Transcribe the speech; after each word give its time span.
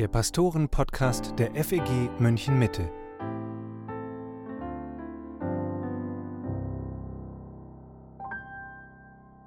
der 0.00 0.08
Pastoren-Podcast 0.08 1.34
der 1.38 1.54
FEG 1.62 2.08
München 2.18 2.58
Mitte. 2.58 2.90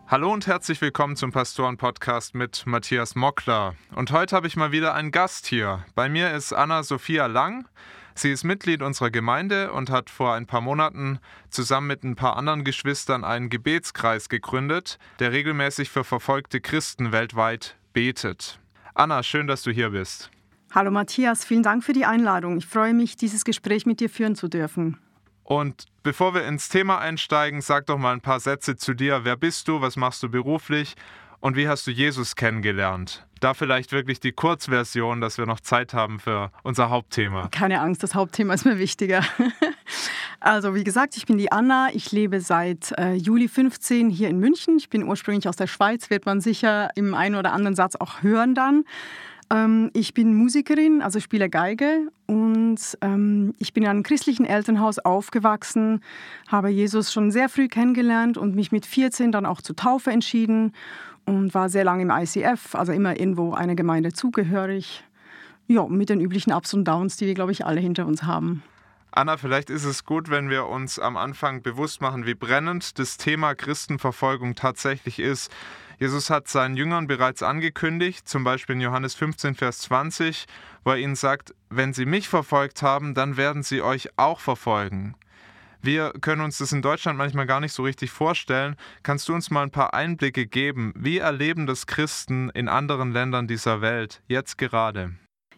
Hallo 0.05 0.31
und 0.31 0.45
herzlich 0.45 0.79
willkommen 0.79 1.15
zum 1.15 1.31
Pastoren-Podcast 1.31 2.35
mit 2.35 2.67
Matthias 2.67 3.15
Mockler. 3.15 3.73
Und 3.95 4.11
heute 4.11 4.35
habe 4.35 4.45
ich 4.45 4.55
mal 4.55 4.71
wieder 4.71 4.93
einen 4.93 5.09
Gast 5.09 5.47
hier. 5.47 5.83
Bei 5.95 6.07
mir 6.07 6.31
ist 6.35 6.53
Anna-Sophia 6.53 7.25
Lang. 7.25 7.67
Sie 8.13 8.31
ist 8.31 8.43
Mitglied 8.43 8.83
unserer 8.83 9.09
Gemeinde 9.09 9.71
und 9.71 9.89
hat 9.89 10.11
vor 10.11 10.35
ein 10.35 10.45
paar 10.45 10.61
Monaten 10.61 11.17
zusammen 11.49 11.87
mit 11.87 12.03
ein 12.03 12.15
paar 12.15 12.37
anderen 12.37 12.63
Geschwistern 12.63 13.23
einen 13.23 13.49
Gebetskreis 13.49 14.29
gegründet, 14.29 14.99
der 15.17 15.31
regelmäßig 15.31 15.89
für 15.89 16.03
verfolgte 16.03 16.61
Christen 16.61 17.11
weltweit 17.11 17.75
betet. 17.91 18.59
Anna, 18.93 19.23
schön, 19.23 19.47
dass 19.47 19.63
du 19.63 19.71
hier 19.71 19.89
bist. 19.89 20.29
Hallo 20.75 20.89
Matthias, 20.89 21.45
vielen 21.45 21.61
Dank 21.61 21.83
für 21.83 21.93
die 21.93 22.03
Einladung. 22.03 22.57
Ich 22.57 22.65
freue 22.65 22.95
mich, 22.95 23.15
dieses 23.15 23.45
Gespräch 23.45 23.85
mit 23.85 23.99
dir 23.99 24.09
führen 24.09 24.35
zu 24.35 24.47
dürfen. 24.47 24.97
Und 25.43 25.85
bevor 26.01 26.33
wir 26.33 26.47
ins 26.47 26.67
Thema 26.67 26.97
einsteigen, 26.97 27.61
sag 27.61 27.85
doch 27.85 27.99
mal 27.99 28.11
ein 28.11 28.21
paar 28.21 28.39
Sätze 28.39 28.75
zu 28.75 28.95
dir. 28.95 29.23
Wer 29.23 29.37
bist 29.37 29.67
du? 29.67 29.81
Was 29.81 29.97
machst 29.97 30.23
du 30.23 30.29
beruflich? 30.29 30.95
Und 31.41 31.55
wie 31.55 31.67
hast 31.67 31.85
du 31.85 31.91
Jesus 31.91 32.35
kennengelernt? 32.35 33.27
Da 33.39 33.53
vielleicht 33.53 33.91
wirklich 33.91 34.19
die 34.19 34.31
Kurzversion, 34.31 35.21
dass 35.21 35.37
wir 35.37 35.45
noch 35.45 35.59
Zeit 35.59 35.93
haben 35.93 36.19
für 36.19 36.51
unser 36.63 36.89
Hauptthema. 36.89 37.49
Keine 37.49 37.79
Angst, 37.79 38.01
das 38.01 38.15
Hauptthema 38.15 38.55
ist 38.55 38.65
mir 38.65 38.79
wichtiger. 38.79 39.23
Also 40.39 40.75
wie 40.75 40.83
gesagt, 40.83 41.15
ich 41.15 41.25
bin 41.25 41.37
die 41.37 41.53
Anna. 41.53 41.87
Ich 41.93 42.11
lebe 42.11 42.41
seit 42.41 42.91
äh, 42.97 43.13
Juli 43.13 43.47
15 43.47 44.09
hier 44.09 44.27
in 44.27 44.39
München. 44.39 44.75
Ich 44.75 44.89
bin 44.89 45.03
ursprünglich 45.03 45.47
aus 45.47 45.55
der 45.55 45.67
Schweiz, 45.67 46.09
wird 46.09 46.25
man 46.25 46.41
sicher 46.41 46.89
im 46.95 47.13
einen 47.13 47.35
oder 47.35 47.53
anderen 47.53 47.75
Satz 47.75 47.95
auch 47.95 48.23
hören 48.23 48.53
dann. 48.53 48.83
Ähm, 49.53 49.91
ich 49.93 50.13
bin 50.13 50.33
Musikerin, 50.33 51.01
also 51.01 51.19
spiele 51.19 51.49
Geige 51.49 52.07
und 52.25 52.79
ähm, 53.01 53.53
ich 53.59 53.73
bin 53.73 53.83
in 53.83 53.89
einem 53.89 54.03
christlichen 54.03 54.45
Elternhaus 54.45 54.97
aufgewachsen, 54.97 56.01
habe 56.47 56.69
Jesus 56.69 57.13
schon 57.13 57.29
sehr 57.29 57.49
früh 57.49 57.67
kennengelernt 57.67 58.37
und 58.37 58.55
mich 58.55 58.71
mit 58.71 58.85
14 58.85 59.31
dann 59.31 59.45
auch 59.45 59.61
zur 59.61 59.75
Taufe 59.75 60.09
entschieden 60.09 60.73
und 61.25 61.53
war 61.53 61.69
sehr 61.69 61.83
lange 61.83 62.01
im 62.01 62.09
ICF, 62.09 62.73
also 62.73 62.91
immer 62.91 63.19
irgendwo 63.19 63.53
einer 63.53 63.75
Gemeinde 63.75 64.11
zugehörig. 64.11 65.03
Ja, 65.67 65.87
mit 65.87 66.09
den 66.09 66.19
üblichen 66.19 66.51
Ups 66.51 66.73
und 66.73 66.85
Downs, 66.85 67.15
die 67.17 67.27
wir, 67.27 67.35
glaube 67.35 67.51
ich, 67.51 67.65
alle 67.65 67.79
hinter 67.79 68.05
uns 68.05 68.23
haben. 68.23 68.63
Anna, 69.15 69.37
vielleicht 69.37 69.69
ist 69.69 69.83
es 69.83 70.05
gut, 70.05 70.31
wenn 70.31 70.49
wir 70.49 70.65
uns 70.65 70.97
am 70.97 71.17
Anfang 71.17 71.61
bewusst 71.61 72.01
machen, 72.01 72.25
wie 72.25 72.33
brennend 72.33 72.97
das 72.97 73.17
Thema 73.17 73.53
Christenverfolgung 73.53 74.55
tatsächlich 74.55 75.19
ist. 75.19 75.51
Jesus 75.99 76.31
hat 76.31 76.47
seinen 76.47 76.75
Jüngern 76.75 77.05
bereits 77.05 77.43
angekündigt, 77.43 78.27
zum 78.27 78.43
Beispiel 78.43 78.73
in 78.73 78.81
Johannes 78.81 79.13
15, 79.13 79.53
Vers 79.53 79.81
20, 79.81 80.47
wo 80.83 80.89
er 80.89 80.97
ihnen 80.97 81.13
sagt, 81.15 81.53
wenn 81.69 81.93
sie 81.93 82.07
mich 82.07 82.27
verfolgt 82.27 82.81
haben, 82.81 83.13
dann 83.13 83.37
werden 83.37 83.61
sie 83.61 83.83
euch 83.83 84.09
auch 84.17 84.39
verfolgen. 84.39 85.13
Wir 85.83 86.11
können 86.19 86.41
uns 86.41 86.57
das 86.57 86.71
in 86.71 86.81
Deutschland 86.81 87.15
manchmal 87.15 87.45
gar 87.45 87.59
nicht 87.59 87.73
so 87.73 87.83
richtig 87.83 88.09
vorstellen. 88.09 88.77
Kannst 89.03 89.29
du 89.29 89.35
uns 89.35 89.51
mal 89.51 89.61
ein 89.61 89.69
paar 89.69 89.93
Einblicke 89.93 90.47
geben? 90.47 90.91
Wie 90.97 91.19
erleben 91.19 91.67
das 91.67 91.85
Christen 91.85 92.49
in 92.49 92.67
anderen 92.67 93.11
Ländern 93.11 93.47
dieser 93.47 93.81
Welt 93.81 94.23
jetzt 94.27 94.57
gerade? 94.57 95.13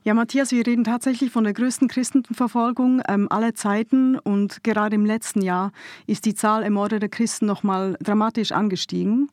Ja, 0.06 0.14
Matthias, 0.14 0.52
wir 0.52 0.68
reden 0.68 0.84
tatsächlich 0.84 1.32
von 1.32 1.46
der 1.46 1.54
größten 1.54 1.88
Christenverfolgung 1.88 3.02
ähm, 3.08 3.26
aller 3.32 3.56
Zeiten 3.56 4.20
und 4.20 4.64
gerade 4.64 4.94
im 4.94 5.04
letzten 5.04 5.42
Jahr 5.42 5.72
ist 6.06 6.26
die 6.26 6.36
Zahl 6.36 6.62
ermordeter 6.62 7.10
Christen 7.10 7.48
nochmal 7.48 7.98
dramatisch 8.00 8.52
angestiegen. 8.52 9.32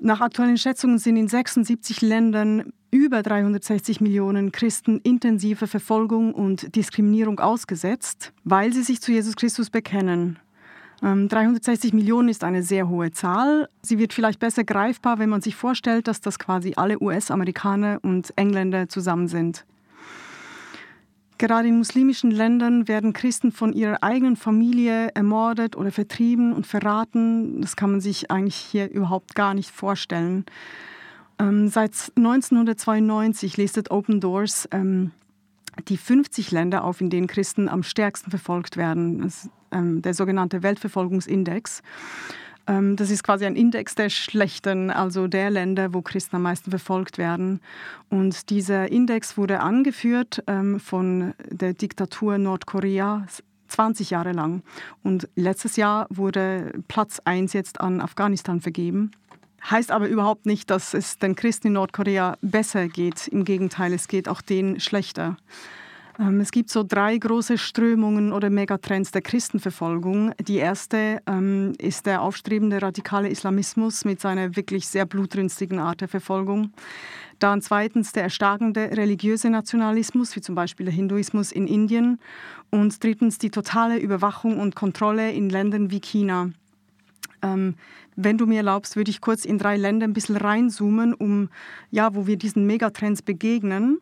Nach 0.00 0.20
aktuellen 0.20 0.58
Schätzungen 0.58 0.98
sind 0.98 1.16
in 1.16 1.28
76 1.28 2.02
Ländern 2.02 2.72
über 2.90 3.22
360 3.22 4.00
Millionen 4.00 4.50
Christen 4.50 4.98
intensive 5.04 5.68
Verfolgung 5.68 6.34
und 6.34 6.74
Diskriminierung 6.74 7.38
ausgesetzt, 7.38 8.32
weil 8.42 8.72
sie 8.72 8.82
sich 8.82 9.00
zu 9.00 9.12
Jesus 9.12 9.36
Christus 9.36 9.70
bekennen. 9.70 10.40
360 11.02 11.92
ähm, 11.92 11.98
Millionen 12.00 12.30
ist 12.30 12.42
eine 12.42 12.64
sehr 12.64 12.88
hohe 12.88 13.12
Zahl. 13.12 13.68
Sie 13.80 14.00
wird 14.00 14.12
vielleicht 14.12 14.40
besser 14.40 14.64
greifbar, 14.64 15.20
wenn 15.20 15.28
man 15.28 15.40
sich 15.40 15.54
vorstellt, 15.54 16.08
dass 16.08 16.20
das 16.20 16.40
quasi 16.40 16.72
alle 16.74 17.00
US-Amerikaner 17.00 18.00
und 18.02 18.32
Engländer 18.36 18.88
zusammen 18.88 19.28
sind. 19.28 19.64
Gerade 21.44 21.68
in 21.68 21.76
muslimischen 21.76 22.30
Ländern 22.30 22.88
werden 22.88 23.12
Christen 23.12 23.52
von 23.52 23.74
ihrer 23.74 24.02
eigenen 24.02 24.34
Familie 24.34 25.08
ermordet 25.08 25.76
oder 25.76 25.90
vertrieben 25.90 26.54
und 26.54 26.66
verraten. 26.66 27.60
Das 27.60 27.76
kann 27.76 27.90
man 27.90 28.00
sich 28.00 28.30
eigentlich 28.30 28.56
hier 28.56 28.90
überhaupt 28.90 29.34
gar 29.34 29.52
nicht 29.52 29.70
vorstellen. 29.70 30.46
Ähm, 31.38 31.68
seit 31.68 31.90
1992 32.16 33.58
listet 33.58 33.90
Open 33.90 34.22
Doors 34.22 34.66
ähm, 34.72 35.10
die 35.88 35.98
50 35.98 36.50
Länder 36.50 36.82
auf, 36.82 37.02
in 37.02 37.10
denen 37.10 37.26
Christen 37.26 37.68
am 37.68 37.82
stärksten 37.82 38.30
verfolgt 38.30 38.78
werden. 38.78 39.20
Das, 39.20 39.50
ähm, 39.70 40.00
der 40.00 40.14
sogenannte 40.14 40.62
Weltverfolgungsindex. 40.62 41.82
Ähm, 42.66 42.96
das 42.96 43.10
ist 43.10 43.22
quasi 43.22 43.44
ein 43.44 43.56
Index 43.56 43.94
der 43.94 44.08
schlechten, 44.08 44.90
also 44.90 45.26
der 45.26 45.50
Länder, 45.50 45.92
wo 45.92 46.02
Christen 46.02 46.36
am 46.36 46.42
meisten 46.42 46.70
verfolgt 46.70 47.18
werden. 47.18 47.60
Und 48.08 48.50
dieser 48.50 48.90
Index 48.90 49.36
wurde 49.36 49.60
angeführt 49.60 50.42
ähm, 50.46 50.80
von 50.80 51.34
der 51.50 51.74
Diktatur 51.74 52.38
Nordkorea 52.38 53.26
20 53.68 54.10
Jahre 54.10 54.32
lang. 54.32 54.62
Und 55.02 55.28
letztes 55.34 55.76
Jahr 55.76 56.06
wurde 56.10 56.72
Platz 56.88 57.20
1 57.24 57.52
jetzt 57.52 57.80
an 57.80 58.00
Afghanistan 58.00 58.60
vergeben. 58.60 59.10
Heißt 59.70 59.90
aber 59.90 60.08
überhaupt 60.08 60.46
nicht, 60.46 60.70
dass 60.70 60.92
es 60.92 61.18
den 61.18 61.34
Christen 61.36 61.68
in 61.68 61.72
Nordkorea 61.74 62.36
besser 62.42 62.86
geht. 62.88 63.28
Im 63.28 63.44
Gegenteil, 63.44 63.92
es 63.94 64.08
geht 64.08 64.28
auch 64.28 64.42
denen 64.42 64.78
schlechter. 64.78 65.36
Ähm, 66.18 66.40
es 66.40 66.52
gibt 66.52 66.70
so 66.70 66.84
drei 66.84 67.16
große 67.18 67.58
Strömungen 67.58 68.32
oder 68.32 68.50
Megatrends 68.50 69.10
der 69.10 69.22
Christenverfolgung. 69.22 70.32
Die 70.40 70.56
erste 70.56 71.20
ähm, 71.26 71.72
ist 71.78 72.06
der 72.06 72.22
aufstrebende 72.22 72.80
radikale 72.80 73.28
Islamismus 73.28 74.04
mit 74.04 74.20
seiner 74.20 74.54
wirklich 74.56 74.86
sehr 74.86 75.06
blutrünstigen 75.06 75.78
Art 75.78 76.00
der 76.00 76.08
Verfolgung. 76.08 76.72
Dann 77.40 77.62
zweitens 77.62 78.12
der 78.12 78.24
erstarkende 78.24 78.96
religiöse 78.96 79.50
Nationalismus, 79.50 80.36
wie 80.36 80.40
zum 80.40 80.54
Beispiel 80.54 80.86
der 80.86 80.94
Hinduismus 80.94 81.50
in 81.50 81.66
Indien. 81.66 82.20
Und 82.70 83.02
drittens 83.02 83.38
die 83.38 83.50
totale 83.50 83.98
Überwachung 83.98 84.60
und 84.60 84.76
Kontrolle 84.76 85.32
in 85.32 85.50
Ländern 85.50 85.90
wie 85.90 86.00
China. 86.00 86.50
Ähm, 87.42 87.74
wenn 88.16 88.38
du 88.38 88.46
mir 88.46 88.58
erlaubst, 88.58 88.94
würde 88.96 89.10
ich 89.10 89.20
kurz 89.20 89.44
in 89.44 89.58
drei 89.58 89.76
Länder 89.76 90.06
ein 90.06 90.12
bisschen 90.12 90.36
reinzoomen, 90.36 91.12
um 91.12 91.48
ja, 91.90 92.14
wo 92.14 92.28
wir 92.28 92.36
diesen 92.36 92.66
Megatrends 92.66 93.22
begegnen. 93.22 93.98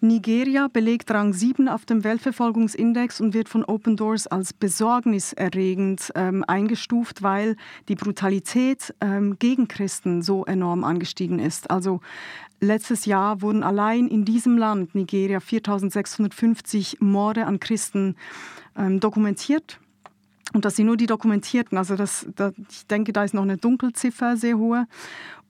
Nigeria 0.00 0.68
belegt 0.68 1.10
Rang 1.10 1.32
7 1.32 1.68
auf 1.68 1.84
dem 1.84 2.04
Weltverfolgungsindex 2.04 3.20
und 3.20 3.34
wird 3.34 3.48
von 3.48 3.64
Open 3.64 3.96
Doors 3.96 4.26
als 4.26 4.52
besorgniserregend 4.52 6.12
ähm, 6.14 6.44
eingestuft, 6.46 7.22
weil 7.22 7.56
die 7.88 7.96
Brutalität 7.96 8.94
ähm, 9.00 9.38
gegen 9.38 9.66
Christen 9.66 10.22
so 10.22 10.44
enorm 10.44 10.84
angestiegen 10.84 11.38
ist. 11.38 11.70
Also 11.70 12.00
letztes 12.60 13.06
Jahr 13.06 13.42
wurden 13.42 13.62
allein 13.62 14.06
in 14.06 14.24
diesem 14.24 14.56
Land, 14.56 14.94
Nigeria, 14.94 15.40
4650 15.40 17.00
Morde 17.00 17.46
an 17.46 17.58
Christen 17.58 18.14
ähm, 18.76 19.00
dokumentiert. 19.00 19.80
Und 20.54 20.64
das 20.64 20.76
sind 20.76 20.86
nur 20.86 20.96
die 20.96 21.06
dokumentierten. 21.06 21.76
Also 21.76 21.96
das, 21.96 22.26
das, 22.34 22.54
ich 22.70 22.86
denke, 22.86 23.12
da 23.12 23.24
ist 23.24 23.34
noch 23.34 23.42
eine 23.42 23.58
Dunkelziffer 23.58 24.36
sehr 24.36 24.56
hohe. 24.56 24.86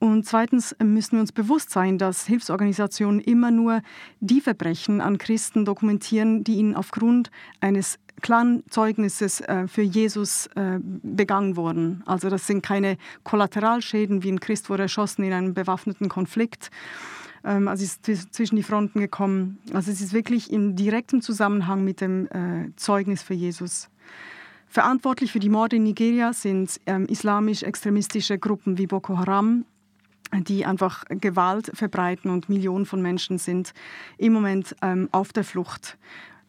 Und 0.01 0.27
zweitens 0.27 0.77
müssen 0.83 1.13
wir 1.13 1.21
uns 1.21 1.33
bewusst 1.33 1.71
sein, 1.71 1.99
dass 1.99 2.27
Hilfsorganisationen 2.27 3.21
immer 3.21 3.51
nur 3.51 3.83
die 4.21 4.41
Verbrechen 4.41 5.01
an 5.01 5.19
Christen 5.19 5.65
dokumentieren, 5.65 6.45
die 6.45 6.57
ihnen 6.57 6.75
aufgrund 6.75 7.31
eines 7.61 7.99
klaren 8.21 8.65
Zeugnisses 8.71 9.41
äh, 9.41 9.69
für 9.69 9.83
Jesus 9.83 10.49
äh, 10.55 10.79
begangen 10.83 11.57
wurden. 11.57 12.03
Also 12.07 12.31
das 12.31 12.47
sind 12.47 12.63
keine 12.63 12.97
Kollateralschäden, 13.25 14.23
wie 14.23 14.33
ein 14.33 14.41
Christ 14.41 14.71
wurde 14.71 14.85
erschossen 14.85 15.25
in 15.25 15.33
einem 15.33 15.55
bewaffneten 15.55 16.09
Konflikt. 16.09 16.71
Ähm, 17.45 17.69
also 17.69 17.85
ist 17.85 18.05
zwischen 18.35 18.57
die 18.57 18.63
Fronten 18.63 19.01
gekommen. 19.01 19.59
Also 19.73 19.91
es 19.91 20.01
ist 20.01 20.13
wirklich 20.13 20.53
in 20.53 20.77
direktem 20.77 21.23
Zusammenhang 21.23 21.85
mit 21.85 22.01
dem 22.01 22.27
äh, 22.27 22.75
Zeugnis 22.77 23.23
für 23.23 23.35
Jesus. 23.35 23.89
Verantwortlich 24.69 25.33
für 25.33 25.39
die 25.39 25.49
Morde 25.49 25.77
in 25.77 25.85
Nigeria 25.85 26.33
sind 26.33 26.79
ähm, 26.87 27.07
islamisch-extremistische 27.07 28.39
Gruppen 28.39 28.77
wie 28.77 28.87
Boko 28.87 29.19
Haram, 29.19 29.65
die 30.33 30.67
einfach 30.67 31.05
Gewalt 31.09 31.71
verbreiten 31.73 32.31
und 32.31 32.51
Millionen 32.51 32.85
von 32.85 33.01
Menschen 33.01 33.39
sind 33.39 33.73
im 34.19 34.35
Moment 34.35 34.77
ähm, 34.83 35.09
auf 35.11 35.33
der 35.33 35.45
Flucht. 35.45 35.97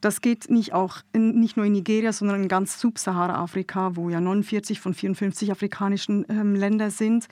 Das 0.02 0.22
geht 0.22 0.50
nicht, 0.50 0.74
auch, 0.74 0.98
nicht 1.14 1.58
nur 1.58 1.66
in 1.66 1.74
Nigeria, 1.74 2.14
sondern 2.14 2.44
in 2.44 2.48
ganz 2.48 2.80
Subsahara-Afrika, 2.80 3.96
wo 3.96 4.10
ja 4.10 4.22
49 4.22 4.80
von 4.80 4.94
54 4.94 5.52
afrikanischen 5.52 6.26
ähm, 6.30 6.56
Ländern 6.56 6.92
sind, 6.92 7.28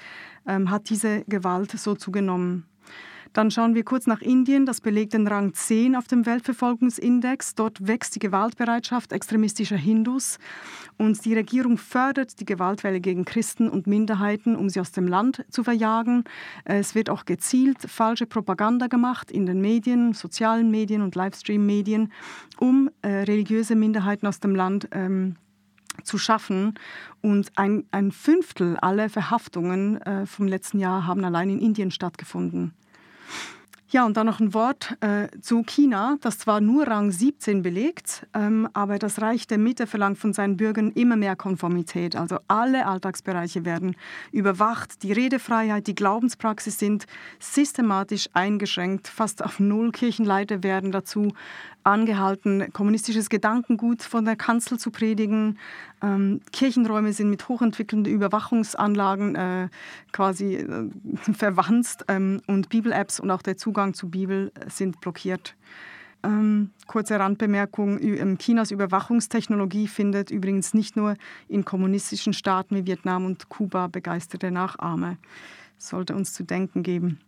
ähm, 0.45 0.69
hat 0.69 0.89
diese 0.89 1.24
Gewalt 1.28 1.72
so 1.72 1.95
zugenommen. 1.95 2.66
Dann 3.38 3.51
schauen 3.51 3.75
wir 3.75 3.84
kurz 3.84 4.07
nach 4.07 4.22
Indien. 4.22 4.66
Das 4.66 4.81
belegt 4.81 5.13
den 5.13 5.28
Rang 5.28 5.54
10 5.54 5.95
auf 5.95 6.07
dem 6.07 6.25
Weltverfolgungsindex. 6.25 7.54
Dort 7.54 7.86
wächst 7.86 8.16
die 8.16 8.19
Gewaltbereitschaft 8.19 9.12
extremistischer 9.12 9.78
Hindus. 9.78 10.39
Und 10.98 11.24
die 11.24 11.36
Regierung 11.36 11.78
fördert 11.78 12.39
die 12.39 12.45
Gewaltwelle 12.45 13.00
gegen 13.00 13.25
Christen 13.25 13.69
und 13.69 13.86
Minderheiten, 13.86 14.56
um 14.56 14.69
sie 14.69 14.80
aus 14.80 14.92
dem 14.92 15.07
Land 15.07 15.45
zu 15.51 15.63
verjagen. 15.63 16.24
Es 16.66 16.95
wird 16.95 17.12
auch 17.12 17.25
gezielt 17.25 17.78
falsche 17.88 18.25
Propaganda 18.25 18.88
gemacht 18.88 19.30
in 19.30 19.45
den 19.45 19.62
Medien, 19.62 20.13
sozialen 20.13 20.72
Medien 20.72 21.04
und 21.04 21.13
Livestream-Medien, 21.13 22.12
um 22.57 22.89
äh, 23.04 23.07
religiöse 23.07 23.75
Minderheiten 23.75 24.25
aus 24.25 24.39
dem 24.39 24.56
Land 24.56 24.88
ähm, 24.94 25.36
zu 26.01 26.18
schaffen. 26.18 26.74
Und 27.22 27.51
ein, 27.56 27.86
ein 27.92 28.12
Fünftel 28.12 28.78
aller 28.78 29.10
Verhaftungen 29.10 30.01
äh, 30.01 30.25
vom 30.25 30.48
letzten 30.48 30.80
Jahr 30.80 31.06
haben 31.06 31.24
allein 31.24 31.51
in 31.51 31.60
Indien 31.60 31.92
stattgefunden. 31.92 32.74
Ja, 33.89 34.06
und 34.06 34.18
dann 34.18 34.25
noch 34.25 34.41
ein 34.41 34.53
Wort 34.53 34.97
äh, 35.00 35.29
zu 35.39 35.63
China, 35.63 36.18
das 36.19 36.39
zwar 36.39 36.59
nur 36.59 36.88
Rang 36.88 37.09
17 37.09 37.62
belegt, 37.62 38.27
ähm, 38.33 38.68
aber 38.74 39.00
das 39.00 39.21
Reich 39.21 39.47
der 39.47 39.57
Mitte 39.57 39.88
verlangt 39.88 40.18
von 40.18 40.33
seinen 40.33 40.57
Bürgern 40.57 40.91
immer 40.91 41.15
mehr 41.15 41.38
Konformität. 41.38 42.18
Also 42.18 42.38
alle 42.50 42.85
Alltagsbereiche 42.85 43.63
werden 43.63 43.95
überwacht, 44.33 45.03
die 45.03 45.13
Redefreiheit, 45.13 45.88
die 45.88 45.95
Glaubenspraxis 45.95 46.77
sind 46.77 47.06
systematisch 47.39 48.27
eingeschränkt, 48.33 49.07
fast 49.07 49.41
auf 49.41 49.62
null 49.62 49.94
Kirchenleiter 49.94 50.63
werden 50.63 50.91
dazu 50.91 51.31
angehalten, 51.83 52.74
kommunistisches 52.74 53.29
Gedankengut 53.29 54.03
von 54.03 54.25
der 54.25 54.35
Kanzel 54.35 54.77
zu 54.77 54.91
predigen. 54.91 55.57
Ähm, 56.02 56.42
Kirchenräume 56.52 57.12
sind 57.14 57.30
mit 57.30 57.48
hochentwickelnden 57.48 58.14
Überwachungsanlagen 58.14 59.36
äh, 59.36 59.70
quasi 60.12 60.56
äh, 60.56 60.90
verwandt 61.34 62.06
ähm, 62.08 62.42
und 62.48 62.70
Bibel-Apps 62.70 63.20
und 63.20 63.32
auch 63.32 63.42
der 63.42 63.58
Zugang 63.58 63.94
zur 63.94 64.12
Bibel 64.12 64.52
sind 64.68 65.02
blockiert. 65.02 65.56
Ähm, 66.24 66.72
kurze 66.88 67.20
Randbemerkung, 67.20 68.00
Chinas 68.38 68.72
Überwachungstechnologie 68.72 69.88
findet 69.88 70.32
übrigens 70.32 70.74
nicht 70.74 70.96
nur 70.96 71.16
in 71.48 71.64
kommunistischen 71.64 72.34
Staaten 72.34 72.76
wie 72.76 72.86
Vietnam 72.86 73.26
und 73.26 73.50
Kuba 73.50 73.88
begeisterte 73.88 74.52
Nachahmer. 74.52 75.18
Sollte 75.78 76.16
uns 76.16 76.34
zu 76.34 76.44
denken 76.44 76.82
geben. 76.82 77.20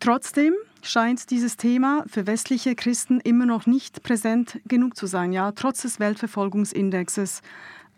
Trotzdem 0.00 0.54
scheint 0.82 1.30
dieses 1.30 1.58
Thema 1.58 2.04
für 2.06 2.26
westliche 2.26 2.74
Christen 2.74 3.20
immer 3.20 3.44
noch 3.44 3.66
nicht 3.66 4.02
präsent 4.02 4.58
genug 4.66 4.96
zu 4.96 5.06
sein, 5.06 5.32
ja, 5.32 5.52
trotz 5.52 5.82
des 5.82 6.00
Weltverfolgungsindexes. 6.00 7.42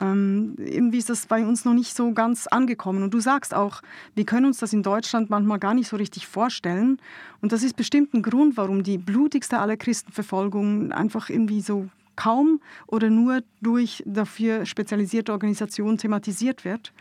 Ähm, 0.03 0.57
irgendwie 0.59 0.99
ist 0.99 1.09
das 1.09 1.27
bei 1.27 1.47
uns 1.47 1.65
noch 1.65 1.75
nicht 1.75 1.95
so 1.95 2.13
ganz 2.13 2.49
angekommen. 2.49 3.05
Und 3.05 3.15
du 3.15 3.21
sagst 3.21 3.55
auch, 3.55 3.83
wir 4.17 4.25
können 4.25 4.47
uns 4.47 4.59
das 4.59 4.73
in 4.73 4.83
Deutschland 4.83 5.31
manchmal 5.31 5.61
gar 5.61 5.75
nicht 5.75 5.89
so 5.89 5.97
richtig 5.97 6.27
vorstellen. 6.27 6.99
Und 7.41 7.53
das 7.53 7.63
ist 7.63 7.77
bestimmt 7.77 8.13
ein 8.13 8.23
Grund, 8.23 8.57
warum 8.57 8.83
die 8.83 8.99
blutigste 8.99 9.59
aller 9.61 9.77
Christenverfolgung 9.77 10.91
einfach 10.91 11.31
irgendwie 11.31 11.61
so 11.61 11.89
kaum 12.17 12.61
oder 12.89 13.11
nur 13.11 13.43
durch 13.61 14.03
dafür 14.05 14.67
spezialisierte 14.67 15.33
Organisationen 15.33 15.99
thematisiert 15.99 16.65
wird. 16.65 16.93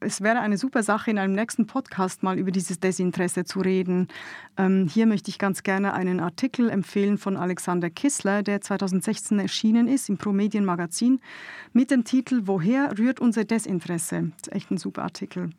Es 0.00 0.20
wäre 0.20 0.40
eine 0.40 0.58
super 0.58 0.82
Sache, 0.82 1.10
in 1.10 1.18
einem 1.18 1.32
nächsten 1.32 1.66
Podcast 1.66 2.22
mal 2.22 2.38
über 2.38 2.50
dieses 2.50 2.78
Desinteresse 2.78 3.44
zu 3.44 3.60
reden. 3.60 4.08
Ähm, 4.58 4.88
hier 4.92 5.06
möchte 5.06 5.30
ich 5.30 5.38
ganz 5.38 5.62
gerne 5.62 5.94
einen 5.94 6.20
Artikel 6.20 6.68
empfehlen 6.68 7.16
von 7.16 7.36
Alexander 7.36 7.88
Kissler, 7.88 8.42
der 8.42 8.60
2016 8.60 9.38
erschienen 9.38 9.88
ist 9.88 10.10
im 10.10 10.18
Promedien 10.18 10.66
Magazin 10.66 11.20
mit 11.72 11.90
dem 11.90 12.04
Titel 12.04 12.42
Woher 12.44 12.98
rührt 12.98 13.20
unser 13.20 13.44
Desinteresse? 13.44 14.32
Das 14.36 14.48
ist 14.48 14.52
echt 14.52 14.70
ein 14.70 14.76
super 14.76 15.02
Artikel. 15.02 15.50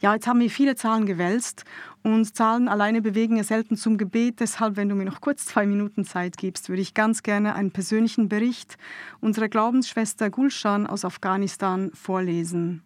Ja, 0.00 0.14
jetzt 0.14 0.28
haben 0.28 0.40
wir 0.40 0.50
viele 0.50 0.76
Zahlen 0.76 1.06
gewälzt 1.06 1.64
und 2.04 2.36
Zahlen 2.36 2.68
alleine 2.68 3.02
bewegen 3.02 3.36
ja 3.36 3.44
selten 3.44 3.76
zum 3.76 3.96
Gebet. 3.98 4.38
Deshalb, 4.38 4.76
wenn 4.76 4.88
du 4.88 4.94
mir 4.94 5.04
noch 5.04 5.20
kurz 5.20 5.46
zwei 5.46 5.66
Minuten 5.66 6.04
Zeit 6.04 6.36
gibst, 6.36 6.68
würde 6.68 6.82
ich 6.82 6.94
ganz 6.94 7.24
gerne 7.24 7.54
einen 7.56 7.72
persönlichen 7.72 8.28
Bericht 8.28 8.76
unserer 9.20 9.48
Glaubensschwester 9.48 10.30
Gulshan 10.30 10.86
aus 10.86 11.04
Afghanistan 11.04 11.90
vorlesen. 11.92 12.82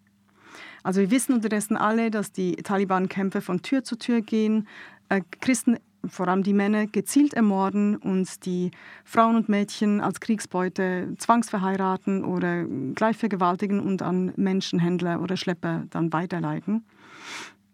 Also 0.83 1.01
wir 1.01 1.11
wissen 1.11 1.33
unterdessen 1.33 1.77
alle, 1.77 2.11
dass 2.11 2.31
die 2.31 2.55
Taliban-Kämpfer 2.55 3.41
von 3.41 3.61
Tür 3.61 3.83
zu 3.83 3.97
Tür 3.97 4.21
gehen, 4.21 4.67
äh, 5.09 5.21
Christen, 5.41 5.77
vor 6.07 6.27
allem 6.27 6.43
die 6.43 6.53
Männer, 6.53 6.87
gezielt 6.87 7.33
ermorden 7.33 7.95
und 7.95 8.45
die 8.45 8.71
Frauen 9.03 9.35
und 9.35 9.49
Mädchen 9.49 10.01
als 10.01 10.19
Kriegsbeute 10.19 11.13
zwangsverheiraten 11.17 12.23
oder 12.25 12.65
gleich 12.95 13.17
vergewaltigen 13.17 13.79
und 13.79 14.01
an 14.01 14.33
Menschenhändler 14.35 15.21
oder 15.21 15.37
Schlepper 15.37 15.83
dann 15.91 16.11
weiterleiten. 16.11 16.83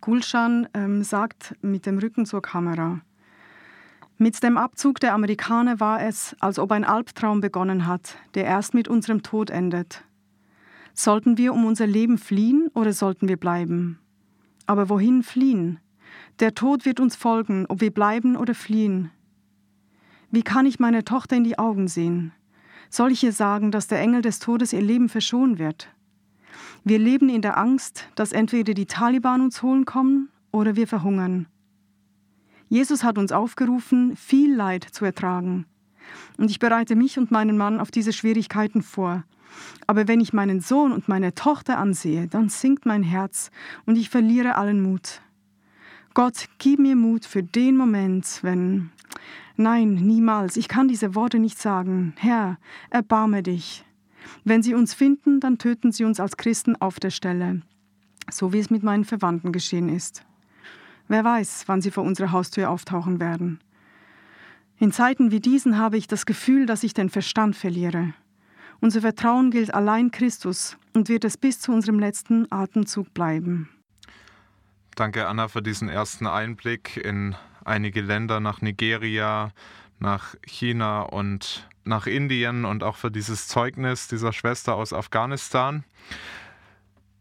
Gulshan 0.01 0.68
ähm, 0.74 1.03
sagt 1.03 1.56
mit 1.62 1.86
dem 1.86 1.98
Rücken 1.98 2.25
zur 2.25 2.42
Kamera, 2.42 3.01
mit 4.19 4.42
dem 4.42 4.57
Abzug 4.57 5.00
der 5.00 5.13
Amerikaner 5.13 5.80
war 5.80 6.01
es, 6.01 6.36
als 6.39 6.57
ob 6.57 6.71
ein 6.71 6.83
Albtraum 6.83 7.39
begonnen 7.39 7.86
hat, 7.86 8.18
der 8.33 8.45
erst 8.45 8.74
mit 8.74 8.88
unserem 8.88 9.21
Tod 9.21 9.51
endet. 9.51 10.03
Sollten 10.99 11.38
wir 11.38 11.53
um 11.53 11.63
unser 11.65 11.85
Leben 11.85 12.17
fliehen 12.17 12.71
oder 12.73 12.91
sollten 12.91 13.27
wir 13.27 13.38
bleiben? 13.38 13.99
Aber 14.65 14.89
wohin 14.89 15.21
fliehen? 15.21 15.79
Der 16.39 16.55
Tod 16.55 16.85
wird 16.85 16.99
uns 16.99 17.15
folgen, 17.15 17.67
ob 17.69 17.81
wir 17.81 17.91
bleiben 17.91 18.35
oder 18.35 18.55
fliehen. 18.55 19.11
Wie 20.31 20.41
kann 20.41 20.65
ich 20.65 20.79
meiner 20.79 21.05
Tochter 21.05 21.35
in 21.35 21.44
die 21.44 21.59
Augen 21.59 21.88
sehen? 21.88 22.31
Soll 22.89 23.11
ich 23.11 23.23
ihr 23.23 23.31
sagen, 23.31 23.69
dass 23.69 23.85
der 23.85 23.99
Engel 23.99 24.23
des 24.23 24.39
Todes 24.39 24.73
ihr 24.73 24.81
Leben 24.81 25.07
verschonen 25.07 25.59
wird? 25.59 25.88
Wir 26.83 26.97
leben 26.97 27.29
in 27.29 27.43
der 27.43 27.59
Angst, 27.59 28.09
dass 28.15 28.31
entweder 28.31 28.73
die 28.73 28.88
Taliban 28.88 29.41
uns 29.41 29.61
holen 29.61 29.85
kommen 29.85 30.29
oder 30.51 30.75
wir 30.75 30.88
verhungern. 30.88 31.45
Jesus 32.69 33.03
hat 33.03 33.19
uns 33.19 33.31
aufgerufen, 33.31 34.15
viel 34.15 34.55
Leid 34.55 34.83
zu 34.83 35.05
ertragen. 35.05 35.67
Und 36.38 36.50
ich 36.50 36.57
bereite 36.57 36.95
mich 36.95 37.19
und 37.19 37.29
meinen 37.29 37.55
Mann 37.55 37.79
auf 37.79 37.91
diese 37.91 38.13
Schwierigkeiten 38.13 38.81
vor– 38.81 39.23
aber 39.88 40.07
wenn 40.07 40.19
ich 40.19 40.33
meinen 40.33 40.59
Sohn 40.59 40.91
und 40.91 41.07
meine 41.07 41.33
Tochter 41.33 41.77
ansehe, 41.77 42.27
dann 42.27 42.49
sinkt 42.49 42.85
mein 42.85 43.03
Herz 43.03 43.51
und 43.85 43.95
ich 43.95 44.09
verliere 44.09 44.55
allen 44.55 44.81
Mut. 44.81 45.21
Gott, 46.13 46.47
gib 46.57 46.79
mir 46.79 46.95
Mut 46.95 47.25
für 47.25 47.44
den 47.44 47.77
Moment, 47.77 48.39
wenn... 48.41 48.89
Nein, 49.59 49.95
niemals, 49.95 50.55
ich 50.55 50.67
kann 50.67 50.88
diese 50.88 51.15
Worte 51.15 51.39
nicht 51.39 51.59
sagen. 51.59 52.13
Herr, 52.17 52.57
erbarme 52.91 53.41
dich. 53.41 53.83
Wenn 54.44 54.61
sie 54.61 54.75
uns 54.75 54.94
finden, 54.94 55.39
dann 55.39 55.57
töten 55.57 55.91
sie 55.91 56.03
uns 56.03 56.19
als 56.19 56.38
Christen 56.38 56.75
auf 56.75 57.00
der 57.00 57.09
Stelle, 57.09 57.61
so 58.29 58.53
wie 58.53 58.59
es 58.59 58.69
mit 58.69 58.83
meinen 58.83 59.05
Verwandten 59.05 59.51
geschehen 59.51 59.89
ist. 59.89 60.23
Wer 61.07 61.23
weiß, 61.23 61.63
wann 61.67 61.81
sie 61.81 61.91
vor 61.91 62.03
unserer 62.03 62.31
Haustür 62.31 62.69
auftauchen 62.69 63.19
werden. 63.19 63.59
In 64.77 64.91
Zeiten 64.91 65.31
wie 65.31 65.39
diesen 65.39 65.77
habe 65.77 65.97
ich 65.97 66.07
das 66.07 66.25
Gefühl, 66.25 66.65
dass 66.65 66.83
ich 66.83 66.93
den 66.93 67.09
Verstand 67.09 67.55
verliere. 67.55 68.13
Unser 68.79 69.01
Vertrauen 69.01 69.51
gilt 69.51 69.74
allein 69.74 70.12
Christus 70.12 70.77
und 70.94 71.09
wird 71.09 71.25
es 71.25 71.38
bis 71.38 71.59
zu 71.59 71.71
unserem 71.71 72.00
letzten 72.00 72.51
Atemzug 72.51 73.13
bleiben. 73.13 73.69
Danke, 74.95 75.27
Anna, 75.27 75.47
für 75.47 75.62
diesen 75.62 75.89
ersten 75.89 76.27
Einblick 76.27 76.98
in 76.98 77.36
einige 77.65 78.01
Länder 78.01 78.39
nach 78.39 78.62
Nigeria, 78.62 79.51
nach 80.00 80.36
China 80.46 81.01
und 81.01 81.67
nach 81.84 82.07
Indien 82.07 82.65
und 82.65 82.84
auch 82.84 82.96
für 82.96 83.12
dieses 83.12 83.48
Zeugnis 83.48 84.07
dieser 84.07 84.34
Schwester 84.34 84.75
aus 84.75 84.93
Afghanistan. 84.93 85.84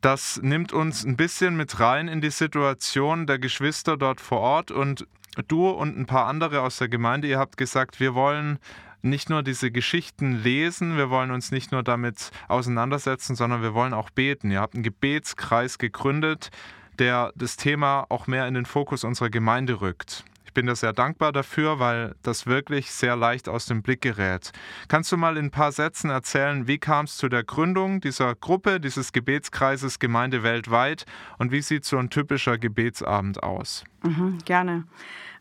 Das 0.01 0.41
nimmt 0.43 0.73
uns 0.73 1.05
ein 1.05 1.17
bisschen 1.17 1.57
mit 1.57 1.81
rein 1.81 2.09
in 2.09 2.21
die 2.21 2.31
Situation 2.31 3.27
der 3.27 3.39
Geschwister 3.39 3.97
dort 3.97 4.21
vor 4.21 4.41
Ort 4.41 4.71
und 4.71 5.07
du 5.49 5.69
und 5.69 5.99
ein 5.99 6.07
paar 6.07 6.27
andere 6.27 6.63
aus 6.63 6.79
der 6.79 6.89
Gemeinde, 6.89 7.29
ihr 7.29 7.39
habt 7.39 7.57
gesagt, 7.57 8.01
wir 8.01 8.15
wollen 8.15 8.59
nicht 9.07 9.31
nur 9.31 9.43
diese 9.43 9.71
Geschichten 9.71 10.33
lesen, 10.33 10.97
wir 10.97 11.11
wollen 11.11 11.31
uns 11.31 11.51
nicht 11.51 11.73
nur 11.73 11.83
damit 11.83 12.31
auseinandersetzen, 12.49 13.37
sondern 13.37 13.63
wir 13.63 13.75
wollen 13.75 13.95
auch 13.95 14.11
beten. 14.11 14.51
Ihr 14.51 14.61
habt 14.61 14.75
einen 14.75 14.83
Gebetskreis 14.83 15.79
gegründet, 15.79 16.51
der 16.99 17.33
das 17.37 17.57
Thema 17.57 18.07
auch 18.09 18.27
mehr 18.27 18.47
in 18.47 18.55
den 18.55 18.67
Fokus 18.67 19.05
unserer 19.05 19.31
Gemeinde 19.31 19.81
rückt. 19.81 20.25
Bin 20.57 20.65
da 20.65 20.75
sehr 20.75 20.95
dankbar 20.95 21.33
dafür, 21.33 21.81
weil 21.81 22.15
das 22.23 22.47
wirklich 22.47 22.91
sehr 22.91 23.15
leicht 23.15 23.47
aus 23.47 23.67
dem 23.67 23.83
Blick 23.83 24.01
gerät. 24.01 24.53
Kannst 24.89 25.13
du 25.13 25.19
mal 25.19 25.37
in 25.37 25.45
ein 25.45 25.51
paar 25.51 25.71
Sätzen 25.71 26.09
erzählen, 26.09 26.67
wie 26.67 26.79
kam 26.79 27.05
es 27.05 27.19
zu 27.19 27.29
der 27.29 27.45
Gründung 27.45 28.01
dieser 28.01 28.35
Gruppe, 28.35 28.81
dieses 28.81 29.13
Gebetskreises 29.13 29.99
Gemeinde 29.99 30.43
weltweit 30.43 31.05
und 31.37 31.53
wie 31.53 31.61
sieht 31.61 31.85
so 31.85 31.99
ein 31.99 32.09
typischer 32.09 32.57
Gebetsabend 32.57 33.43
aus? 33.43 33.85
Mhm, 34.03 34.39
gerne. 34.47 34.85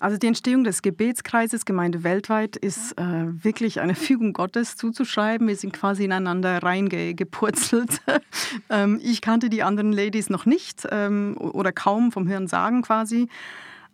Also 0.01 0.17
die 0.17 0.27
Entstehung 0.27 0.65
des 0.65 0.81
Gebetskreises 0.81 1.63
Gemeinde 1.63 2.03
weltweit 2.03 2.57
ist 2.57 2.91
äh, 2.99 3.03
wirklich 3.41 3.79
eine 3.79 3.95
Fügung 3.95 4.33
Gottes 4.33 4.75
zuzuschreiben. 4.75 5.47
Wir 5.47 5.55
sind 5.55 5.71
quasi 5.71 6.03
ineinander 6.03 6.61
reingepurzelt. 6.61 8.01
ähm, 8.69 8.99
ich 9.01 9.21
kannte 9.21 9.49
die 9.49 9.63
anderen 9.63 9.93
Ladies 9.93 10.29
noch 10.29 10.45
nicht 10.45 10.85
ähm, 10.91 11.37
oder 11.37 11.71
kaum 11.71 12.11
vom 12.11 12.27
Hören 12.27 12.47
sagen 12.47 12.81
quasi. 12.81 13.29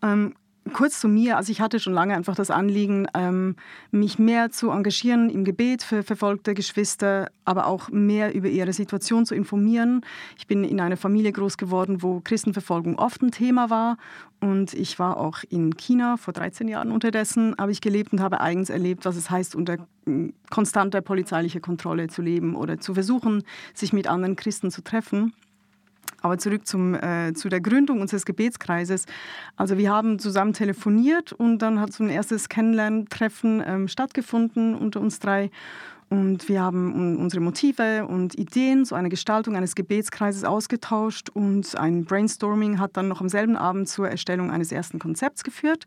Ähm, 0.02 0.34
kurz 0.74 1.00
zu 1.00 1.08
mir, 1.08 1.38
also 1.38 1.52
ich 1.52 1.60
hatte 1.60 1.80
schon 1.80 1.94
lange 1.94 2.16
einfach 2.16 2.36
das 2.36 2.52
Anliegen, 2.52 3.08
ähm, 3.14 3.56
mich 3.90 4.20
mehr 4.20 4.52
zu 4.52 4.70
engagieren 4.70 5.30
im 5.30 5.44
Gebet 5.44 5.84
für 5.84 6.04
verfolgte 6.04 6.54
Geschwister, 6.54 7.32
aber 7.46 7.68
auch 7.68 7.90
mehr 7.90 8.34
über 8.34 8.48
ihre 8.48 8.72
Situation 8.74 9.26
zu 9.26 9.36
informieren. 9.36 10.02
Ich 10.38 10.48
bin 10.48 10.64
in 10.64 10.80
einer 10.80 10.98
Familie 10.98 11.32
groß 11.32 11.58
geworden, 11.58 12.02
wo 12.04 12.22
Christenverfolgung 12.22 13.00
oft 13.00 13.22
ein 13.22 13.32
Thema 13.32 13.70
war 13.70 13.98
und 14.40 14.74
ich 14.74 15.00
war 15.00 15.18
auch 15.18 15.40
in 15.50 15.76
China 15.78 16.18
vor 16.18 16.34
13 16.34 16.68
Jahren 16.68 16.92
unterdessen, 16.92 17.56
habe 17.58 17.72
ich 17.72 17.82
gelebt 17.82 18.14
und 18.14 18.22
habe 18.22 18.42
eigens 18.42 18.70
erlebt, 18.70 19.06
was 19.06 19.16
es 19.16 19.30
heißt, 19.30 19.56
unter 19.56 19.78
hm, 20.06 20.34
konstanter 20.50 21.02
polizeilicher 21.02 21.60
Kontrolle 21.60 22.08
zu 22.08 22.22
leben 22.22 22.56
oder 22.56 22.80
zu 22.80 22.94
versuchen, 22.94 23.44
sich 23.74 23.94
mit 23.94 24.08
anderen 24.08 24.36
Christen 24.36 24.72
zu 24.72 24.84
treffen. 24.84 25.34
Aber 26.22 26.38
zurück 26.38 26.68
zum, 26.68 26.94
äh, 26.94 27.34
zu 27.34 27.50
der 27.50 27.62
Gründung 27.62 28.00
unseres 28.00 28.26
Gebetskreises. 28.26 29.06
Also 29.56 29.78
wir 29.78 29.92
haben 29.92 30.20
zusammen 30.20 30.54
telefoniert 30.54 31.34
und 31.34 31.60
dann 31.60 31.80
hat 31.80 31.94
so 31.94 32.04
ein 32.04 32.10
erstes 32.10 32.48
Kennenlerntreffen 32.48 33.64
ähm, 33.66 33.88
stattgefunden 33.88 34.76
unter 34.76 35.02
uns 35.02 35.20
drei. 35.20 35.50
Und 36.12 36.50
wir 36.50 36.62
haben 36.62 37.16
unsere 37.18 37.42
Motive 37.42 38.06
und 38.06 38.38
Ideen, 38.38 38.84
so 38.84 38.96
eine 38.96 39.08
Gestaltung 39.08 39.56
eines 39.56 39.76
Gebetskreises 39.76 40.44
ausgetauscht 40.44 41.30
und 41.30 41.78
ein 41.78 42.04
Brainstorming 42.04 42.80
hat 42.80 42.98
dann 42.98 43.08
noch 43.08 43.22
am 43.22 43.30
selben 43.30 43.56
Abend 43.56 43.88
zur 43.88 44.10
Erstellung 44.10 44.52
eines 44.52 44.74
ersten 44.74 45.00
Konzepts 45.00 45.42
geführt. 45.42 45.86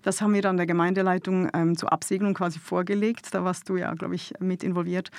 Das 0.00 0.22
haben 0.22 0.32
wir 0.32 0.40
dann 0.40 0.56
der 0.56 0.64
Gemeindeleitung 0.64 1.50
ähm, 1.52 1.76
zur 1.76 1.92
Absegnung 1.92 2.32
quasi 2.32 2.58
vorgelegt. 2.58 3.34
Da 3.34 3.44
warst 3.44 3.68
du 3.68 3.76
ja, 3.76 3.92
glaube 3.92 4.14
ich, 4.14 4.32
mit 4.40 4.64
involviert. 4.64 5.10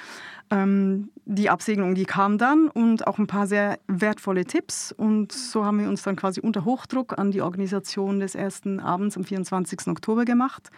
Ähm, 0.49 1.11
die 1.25 1.51
Absegnung, 1.51 1.93
die 1.93 2.05
kam 2.05 2.39
dann 2.39 2.67
und 2.67 3.05
auch 3.05 3.19
ein 3.19 3.27
paar 3.27 3.45
sehr 3.45 3.77
wertvolle 3.85 4.45
Tipps. 4.45 4.91
Und 4.91 5.33
so 5.33 5.65
haben 5.65 5.79
wir 5.79 5.87
uns 5.87 6.01
dann 6.01 6.15
quasi 6.15 6.41
unter 6.41 6.65
Hochdruck 6.65 7.19
an 7.19 7.29
die 7.29 7.41
Organisation 7.41 8.19
des 8.19 8.33
ersten 8.33 8.79
Abends 8.79 9.17
am 9.17 9.23
24. 9.23 9.85
Oktober 9.85 10.25
gemacht. 10.25 10.71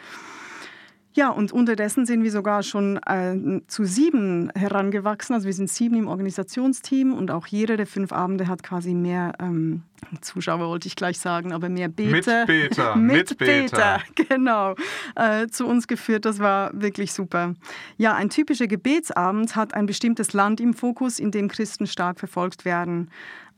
Ja, 1.19 1.31
und 1.31 1.51
unterdessen 1.51 2.05
sind 2.05 2.23
wir 2.23 2.31
sogar 2.31 2.63
schon 2.63 2.95
äh, 3.05 3.35
zu 3.67 3.83
sieben 3.83 4.53
herangewachsen. 4.55 5.33
Also 5.33 5.47
wir 5.47 5.53
sind 5.53 5.69
sieben 5.69 5.95
im 5.95 6.07
Organisationsteam 6.07 7.13
und 7.13 7.29
auch 7.29 7.45
jeder 7.45 7.75
der 7.75 7.87
fünf 7.87 8.13
Abende 8.13 8.47
hat 8.47 8.63
quasi 8.63 8.93
mehr 8.93 9.33
ähm, 9.41 9.83
Zuschauer, 10.21 10.69
wollte 10.69 10.87
ich 10.87 10.95
gleich 10.95 11.19
sagen, 11.19 11.51
aber 11.51 11.67
mehr 11.67 11.89
Beter. 11.89 12.45
Mitbeter. 12.45 12.95
Mitbeter, 12.95 13.99
genau, 14.15 14.75
äh, 15.17 15.47
zu 15.47 15.67
uns 15.67 15.89
geführt. 15.89 16.23
Das 16.23 16.39
war 16.39 16.71
wirklich 16.73 17.11
super. 17.11 17.53
Ja, 17.97 18.15
ein 18.15 18.29
typischer 18.29 18.67
Gebetsabend 18.67 19.57
hat 19.57 19.73
ein 19.73 19.87
bestimmtes 19.87 20.31
Land 20.31 20.61
im 20.61 20.73
Fokus, 20.73 21.19
in 21.19 21.31
dem 21.31 21.49
Christen 21.49 21.85
stark 21.85 22.17
verfolgt 22.17 22.63
werden. 22.63 23.09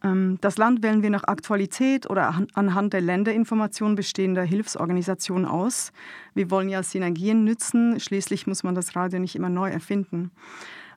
Ähm, 0.04 0.38
das 0.42 0.58
Land 0.58 0.84
wählen 0.84 1.04
wir 1.04 1.10
nach 1.10 1.26
Aktualität 1.26 2.10
oder 2.10 2.46
anhand 2.54 2.94
der 2.94 3.02
Länderinformation 3.02 3.96
bestehender 3.96 4.44
Hilfsorganisationen 4.44 5.46
aus. 5.46 5.92
Wir 6.34 6.50
wollen 6.50 6.70
ja 6.70 6.84
Synergien 6.84 7.44
nützen, 7.44 8.00
schließlich 8.00 8.48
muss 8.48 8.64
man 8.64 8.76
das 8.76 8.96
Radio 8.96 9.20
nicht 9.20 9.36
immer 9.36 9.50
neu 9.50 9.70
erfinden. 9.70 10.32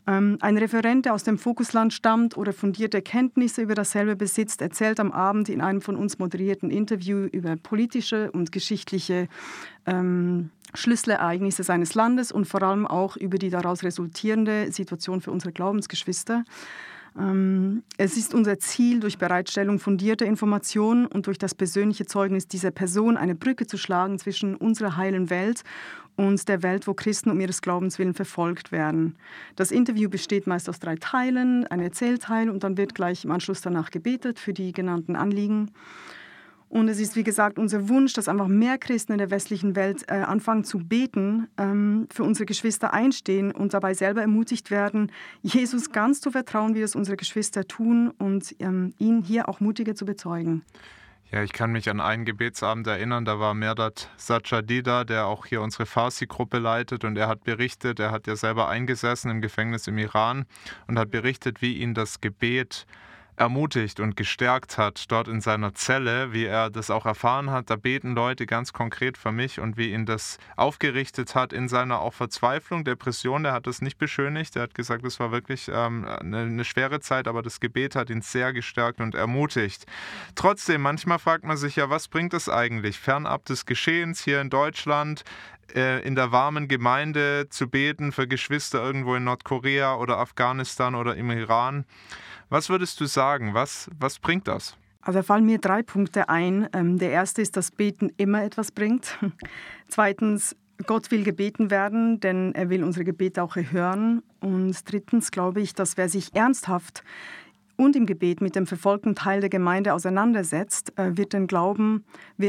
Ähm, 0.07 0.37
ein 0.41 0.59
Referent, 0.59 1.07
der 1.07 1.15
aus 1.15 1.25
dem 1.25 1.39
Fokusland 1.39 1.93
stammt 1.93 2.37
oder 2.37 2.53
fundierte 2.53 3.01
Kenntnisse 3.01 3.63
über 3.63 3.75
dasselbe 3.75 4.17
besitzt, 4.17 4.61
erzählt 4.61 5.01
am 5.01 5.13
Abend 5.13 5.49
in 5.49 5.61
einem 5.61 5.81
von 5.81 5.97
uns 5.97 6.19
moderierten 6.19 6.71
Interview 6.71 7.27
über 7.33 7.57
politische 7.57 8.31
und 8.31 8.53
geschichtliche 8.53 9.29
ähm, 9.87 10.51
Schlüsselereignisse 10.75 11.63
seines 11.63 11.95
Landes 11.95 12.33
und 12.33 12.47
vor 12.47 12.63
allem 12.63 12.87
auch 12.87 13.17
über 13.17 13.39
die 13.39 13.51
daraus 13.51 13.83
resultierende 13.83 14.71
Situation 14.73 15.21
für 15.21 15.31
unsere 15.31 15.53
Glaubensgeschwister. 15.53 16.45
Ähm, 17.19 17.83
es 17.97 18.17
ist 18.17 18.35
unser 18.35 18.59
Ziel, 18.59 19.01
durch 19.01 19.19
Bereitstellung 19.19 19.79
fundierter 19.79 20.27
Informationen 20.27 21.07
und 21.07 21.27
durch 21.27 21.39
das 21.39 21.55
persönliche 21.55 22.07
Zeugnis 22.07 22.49
dieser 22.49 22.71
Person 22.71 23.17
eine 23.17 23.35
Brücke 23.35 23.67
zu 23.67 23.77
schlagen 23.77 24.19
zwischen 24.19 24.57
unserer 24.57 24.97
heilen 24.97 25.31
Welt 25.31 25.63
und 26.17 26.49
der 26.49 26.63
Welt, 26.63 26.87
wo 26.87 26.95
Christen 26.95 27.31
um 27.31 27.41
ihres 27.41 27.63
Glaubens 27.63 27.99
willen 27.99 28.15
verfolgt 28.15 28.73
werden. 28.73 29.17
Das 29.57 29.71
Interview 29.71 30.09
besteht 30.09 30.47
meist 30.47 30.69
aus 30.69 30.79
drei 30.79 30.97
Teilen, 30.97 31.67
ein 31.67 31.81
Erzählteil 31.81 32.51
und 32.51 32.65
dann 32.65 32.77
wird 32.77 32.95
gleich 32.95 33.25
im 33.25 33.31
Anschluss 33.31 33.61
danach 33.61 33.91
gebetet 33.91 34.39
für 34.39 34.53
die 34.53 34.73
genannten 34.73 35.17
Anliegen. 35.17 35.71
Und 36.75 36.89
es 36.89 36.99
ist, 36.99 37.15
wie 37.15 37.23
gesagt, 37.23 37.57
unser 37.57 37.89
Wunsch, 37.89 38.15
dass 38.15 38.27
einfach 38.27 38.49
mehr 38.49 38.79
Christen 38.79 39.13
in 39.13 39.19
der 39.19 39.31
westlichen 39.31 39.77
Welt 39.77 40.07
äh, 40.09 40.15
anfangen 40.15 40.65
zu 40.65 40.81
beten, 40.81 41.47
ähm, 41.57 42.09
für 42.13 42.25
unsere 42.25 42.47
Geschwister 42.47 42.93
einstehen 42.93 43.53
und 43.53 43.75
dabei 43.75 43.95
selber 43.95 44.23
ermutigt 44.23 44.73
werden, 44.73 45.13
Jesus 45.43 45.93
ganz 45.93 46.21
zu 46.21 46.33
vertrauen, 46.33 46.75
wie 46.75 46.81
das 46.81 46.97
unsere 46.97 47.17
Geschwister 47.17 47.69
tun 47.69 48.11
und 48.19 48.57
ähm, 48.59 48.93
ihn 48.99 49.23
hier 49.23 49.49
auch 49.49 49.61
mutiger 49.61 49.95
zu 49.95 50.05
bezeugen. 50.05 50.65
Ja, 51.31 51.45
ich 51.45 51.53
kann 51.53 51.71
mich 51.71 51.89
an 51.89 52.01
einen 52.01 52.25
Gebetsabend 52.25 52.89
erinnern, 52.89 53.25
da 53.25 53.39
war 53.39 53.55
Merdat 53.55 54.11
Sajadida, 54.17 55.05
der 55.05 55.27
auch 55.29 55.47
hier 55.47 55.63
unsere 55.63 55.87
Farsi-Gruppe 55.87 56.59
leitet 56.59 57.05
und 57.05 57.17
er 57.17 57.29
hat 57.29 57.45
berichtet, 57.45 58.01
er 58.01 58.11
hat 58.11 58.27
ja 58.27 58.35
selber 58.35 58.69
eingesessen 58.69 59.31
im 59.31 59.41
Gefängnis 59.41 59.87
im 59.87 59.97
Iran 59.97 60.45
und 60.89 60.99
hat 60.99 61.13
berichtet, 61.13 61.63
wie 61.63 61.75
ihn 61.75 61.95
das 61.95 62.21
Gebet 62.21 62.85
ermutigt 63.37 64.01
und 64.01 64.17
gestärkt 64.17 64.79
hat 64.79 65.11
dort 65.11 65.29
in 65.29 65.41
seiner 65.41 65.75
Zelle, 65.75 66.33
wie 66.33 66.45
er 66.45 66.71
das 66.71 66.91
auch 66.91 67.05
erfahren 67.05 67.51
hat. 67.51 67.71
Da 67.71 67.77
beten 67.77 68.15
Leute 68.15 68.47
ganz 68.47 68.73
konkret 68.73 69.19
für 69.19 69.33
mich 69.33 69.59
und 69.61 69.77
wie 69.77 69.93
ihn 69.93 70.07
das 70.07 70.39
aufgerichtet 70.57 71.35
hat 71.35 71.53
in 71.53 71.69
seiner 71.69 72.01
auch 72.01 72.15
Verzweiflung, 72.15 72.85
Depression. 72.85 73.43
Der 73.43 73.53
hat 73.53 73.67
das 73.67 73.83
nicht 73.83 73.99
beschönigt. 73.99 74.57
Er 74.57 74.63
hat 74.63 74.75
gesagt, 74.75 75.05
es 75.05 75.19
war 75.19 75.33
wirklich 75.33 75.71
ähm, 75.73 76.05
eine, 76.05 76.39
eine 76.43 76.65
schwere 76.65 77.01
Zeit, 77.01 77.27
aber 77.27 77.43
das 77.43 77.61
Gebet 77.61 77.97
hat 77.97 78.11
ihn 78.11 78.23
sehr 78.23 78.53
gestärkt 78.53 79.01
und 79.01 79.15
ermutigt. 79.15 79.87
Trotzdem, 80.35 80.83
manchmal 80.83 81.19
fragt 81.19 81.45
man 81.45 81.57
sich 81.57 81.77
ja, 81.77 81.91
was 81.91 82.09
bringt 82.09 82.35
es 82.35 82.49
eigentlich, 82.49 82.99
fernab 82.99 83.45
des 83.47 83.67
Geschehens 83.67 84.23
hier 84.23 84.41
in 84.41 84.51
Deutschland, 84.51 85.25
äh, 85.75 86.07
in 86.07 86.15
der 86.15 86.31
warmen 86.31 86.69
Gemeinde 86.69 87.49
zu 87.49 87.69
beten 87.69 88.13
für 88.13 88.29
Geschwister 88.29 88.83
irgendwo 88.83 89.15
in 89.17 89.25
Nordkorea 89.25 89.97
oder 89.97 90.19
Afghanistan 90.19 90.95
oder 90.95 91.17
im 91.17 91.31
Iran? 91.31 91.85
Was 92.49 92.69
würdest 92.69 93.01
du 93.01 93.07
sagen? 93.07 93.55
Was, 93.55 93.91
was 93.99 94.19
bringt 94.19 94.49
das? 94.49 94.77
Also 95.01 95.19
da 95.19 95.23
fallen 95.23 95.45
mir 95.45 95.59
drei 95.59 95.83
Punkte 95.83 96.29
ein. 96.29 96.69
Ähm, 96.73 96.99
der 96.99 97.11
erste 97.11 97.43
ist, 97.43 97.57
dass 97.57 97.71
Beten 97.71 98.11
immer 98.17 98.43
etwas 98.43 98.73
bringt. 98.73 99.19
Zweitens, 99.89 100.57
Gott 100.87 101.11
will 101.11 101.25
gebeten 101.25 101.71
werden, 101.71 102.21
denn 102.21 102.55
er 102.55 102.71
will 102.71 102.83
unsere 102.83 103.05
Gebete 103.05 103.43
auch 103.43 103.57
erhören. 103.57 104.23
Und 104.41 104.91
drittens 104.91 105.31
glaube 105.31 105.61
ich, 105.61 105.75
dass 105.75 105.97
wer 105.97 106.09
sich 106.09 106.35
ernsthaft 106.35 107.05
und 107.77 107.97
im 107.97 108.07
Gebet 108.07 108.41
mit 108.41 108.57
dem 108.57 108.67
verfolgten 108.67 109.15
Teil 109.15 109.41
der 109.41 109.51
Gemeinde 109.51 109.95
auseinandersetzt, 109.95 110.97
äh, 110.99 111.17
wird 111.17 111.33
den 111.33 111.47
Glauben, 111.47 112.05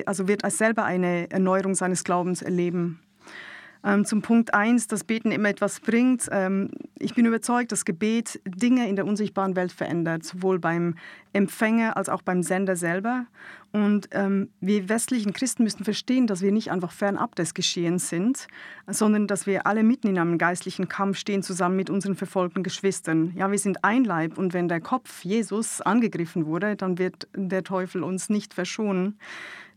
also 0.06 0.28
wird 0.28 0.44
als 0.44 0.58
selber 0.58 0.86
eine 0.86 1.30
Erneuerung 1.32 1.76
seines 1.76 2.04
Glaubens 2.04 2.42
erleben. 2.42 3.00
Ähm, 3.86 4.04
zum 4.04 4.24
Punkt 4.24 4.54
1, 4.56 4.88
dass 4.88 5.04
Beten 5.04 5.32
immer 5.32 5.50
etwas 5.50 5.80
bringt. 5.80 6.28
Ähm, 6.32 6.72
ich 6.98 7.14
bin 7.14 7.26
überzeugt, 7.28 7.72
dass 7.72 7.86
Gebet 7.86 8.42
Dinge 8.44 8.90
in 8.90 8.96
der 8.96 9.06
unsichtbaren 9.06 9.56
Welt 9.56 9.72
verändert, 9.72 10.24
sowohl 10.24 10.58
beim 10.58 10.96
Empfänger 11.34 11.96
als 11.96 12.10
auch 12.10 12.24
beim 12.24 12.42
Sender 12.42 12.76
selber. 12.76 13.28
Und 13.76 14.08
ähm, 14.12 14.52
wir 14.62 14.88
westlichen 14.88 15.34
Christen 15.34 15.64
müssen 15.64 15.84
verstehen, 15.84 16.28
dass 16.28 16.42
wir 16.42 16.54
nicht 16.54 16.72
einfach 16.72 16.94
fernab 16.94 17.36
des 17.36 17.54
Geschehens 17.54 18.08
sind, 18.08 18.48
sondern 18.88 19.28
dass 19.28 19.48
wir 19.48 19.68
alle 19.68 19.84
mitten 19.84 20.08
in 20.08 20.18
einem 20.18 20.38
geistlichen 20.38 20.88
Kampf 20.88 21.18
stehen, 21.18 21.44
zusammen 21.44 21.76
mit 21.76 21.90
unseren 21.90 22.16
verfolgten 22.16 22.64
Geschwistern. 22.64 23.34
Ja, 23.36 23.52
wir 23.52 23.60
sind 23.60 23.84
ein 23.84 24.06
Leib 24.06 24.38
und 24.38 24.54
wenn 24.54 24.70
der 24.70 24.80
Kopf 24.80 25.26
Jesus 25.26 25.82
angegriffen 25.82 26.46
wurde, 26.46 26.78
dann 26.78 26.98
wird 26.98 27.28
der 27.36 27.66
Teufel 27.66 28.02
uns 28.04 28.30
nicht 28.30 28.54
verschonen 28.54 29.20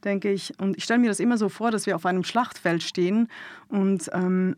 denke 0.04 0.30
ich. 0.30 0.54
Und 0.60 0.76
ich 0.76 0.84
stelle 0.84 1.00
mir 1.00 1.08
das 1.08 1.18
immer 1.18 1.36
so 1.36 1.48
vor, 1.48 1.72
dass 1.72 1.86
wir 1.86 1.96
auf 1.96 2.06
einem 2.06 2.22
Schlachtfeld 2.22 2.84
stehen 2.84 3.26
und 3.66 4.08
ähm, 4.12 4.54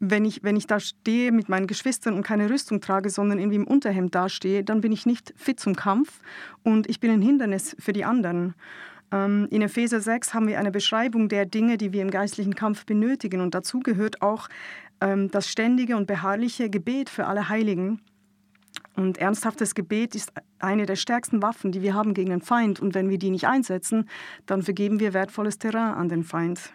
wenn 0.00 0.24
ich, 0.24 0.42
wenn 0.42 0.56
ich 0.56 0.66
da 0.66 0.80
stehe 0.80 1.30
mit 1.30 1.48
meinen 1.48 1.66
Geschwistern 1.66 2.14
und 2.14 2.22
keine 2.22 2.48
Rüstung 2.48 2.80
trage, 2.80 3.10
sondern 3.10 3.38
irgendwie 3.38 3.56
im 3.56 3.66
Unterhemd 3.66 4.14
dastehe, 4.14 4.64
dann 4.64 4.80
bin 4.80 4.92
ich 4.92 5.04
nicht 5.06 5.34
fit 5.36 5.60
zum 5.60 5.76
Kampf 5.76 6.20
und 6.62 6.88
ich 6.88 7.00
bin 7.00 7.10
ein 7.10 7.22
Hindernis 7.22 7.76
für 7.78 7.92
die 7.92 8.04
anderen. 8.04 8.54
Ähm, 9.12 9.46
in 9.50 9.60
Epheser 9.60 10.00
6 10.00 10.32
haben 10.32 10.48
wir 10.48 10.58
eine 10.58 10.70
Beschreibung 10.70 11.28
der 11.28 11.44
Dinge, 11.44 11.76
die 11.76 11.92
wir 11.92 12.00
im 12.00 12.10
geistlichen 12.10 12.54
Kampf 12.54 12.86
benötigen 12.86 13.42
und 13.42 13.54
dazu 13.54 13.80
gehört 13.80 14.22
auch 14.22 14.48
ähm, 15.02 15.30
das 15.30 15.48
ständige 15.48 15.96
und 15.96 16.06
beharrliche 16.06 16.70
Gebet 16.70 17.10
für 17.10 17.26
alle 17.26 17.50
Heiligen. 17.50 18.00
Und 18.96 19.18
ernsthaftes 19.18 19.74
Gebet 19.74 20.14
ist 20.14 20.32
eine 20.58 20.86
der 20.86 20.96
stärksten 20.96 21.42
Waffen, 21.42 21.72
die 21.72 21.82
wir 21.82 21.94
haben 21.94 22.12
gegen 22.12 22.30
den 22.30 22.42
Feind. 22.42 22.80
Und 22.80 22.94
wenn 22.94 23.08
wir 23.08 23.18
die 23.18 23.30
nicht 23.30 23.46
einsetzen, 23.46 24.08
dann 24.46 24.62
vergeben 24.62 25.00
wir 25.00 25.14
wertvolles 25.14 25.58
Terrain 25.58 25.94
an 25.94 26.08
den 26.08 26.24
Feind. 26.24 26.72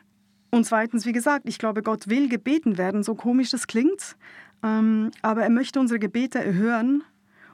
Und 0.55 0.63
zweitens, 0.63 1.05
wie 1.05 1.11
gesagt, 1.11 1.49
ich 1.49 1.59
glaube, 1.59 1.81
Gott 1.83 2.07
will 2.07 2.29
gebeten 2.29 2.77
werden, 2.77 3.03
so 3.03 3.13
komisch 3.13 3.49
das 3.49 3.67
klingt. 3.67 4.15
Ähm, 4.63 5.11
aber 5.21 5.43
er 5.43 5.49
möchte 5.49 5.81
unsere 5.81 5.99
Gebete 5.99 6.39
erhören. 6.39 7.03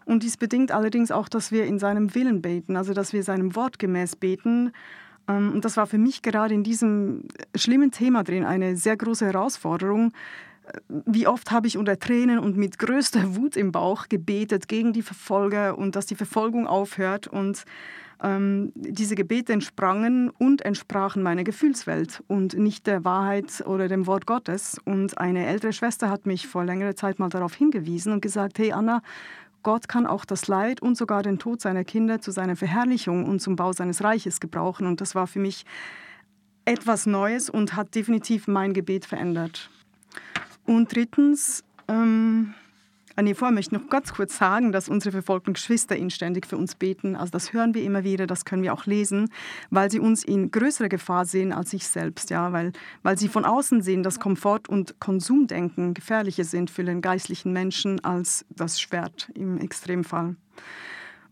Und 0.05 0.22
dies 0.22 0.38
bedingt 0.38 0.72
allerdings 0.72 1.10
auch, 1.10 1.27
dass 1.27 1.51
wir 1.51 1.65
in 1.65 1.79
seinem 1.79 2.13
Willen 2.13 2.43
beten, 2.43 2.75
also 2.75 2.93
dass 2.93 3.12
wir 3.12 3.24
seinem 3.24 3.55
Wort 3.55 3.79
gemäß 3.79 4.15
beten. 4.15 4.72
Ähm, 5.27 5.51
und 5.51 5.65
das 5.65 5.77
war 5.77 5.88
für 5.88 5.98
mich 5.98 6.22
gerade 6.22 6.53
in 6.53 6.63
diesem 6.63 7.24
schlimmen 7.55 7.89
Thema 7.89 8.24
drin 8.24 8.46
eine 8.46 8.75
sehr 8.75 8.98
große 8.98 9.25
Herausforderung, 9.25 10.13
wie 10.88 11.27
oft 11.27 11.51
habe 11.51 11.68
ich 11.68 11.77
unter 11.77 12.00
Tränen 12.00 12.39
und 12.39 12.58
mit 12.58 12.77
größter 12.77 13.36
Wut 13.36 13.56
im 13.56 13.72
Bauch 13.72 14.10
gebetet 14.10 14.68
gegen 14.68 14.94
die 14.94 15.01
Verfolger 15.01 15.77
und 15.77 15.96
dass 15.96 16.06
die 16.06 16.15
Verfolgung 16.15 16.68
aufhört. 16.68 17.27
Und 17.27 17.65
ähm, 18.24 18.72
diese 18.75 19.15
Gebete 19.15 19.53
entsprangen 19.53 20.30
und 20.30 20.62
entsprachen 20.62 21.24
meiner 21.24 21.44
Gefühlswelt 21.44 22.24
und 22.27 22.58
nicht 22.58 22.86
der 22.88 23.03
Wahrheit 23.03 23.63
oder 23.65 23.88
dem 23.88 24.06
Wort 24.06 24.25
Gottes. 24.25 24.77
Und 24.86 25.18
eine 25.18 25.48
ältere 25.48 25.74
Schwester 25.74 26.10
hat 26.10 26.25
mich 26.25 26.48
vor 26.48 26.63
längerer 26.63 26.96
Zeit 26.96 27.20
mal 27.20 27.30
darauf 27.30 27.56
hingewiesen 27.56 28.13
und 28.13 28.22
gesagt, 28.22 28.60
hey 28.60 28.72
Anna, 28.72 29.01
Gott 29.63 29.88
kann 29.88 30.08
auch 30.08 30.25
das 30.25 30.48
Leid 30.48 30.82
und 30.82 30.98
sogar 30.98 31.24
den 31.24 31.39
Tod 31.39 31.62
seiner 31.62 31.84
Kinder 31.84 32.20
zu 32.20 32.32
seiner 32.32 32.56
Verherrlichung 32.56 33.25
und 33.25 33.41
zum 33.41 33.56
Bau 33.56 33.74
seines 33.74 34.03
Reiches 34.03 34.39
gebrauchen. 34.39 34.88
Und 34.88 35.01
das 35.01 35.13
war 35.13 35.27
für 35.27 35.39
mich 35.39 35.65
etwas 36.65 37.06
Neues 37.06 37.50
und 37.50 37.75
hat 37.75 37.94
definitiv 37.96 38.48
mein 38.48 38.74
Gebet 38.74 39.06
verändert. 39.06 39.70
Und 40.72 40.96
drittens, 40.96 41.66
ähm, 41.90 42.54
nee, 43.22 43.34
vorher 43.34 43.54
möchte 43.54 43.75
ich 43.75 43.82
noch 43.82 43.90
ganz 43.90 44.13
kurz 44.13 44.38
sagen, 44.38 44.72
dass 44.72 44.88
unsere 44.88 45.12
verfolgten 45.12 45.51
Geschwister 45.51 45.98
inständig 45.98 46.46
für 46.46 46.56
uns 46.56 46.75
beten. 46.75 47.18
Also 47.18 47.32
das 47.32 47.51
hören 47.51 47.74
wir 47.74 47.84
immer 47.84 48.06
wieder, 48.06 48.25
das 48.25 48.46
können 48.46 48.63
wir 48.63 48.74
auch 48.74 48.86
lesen, 48.86 49.30
weil 49.70 49.92
sie 49.92 50.00
uns 50.00 50.24
in 50.24 50.50
größerer 50.50 50.88
Gefahr 50.88 51.25
sehen 51.25 51.51
als 51.51 51.74
ich 51.74 51.86
selbst. 51.86 52.30
Ja? 52.30 52.54
Weil, 52.54 52.72
weil 53.04 53.18
sie 53.18 53.28
von 53.28 53.44
außen 53.44 53.82
sehen, 53.82 54.01
dass 54.01 54.22
Komfort 54.22 54.70
und 54.70 54.98
Konsumdenken 55.01 55.94
gefährlicher 55.94 56.46
sind 56.46 56.72
für 56.72 56.86
den 56.86 57.01
geistlichen 57.01 57.51
Menschen 57.51 58.01
als 58.06 58.46
das 58.50 58.80
Schwert 58.80 59.30
im 59.34 59.58
Extremfall. 59.58 60.38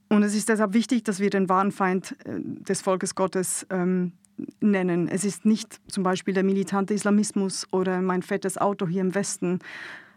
Und 0.09 0.23
es 0.23 0.35
ist 0.35 0.49
deshalb 0.49 0.73
wichtig, 0.73 1.05
dass 1.05 1.21
wir 1.21 1.29
den 1.29 1.47
wahren 1.47 1.71
Feind 1.71 2.17
äh, 2.25 2.41
des 2.41 2.81
Volkes 2.81 3.15
Gottes 3.15 3.65
ähm, 3.69 4.11
nennen. 4.59 5.07
Es 5.07 5.23
ist 5.23 5.45
nicht 5.45 5.79
zum 5.87 6.03
Beispiel 6.03 6.33
der 6.33 6.43
militante 6.43 6.93
Islamismus 6.93 7.67
oder 7.71 8.01
mein 8.01 8.21
fettes 8.21 8.57
Auto 8.57 8.87
hier 8.87 9.01
im 9.01 9.15
Westen 9.15 9.59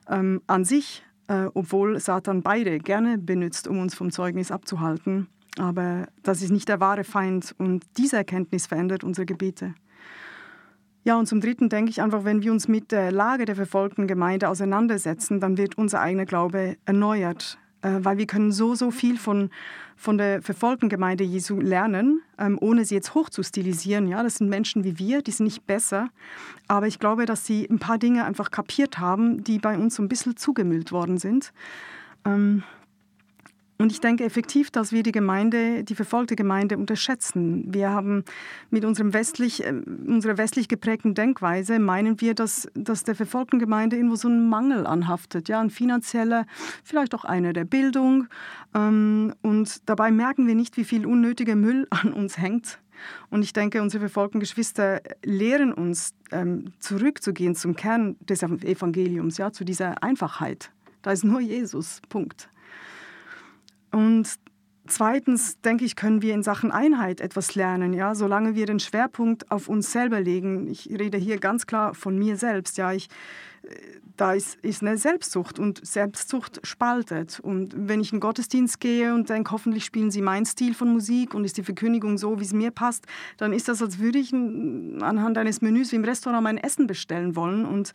ähm, 0.09 0.43
an 0.47 0.65
sich, 0.65 1.05
äh, 1.29 1.47
obwohl 1.55 1.99
Satan 2.01 2.43
beide 2.43 2.79
gerne 2.79 3.19
benutzt, 3.19 3.69
um 3.69 3.79
uns 3.79 3.95
vom 3.95 4.11
Zeugnis 4.11 4.51
abzuhalten. 4.51 5.29
Aber 5.59 6.07
das 6.23 6.43
ist 6.43 6.51
nicht 6.51 6.69
der 6.69 6.81
wahre 6.81 7.05
Feind 7.05 7.55
und 7.59 7.85
diese 7.99 8.17
Erkenntnis 8.17 8.67
verändert 8.67 9.05
unsere 9.05 9.27
Gebete. 9.27 9.75
Ja, 11.05 11.19
und 11.19 11.27
zum 11.27 11.41
Dritten 11.41 11.69
denke 11.69 11.91
ich 11.91 12.01
einfach, 12.01 12.25
wenn 12.25 12.43
wir 12.43 12.53
uns 12.53 12.69
mit 12.69 12.93
der 12.93 13.11
Lage 13.11 13.45
der 13.45 13.57
verfolgten 13.57 14.07
Gemeinde 14.07 14.49
auseinandersetzen, 14.49 15.41
dann 15.41 15.59
wird 15.59 15.77
unser 15.77 16.01
eigener 16.01 16.27
Glaube 16.27 16.77
erneuert. 16.85 17.59
Äh, 17.83 17.99
weil 18.03 18.19
wir 18.19 18.27
können 18.27 18.53
so, 18.53 18.75
so 18.75 18.91
viel 18.91 19.19
von, 19.19 19.51
von 19.97 20.19
der 20.19 20.43
verfolgten 20.43 20.89
Gemeinde 20.89 21.25
Jesu 21.25 21.61
lernen, 21.61 22.23
ähm, 22.39 22.59
ohne 22.61 22.85
sie 22.85 22.95
jetzt 22.95 23.15
hoch 23.15 23.31
zu 23.31 23.43
stilisieren. 23.43 24.09
Ja, 24.09 24.23
das 24.23 24.37
sind 24.37 24.49
Menschen 24.49 24.85
wie 24.85 24.99
wir, 24.99 25.23
die 25.23 25.31
sind 25.31 25.45
nicht 25.45 25.67
besser, 25.67 26.09
aber 26.69 26.87
ich 26.87 26.99
glaube, 26.99 27.27
dass 27.27 27.47
sie 27.47 27.67
ein 27.69 27.79
paar 27.79 27.99
Dinge 27.99 28.25
einfach 28.25 28.51
kapiert 28.51 28.99
haben, 28.99 29.45
die 29.45 29.59
bei 29.59 29.77
uns 29.77 29.97
so 29.97 30.03
ein 30.03 30.09
bisschen 30.09 30.37
zugemüllt 30.37 30.93
worden 30.93 31.19
sind. 31.19 31.53
Ähm, 32.25 32.63
und 33.83 33.91
ich 33.91 34.01
denke 34.01 34.23
effektiv, 34.23 34.71
dass 34.71 34.93
wir 34.93 35.03
die 35.03 35.11
Gemeinde, 35.11 35.83
die 35.83 35.97
verfolgte 35.97 36.37
Gemeinde 36.37 36.79
unterschätzen. 36.79 37.65
Wir 37.67 37.91
haben 37.91 38.25
mit 38.71 38.85
unserem 38.85 39.13
westlich, 39.13 39.65
äh, 39.65 39.73
unserer 40.07 40.39
westlich 40.39 40.69
geprägten 40.69 41.15
Denkweise 41.17 41.81
meinen 41.81 42.21
wir, 42.21 42.35
dass, 42.35 42.69
dass 42.75 43.03
der 43.03 43.17
verfolgten 43.17 43.59
Gemeinde 43.59 43.97
irgendwo 43.97 44.15
so 44.15 44.29
ein 44.29 44.49
Mangel 44.49 44.87
anhaftet, 44.87 45.49
ja, 45.49 45.61
ein 45.61 45.69
finanzieller, 45.69 46.47
vielleicht 46.85 47.13
auch 47.13 47.25
einer 47.25 47.53
der 47.53 47.65
Bildung. 47.65 48.29
Ähm, 48.73 49.35
und 49.43 49.89
dabei 49.89 50.13
merken 50.13 50.47
wir 50.47 50.55
nicht, 50.55 50.77
wie 50.77 50.85
viel 50.85 51.05
unnötiger 51.05 51.57
Müll 51.57 51.89
an 51.91 52.13
uns 52.13 52.39
hängt. 52.39 52.79
Und 53.31 53.43
ich 53.43 53.53
denke, 53.53 53.83
unsere 53.83 54.03
verfolgten 54.03 54.39
Geschwister 54.39 55.01
lehren 55.25 55.73
uns, 55.73 56.15
ähm, 56.31 56.73
zurückzugehen 56.79 57.57
zum 57.57 57.75
Kern 57.75 58.15
des 58.21 58.45
Evangeliums, 58.45 59.39
ja, 59.39 59.51
zu 59.51 59.65
dieser 59.65 60.05
Einfachheit. 60.05 60.71
Da 61.03 61.11
ist 61.11 61.25
nur 61.25 61.41
Jesus. 61.41 62.01
Punkt. 62.09 62.49
Und 63.93 64.29
zweitens, 64.87 65.61
denke 65.61 65.85
ich, 65.85 65.97
können 65.97 66.23
wir 66.23 66.35
in 66.35 66.43
Sachen 66.43 66.73
Einheit 66.73 67.21
etwas 67.21 67.55
lernen, 67.55 67.93
ja, 67.93 68.15
solange 68.15 68.55
wir 68.55 68.67
den 68.67 68.81
Schwerpunkt 68.81 69.51
auf 69.51 69.69
uns 69.69 69.93
selber 69.93 70.21
legen. 70.21 70.67
Ich 70.69 70.89
rede 70.91 71.19
hier 71.19 71.39
ganz 71.39 71.67
klar 71.67 71.95
von 71.95 72.19
mir 72.19 72.37
selbst, 72.37 72.79
ja, 72.79 72.93
ich 72.93 73.09
äh, 73.63 73.75
da 74.17 74.35
ist, 74.35 74.57
ist 74.57 74.83
eine 74.83 74.99
Selbstsucht 74.99 75.59
und 75.59 75.85
Selbstsucht 75.85 76.61
spaltet. 76.65 77.41
Und 77.41 77.75
wenn 77.77 78.01
ich 78.01 78.13
in 78.13 78.17
den 78.17 78.21
Gottesdienst 78.21 78.79
gehe 78.79 79.15
und 79.15 79.31
denke, 79.31 79.51
hoffentlich 79.53 79.85
spielen 79.85 80.11
sie 80.11 80.21
meinen 80.21 80.45
Stil 80.45 80.75
von 80.75 80.93
Musik 80.93 81.35
und 81.35 81.45
ist 81.45 81.57
die 81.57 81.63
Verkündigung 81.63 82.19
so, 82.19 82.39
wie 82.39 82.45
es 82.45 82.53
mir 82.53 82.71
passt, 82.71 83.07
dann 83.39 83.53
ist 83.53 83.69
das, 83.69 83.83
als 83.83 83.99
würde 83.99 84.19
ich 84.19 84.33
anhand 84.33 85.39
eines 85.39 85.63
Menüs 85.63 85.93
wie 85.93 85.97
im 85.97 86.05
Restaurant 86.05 86.45
mein 86.45 86.59
Essen 86.59 86.87
bestellen 86.87 87.37
wollen. 87.37 87.65
Und 87.65 87.93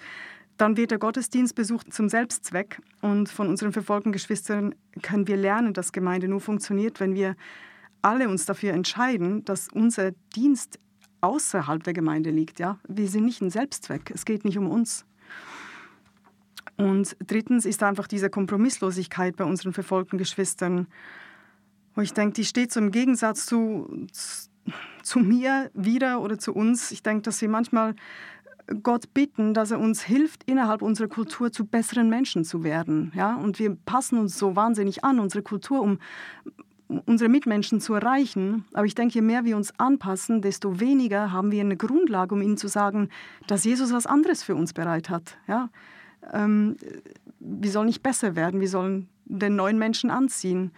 dann 0.58 0.76
wird 0.76 0.92
der 0.92 0.98
Gottesdienstbesuch 0.98 1.84
zum 1.86 2.10
Selbstzweck 2.10 2.82
und 3.02 3.30
von 3.30 3.48
unseren 3.48 3.72
verfolgten 3.72 4.12
Geschwistern 4.12 4.76
können 5.02 5.28
wir 5.28 5.38
lernen, 5.38 5.74
dass 5.74 5.92
Gemeinde 5.92 6.28
nur 6.28 6.42
funktioniert, 6.42 7.00
wenn 7.00 7.14
wir 7.14 7.36
alle 8.02 8.28
uns 8.28 8.46
dafür 8.46 8.74
entscheiden, 8.74 9.46
dass 9.46 9.68
unser 9.72 10.12
Dienst 10.36 10.80
außerhalb 11.22 11.84
der 11.84 11.94
Gemeinde 11.94 12.32
liegt. 12.32 12.60
Ja? 12.60 12.80
Wir 12.88 13.08
sind 13.08 13.26
nicht 13.26 13.42
ein 13.42 13.50
Selbstzweck, 13.50 14.12
es 14.14 14.26
geht 14.26 14.46
nicht 14.46 14.58
um 14.58 14.70
uns. 14.70 15.06
Und 16.76 17.18
drittens 17.26 17.66
ist 17.66 17.82
einfach 17.82 18.08
diese 18.08 18.30
Kompromisslosigkeit 18.30 19.36
bei 19.36 19.44
unseren 19.44 19.74
verfolgten 19.74 20.18
Geschwistern, 20.18 20.88
wo 21.96 22.02
ich 22.02 22.14
denke, 22.14 22.34
die 22.34 22.46
steht 22.46 22.72
so 22.72 22.80
im 22.80 22.92
Gegensatz 22.92 23.48
zu, 23.48 24.08
zu 25.02 25.20
mir 25.20 25.72
wieder 25.74 26.22
oder 26.22 26.38
zu 26.38 26.54
uns. 26.54 26.92
Ich 26.92 27.02
denke, 27.02 27.24
dass 27.24 27.42
wir 27.42 27.50
manchmal 27.50 27.96
Gott 28.84 29.14
bitten, 29.14 29.54
dass 29.54 29.72
er 29.72 29.80
uns 29.80 30.04
hilft, 30.04 30.44
innerhalb 30.44 30.82
unserer 30.82 31.08
Kultur 31.08 31.52
zu 31.52 31.66
besseren 31.66 32.10
Menschen 32.10 32.44
zu 32.44 32.64
werden. 32.64 33.12
Ja? 33.16 33.36
Und 33.36 33.60
wir 33.60 33.76
passen 33.76 34.18
uns 34.18 34.38
so 34.38 34.56
wahnsinnig 34.56 35.04
an, 35.04 35.20
unsere 35.20 35.42
Kultur, 35.42 35.82
um 35.82 36.00
unsere 37.06 37.30
Mitmenschen 37.30 37.80
zu 37.80 37.94
erreichen. 37.94 38.66
Aber 38.74 38.86
ich 38.86 38.96
denke, 38.96 39.16
je 39.16 39.22
mehr 39.22 39.46
wir 39.46 39.58
uns 39.58 39.78
anpassen, 39.80 40.42
desto 40.42 40.80
weniger 40.80 41.32
haben 41.32 41.52
wir 41.52 41.62
eine 41.62 41.78
Grundlage, 41.78 42.36
um 42.36 42.42
ihnen 42.42 42.58
zu 42.58 42.68
sagen, 42.68 43.10
dass 43.48 43.64
Jesus 43.64 43.94
was 43.94 44.06
anderes 44.06 44.44
für 44.44 44.56
uns 44.56 44.74
bereit 44.74 45.10
hat. 45.10 45.38
Ja? 45.48 45.70
Ähm, 46.34 46.76
wir 47.40 47.72
sollen 47.72 47.88
nicht 47.88 48.04
besser 48.04 48.36
werden, 48.36 48.60
wir 48.60 48.70
sollen 48.70 49.08
den 49.26 49.56
neuen 49.56 49.78
Menschen 49.78 50.10
anziehen. 50.10 50.72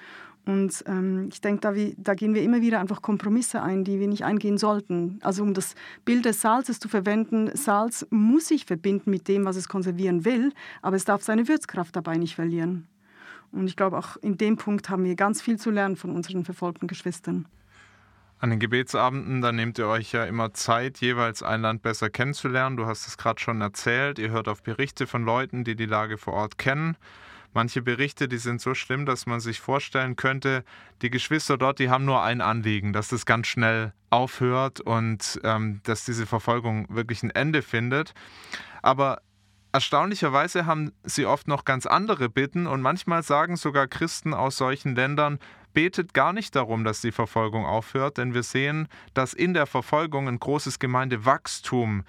Und 0.45 0.84
ähm, 0.88 1.30
ich 1.32 1.41
denke, 1.41 1.62
da, 1.62 1.73
da, 1.97 2.13
gehen 2.15 2.34
wir 2.34 2.41
immer 2.41 2.62
wieder 2.62 2.80
einfach 2.80 3.02
Kompromisse 3.02 3.62
ein, 3.62 3.84
die 3.84 3.99
wir 3.99 4.08
nicht 4.08 4.25
eingehen 4.25 4.58
sollten. 4.58 5.19
Also 5.21 5.43
um 5.43 5.54
das 5.54 5.75
Bild 6.06 6.25
des 6.25 6.41
Salzes 6.41 6.80
zu 6.80 6.88
verwenden, 6.88 7.52
Salz 7.56 8.08
muss 8.10 8.47
sich 8.47 8.65
verbinden 8.65 9.12
mit 9.12 9.28
dem, 9.28 9.45
was 9.45 9.58
es 9.58 9.67
konservieren 9.67 10.25
will, 10.25 10.52
aber 10.82 10.95
es 10.95 11.06
darf 11.06 11.21
seine 11.21 11.47
Würzkraft 11.47 11.95
dabei 11.95 12.17
nicht 12.17 12.36
verlieren. 12.36 12.88
Und 13.52 13.67
ich 13.67 13.75
glaube, 13.75 13.97
auch 13.97 14.17
in 14.17 14.38
dem 14.38 14.58
Punkt 14.58 14.89
haben 14.89 15.04
wir 15.04 15.15
ganz 15.15 15.41
viel 15.41 15.58
zu 15.58 15.71
lernen 15.71 15.95
von 15.95 16.15
unseren 16.15 16.45
verfolgten 16.45 16.88
Geschwistern. 16.88 17.47
An 18.41 18.52
den 18.52 18.60
Gebetsabenden, 18.60 19.41
da 19.41 19.52
nehmt 19.52 19.78
ihr 19.80 19.88
euch 19.88 20.13
ja 20.13 20.23
immer 20.23 20.54
Zeit, 20.54 20.99
jeweils 20.99 21.43
ein 21.43 21.62
Land 21.62 21.82
besser 21.82 22.10
kennenzulernen. 22.10 22.78
Du 22.78 22.86
hast 22.86 23.06
es 23.06 23.17
gerade 23.17 23.41
schon 23.41 23.60
erzählt. 23.60 24.17
Ihr 24.17 24.32
hört 24.32 24.47
auf 24.47 24.63
Berichte 24.63 25.08
von 25.08 25.25
Leuten, 25.25 25.65
die 25.65 25.75
die 25.75 25.86
Lage 25.86 26.17
vor 26.17 26.34
Ort 26.34 26.58
kennen. 26.58 26.95
Manche 27.54 27.82
Berichte, 27.82 28.28
die 28.28 28.38
sind 28.38 28.62
so 28.62 28.76
schlimm, 28.76 29.06
dass 29.06 29.26
man 29.26 29.40
sich 29.40 29.60
vorstellen 29.60 30.16
könnte, 30.16 30.64
die 31.02 31.10
Geschwister 31.10 31.58
dort, 31.58 31.80
die 31.80 31.90
haben 31.90 32.06
nur 32.06 32.22
ein 32.22 32.42
Anliegen, 32.42 32.94
dass 32.94 33.08
das 33.08 33.26
ganz 33.26 33.48
schnell 33.48 33.94
aufhört 34.12 34.82
und 34.82 35.40
ähm, 35.44 35.82
dass 35.84 36.06
diese 36.06 36.28
Verfolgung 36.28 36.86
wirklich 36.90 37.24
ein 37.24 37.32
Ende 37.32 37.62
findet. 37.62 38.14
Aber 38.84 39.22
erstaunlicherweise 39.72 40.66
haben 40.66 40.92
sie 41.04 41.26
oft 41.26 41.48
noch 41.48 41.66
ganz 41.66 41.86
andere 41.86 42.30
Bitten 42.30 42.68
und 42.68 42.82
manchmal 42.82 43.24
sagen 43.24 43.56
sogar 43.56 43.88
Christen 43.88 44.34
aus 44.34 44.58
solchen 44.58 44.96
Ländern, 44.96 45.40
betet 45.74 46.14
gar 46.14 46.34
nicht 46.34 46.56
darum, 46.56 46.84
dass 46.84 47.02
die 47.02 47.12
Verfolgung 47.12 47.66
aufhört, 47.66 48.18
denn 48.18 48.34
wir 48.34 48.44
sehen, 48.44 48.88
dass 49.14 49.34
in 49.34 49.54
der 49.54 49.66
Verfolgung 49.66 50.28
ein 50.28 50.40
großes 50.40 50.80
Gemeindewachstum 50.80 52.04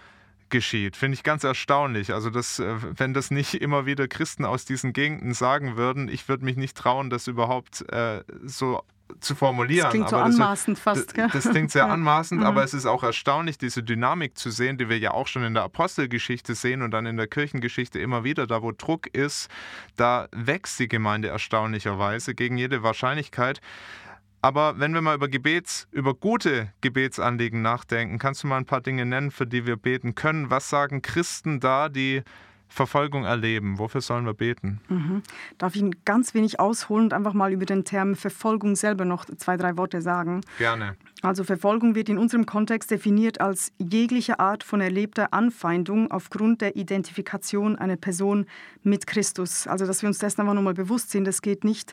geschieht. 0.51 0.97
Finde 0.97 1.15
ich 1.15 1.23
ganz 1.23 1.45
erstaunlich. 1.45 2.13
Also, 2.13 2.31
dass, 2.31 2.59
äh, 2.59 2.77
wenn 2.97 3.15
das 3.15 3.31
nicht 3.31 3.55
immer 3.55 3.87
wieder 3.87 4.09
Christen 4.09 4.45
aus 4.45 4.65
diesen 4.65 4.93
Gegenden 4.93 5.35
sagen 5.35 5.77
würden, 5.77 6.09
ich 6.09 6.29
würde 6.29 6.45
mich 6.45 6.57
nicht 6.57 6.77
trauen, 6.77 7.11
das 7.11 7.27
überhaupt 7.27 7.89
äh, 7.91 8.23
so 8.45 8.83
zu 9.19 9.35
formulieren. 9.35 9.85
Das 9.85 9.91
klingt 9.91 10.09
so 10.09 10.17
anmaßend 10.17 10.77
das, 10.77 10.83
fast. 10.83 11.15
Gell? 11.15 11.29
Das 11.33 11.49
klingt 11.49 11.71
sehr 11.71 11.87
anmaßend, 11.91 12.43
ja. 12.43 12.49
aber 12.49 12.61
mhm. 12.61 12.67
es 12.67 12.75
ist 12.75 12.87
auch 12.87 13.03
erstaunlich, 13.03 13.59
diese 13.59 13.83
Dynamik 13.83 14.39
zu 14.39 14.51
sehen, 14.51 14.79
die 14.79 14.89
wir 14.89 14.99
ja 14.99 15.13
auch 15.13 15.27
schon 15.27 15.43
in 15.43 15.55
der 15.55 15.65
Apostelgeschichte 15.65 16.55
sehen 16.55 16.83
und 16.83 16.93
dann 16.93 17.07
in 17.07 17.17
der 17.17 17.27
Kirchengeschichte 17.27 17.99
immer 17.99 18.25
wieder. 18.25 18.47
Da, 18.47 18.63
wo 18.63 18.73
Druck 18.73 19.09
ist, 19.09 19.51
da 19.97 20.29
wächst 20.33 20.79
die 20.79 20.89
Gemeinde 20.89 21.29
erstaunlicherweise 21.29 22.35
gegen 22.35 22.57
jede 22.57 22.83
Wahrscheinlichkeit. 22.83 23.61
Aber 24.43 24.79
wenn 24.79 24.95
wir 24.95 25.03
mal 25.03 25.15
über 25.15 25.29
Gebets, 25.29 25.87
über 25.93 26.15
gute 26.15 26.73
Gebetsanliegen 26.81 27.61
nachdenken, 27.61 28.19
kannst 28.19 28.43
du 28.43 28.47
mal 28.47 28.57
ein 28.57 28.65
paar 28.65 28.81
Dinge 28.81 29.05
nennen, 29.05 29.31
für 29.31 29.47
die 29.47 29.67
wir 29.67 29.77
beten 29.77 30.15
können? 30.15 30.51
Was 30.51 30.71
sagen 30.71 31.03
Christen 31.03 31.61
da, 31.61 31.89
die 31.89 32.23
Verfolgung 32.71 33.25
erleben? 33.25 33.79
Wofür 33.79 34.01
sollen 34.01 34.25
wir 34.25 34.33
beten? 34.33 34.81
Mhm. 34.89 35.23
Darf 35.59 35.75
ich 35.75 35.83
ein 35.83 35.95
ganz 36.05 36.35
wenig 36.35 36.61
ausholen 36.61 37.05
und 37.07 37.13
einfach 37.13 37.35
mal 37.35 37.53
über 37.53 37.67
den 37.67 37.85
Term 37.85 38.15
Verfolgung 38.15 38.77
selber 38.77 39.05
noch 39.05 39.25
zwei, 39.25 39.57
drei 39.57 39.77
Worte 39.77 40.01
sagen? 40.01 40.41
Gerne. 40.59 40.97
Also 41.21 41.45
Verfolgung 41.45 41.95
wird 41.95 42.09
in 42.09 42.17
unserem 42.17 42.47
Kontext 42.47 42.91
definiert 42.91 43.41
als 43.41 43.73
jegliche 43.79 44.39
Art 44.39 44.63
von 44.63 44.81
erlebter 44.81 45.35
Anfeindung 45.35 46.11
aufgrund 46.11 46.61
der 46.63 46.77
Identifikation 46.77 47.77
einer 47.77 47.97
Person 47.97 48.47
mit 48.85 49.07
Christus. 49.07 49.67
Also 49.67 49.85
dass 49.85 50.03
wir 50.03 50.09
uns 50.09 50.19
dessen 50.19 50.41
einfach 50.41 50.55
nochmal 50.55 50.75
bewusst 50.75 51.11
sind. 51.11 51.29
Es 51.29 51.43
geht 51.43 51.65
nicht 51.65 51.93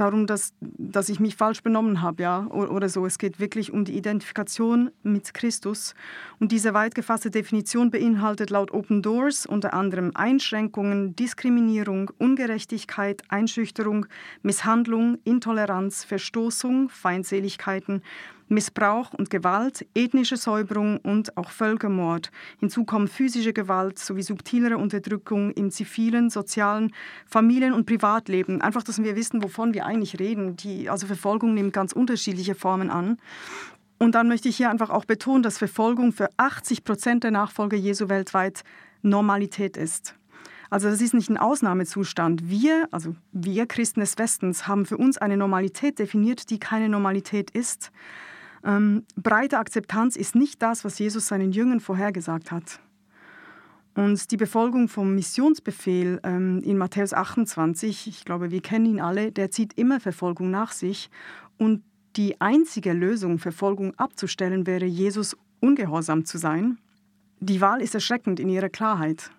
darum, 0.00 0.26
dass, 0.26 0.54
dass 0.60 1.08
ich 1.08 1.20
mich 1.20 1.36
falsch 1.36 1.62
benommen 1.62 2.02
habe, 2.02 2.22
ja, 2.22 2.46
oder 2.46 2.88
so. 2.88 3.06
Es 3.06 3.18
geht 3.18 3.40
wirklich 3.40 3.72
um 3.72 3.84
die 3.84 3.96
Identifikation 3.96 4.90
mit 5.02 5.34
Christus. 5.34 5.94
Und 6.38 6.52
diese 6.52 6.74
weit 6.74 6.94
gefasste 6.94 7.30
Definition 7.30 7.90
beinhaltet 7.90 8.50
laut 8.50 8.72
Open 8.72 9.02
Doors 9.02 9.46
unter 9.46 9.74
anderem 9.74 10.12
Einschränkungen, 10.14 11.16
Diskriminierung, 11.16 12.10
Ungerechtigkeit, 12.18 13.22
Einschüchterung, 13.28 14.06
Misshandlung, 14.42 15.18
Intoleranz, 15.24 16.04
Verstoßung, 16.04 16.88
Feindseligkeiten, 16.88 18.02
Missbrauch 18.48 19.12
und 19.14 19.30
Gewalt, 19.30 19.86
ethnische 19.94 20.36
Säuberung 20.36 20.98
und 20.98 21.36
auch 21.36 21.50
Völkermord. 21.50 22.30
Hinzu 22.58 22.84
kommen 22.84 23.08
physische 23.08 23.52
Gewalt 23.52 23.98
sowie 23.98 24.22
subtilere 24.22 24.78
Unterdrückung 24.78 25.50
im 25.52 25.70
zivilen, 25.70 26.30
sozialen, 26.30 26.92
Familien- 27.26 27.72
und 27.74 27.86
Privatleben. 27.86 28.60
Einfach, 28.60 28.82
dass 28.82 29.02
wir 29.02 29.16
wissen, 29.16 29.42
wovon 29.42 29.74
wir 29.74 29.86
eigentlich 29.86 30.18
reden. 30.18 30.56
Die, 30.56 30.88
also 30.88 31.06
Verfolgung 31.06 31.54
nimmt 31.54 31.72
ganz 31.72 31.92
unterschiedliche 31.92 32.54
Formen 32.54 32.90
an. 32.90 33.18
Und 33.98 34.14
dann 34.14 34.28
möchte 34.28 34.48
ich 34.48 34.56
hier 34.56 34.70
einfach 34.70 34.90
auch 34.90 35.04
betonen, 35.04 35.42
dass 35.42 35.58
Verfolgung 35.58 36.12
für 36.12 36.28
80 36.36 36.84
Prozent 36.84 37.24
der 37.24 37.32
Nachfolger 37.32 37.76
Jesu 37.76 38.08
weltweit 38.08 38.62
Normalität 39.02 39.76
ist. 39.76 40.14
Also 40.70 40.90
das 40.90 41.00
ist 41.00 41.14
nicht 41.14 41.30
ein 41.30 41.38
Ausnahmezustand. 41.38 42.48
Wir, 42.48 42.88
also 42.90 43.16
wir 43.32 43.66
Christen 43.66 44.00
des 44.00 44.18
Westens, 44.18 44.68
haben 44.68 44.84
für 44.84 44.98
uns 44.98 45.16
eine 45.18 45.36
Normalität 45.36 45.98
definiert, 45.98 46.50
die 46.50 46.58
keine 46.58 46.88
Normalität 46.88 47.50
ist. 47.50 47.90
Ähm, 48.64 49.04
breite 49.16 49.58
Akzeptanz 49.58 50.16
ist 50.16 50.34
nicht 50.34 50.62
das, 50.62 50.84
was 50.84 50.98
Jesus 50.98 51.26
seinen 51.26 51.52
Jüngern 51.52 51.80
vorhergesagt 51.80 52.50
hat. 52.50 52.80
Und 53.94 54.30
die 54.30 54.36
Befolgung 54.36 54.88
vom 54.88 55.14
Missionsbefehl 55.14 56.20
ähm, 56.22 56.60
in 56.62 56.78
Matthäus 56.78 57.12
28, 57.12 58.06
ich 58.06 58.24
glaube, 58.24 58.50
wir 58.50 58.60
kennen 58.60 58.86
ihn 58.86 59.00
alle, 59.00 59.32
der 59.32 59.50
zieht 59.50 59.76
immer 59.76 59.98
Verfolgung 59.98 60.50
nach 60.50 60.70
sich. 60.70 61.10
Und 61.56 61.82
die 62.14 62.40
einzige 62.40 62.92
Lösung, 62.92 63.38
Verfolgung 63.38 63.94
abzustellen, 63.96 64.66
wäre, 64.66 64.84
Jesus 64.84 65.36
ungehorsam 65.60 66.24
zu 66.24 66.38
sein. 66.38 66.78
Die 67.40 67.60
Wahl 67.60 67.82
ist 67.82 67.94
erschreckend 67.94 68.38
in 68.38 68.48
ihrer 68.48 68.68
Klarheit. 68.68 69.30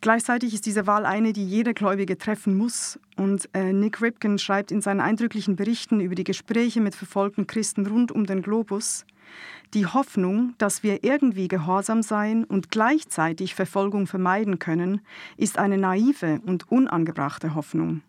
Gleichzeitig 0.00 0.52
ist 0.52 0.66
diese 0.66 0.86
Wahl 0.86 1.06
eine, 1.06 1.32
die 1.32 1.46
jeder 1.46 1.72
Gläubige 1.72 2.18
treffen 2.18 2.56
muss. 2.56 2.98
Und 3.16 3.48
äh, 3.54 3.72
Nick 3.72 4.02
Ripken 4.02 4.38
schreibt 4.38 4.70
in 4.70 4.82
seinen 4.82 5.00
eindrücklichen 5.00 5.56
Berichten 5.56 6.00
über 6.00 6.14
die 6.14 6.24
Gespräche 6.24 6.80
mit 6.80 6.94
verfolgten 6.94 7.46
Christen 7.46 7.86
rund 7.86 8.12
um 8.12 8.26
den 8.26 8.42
Globus, 8.42 9.06
die 9.72 9.86
Hoffnung, 9.86 10.54
dass 10.58 10.82
wir 10.82 11.02
irgendwie 11.02 11.48
gehorsam 11.48 12.02
sein 12.02 12.44
und 12.44 12.70
gleichzeitig 12.70 13.54
Verfolgung 13.54 14.06
vermeiden 14.06 14.58
können, 14.58 15.00
ist 15.36 15.58
eine 15.58 15.78
naive 15.78 16.40
und 16.46 16.70
unangebrachte 16.70 17.54
Hoffnung. 17.54 18.02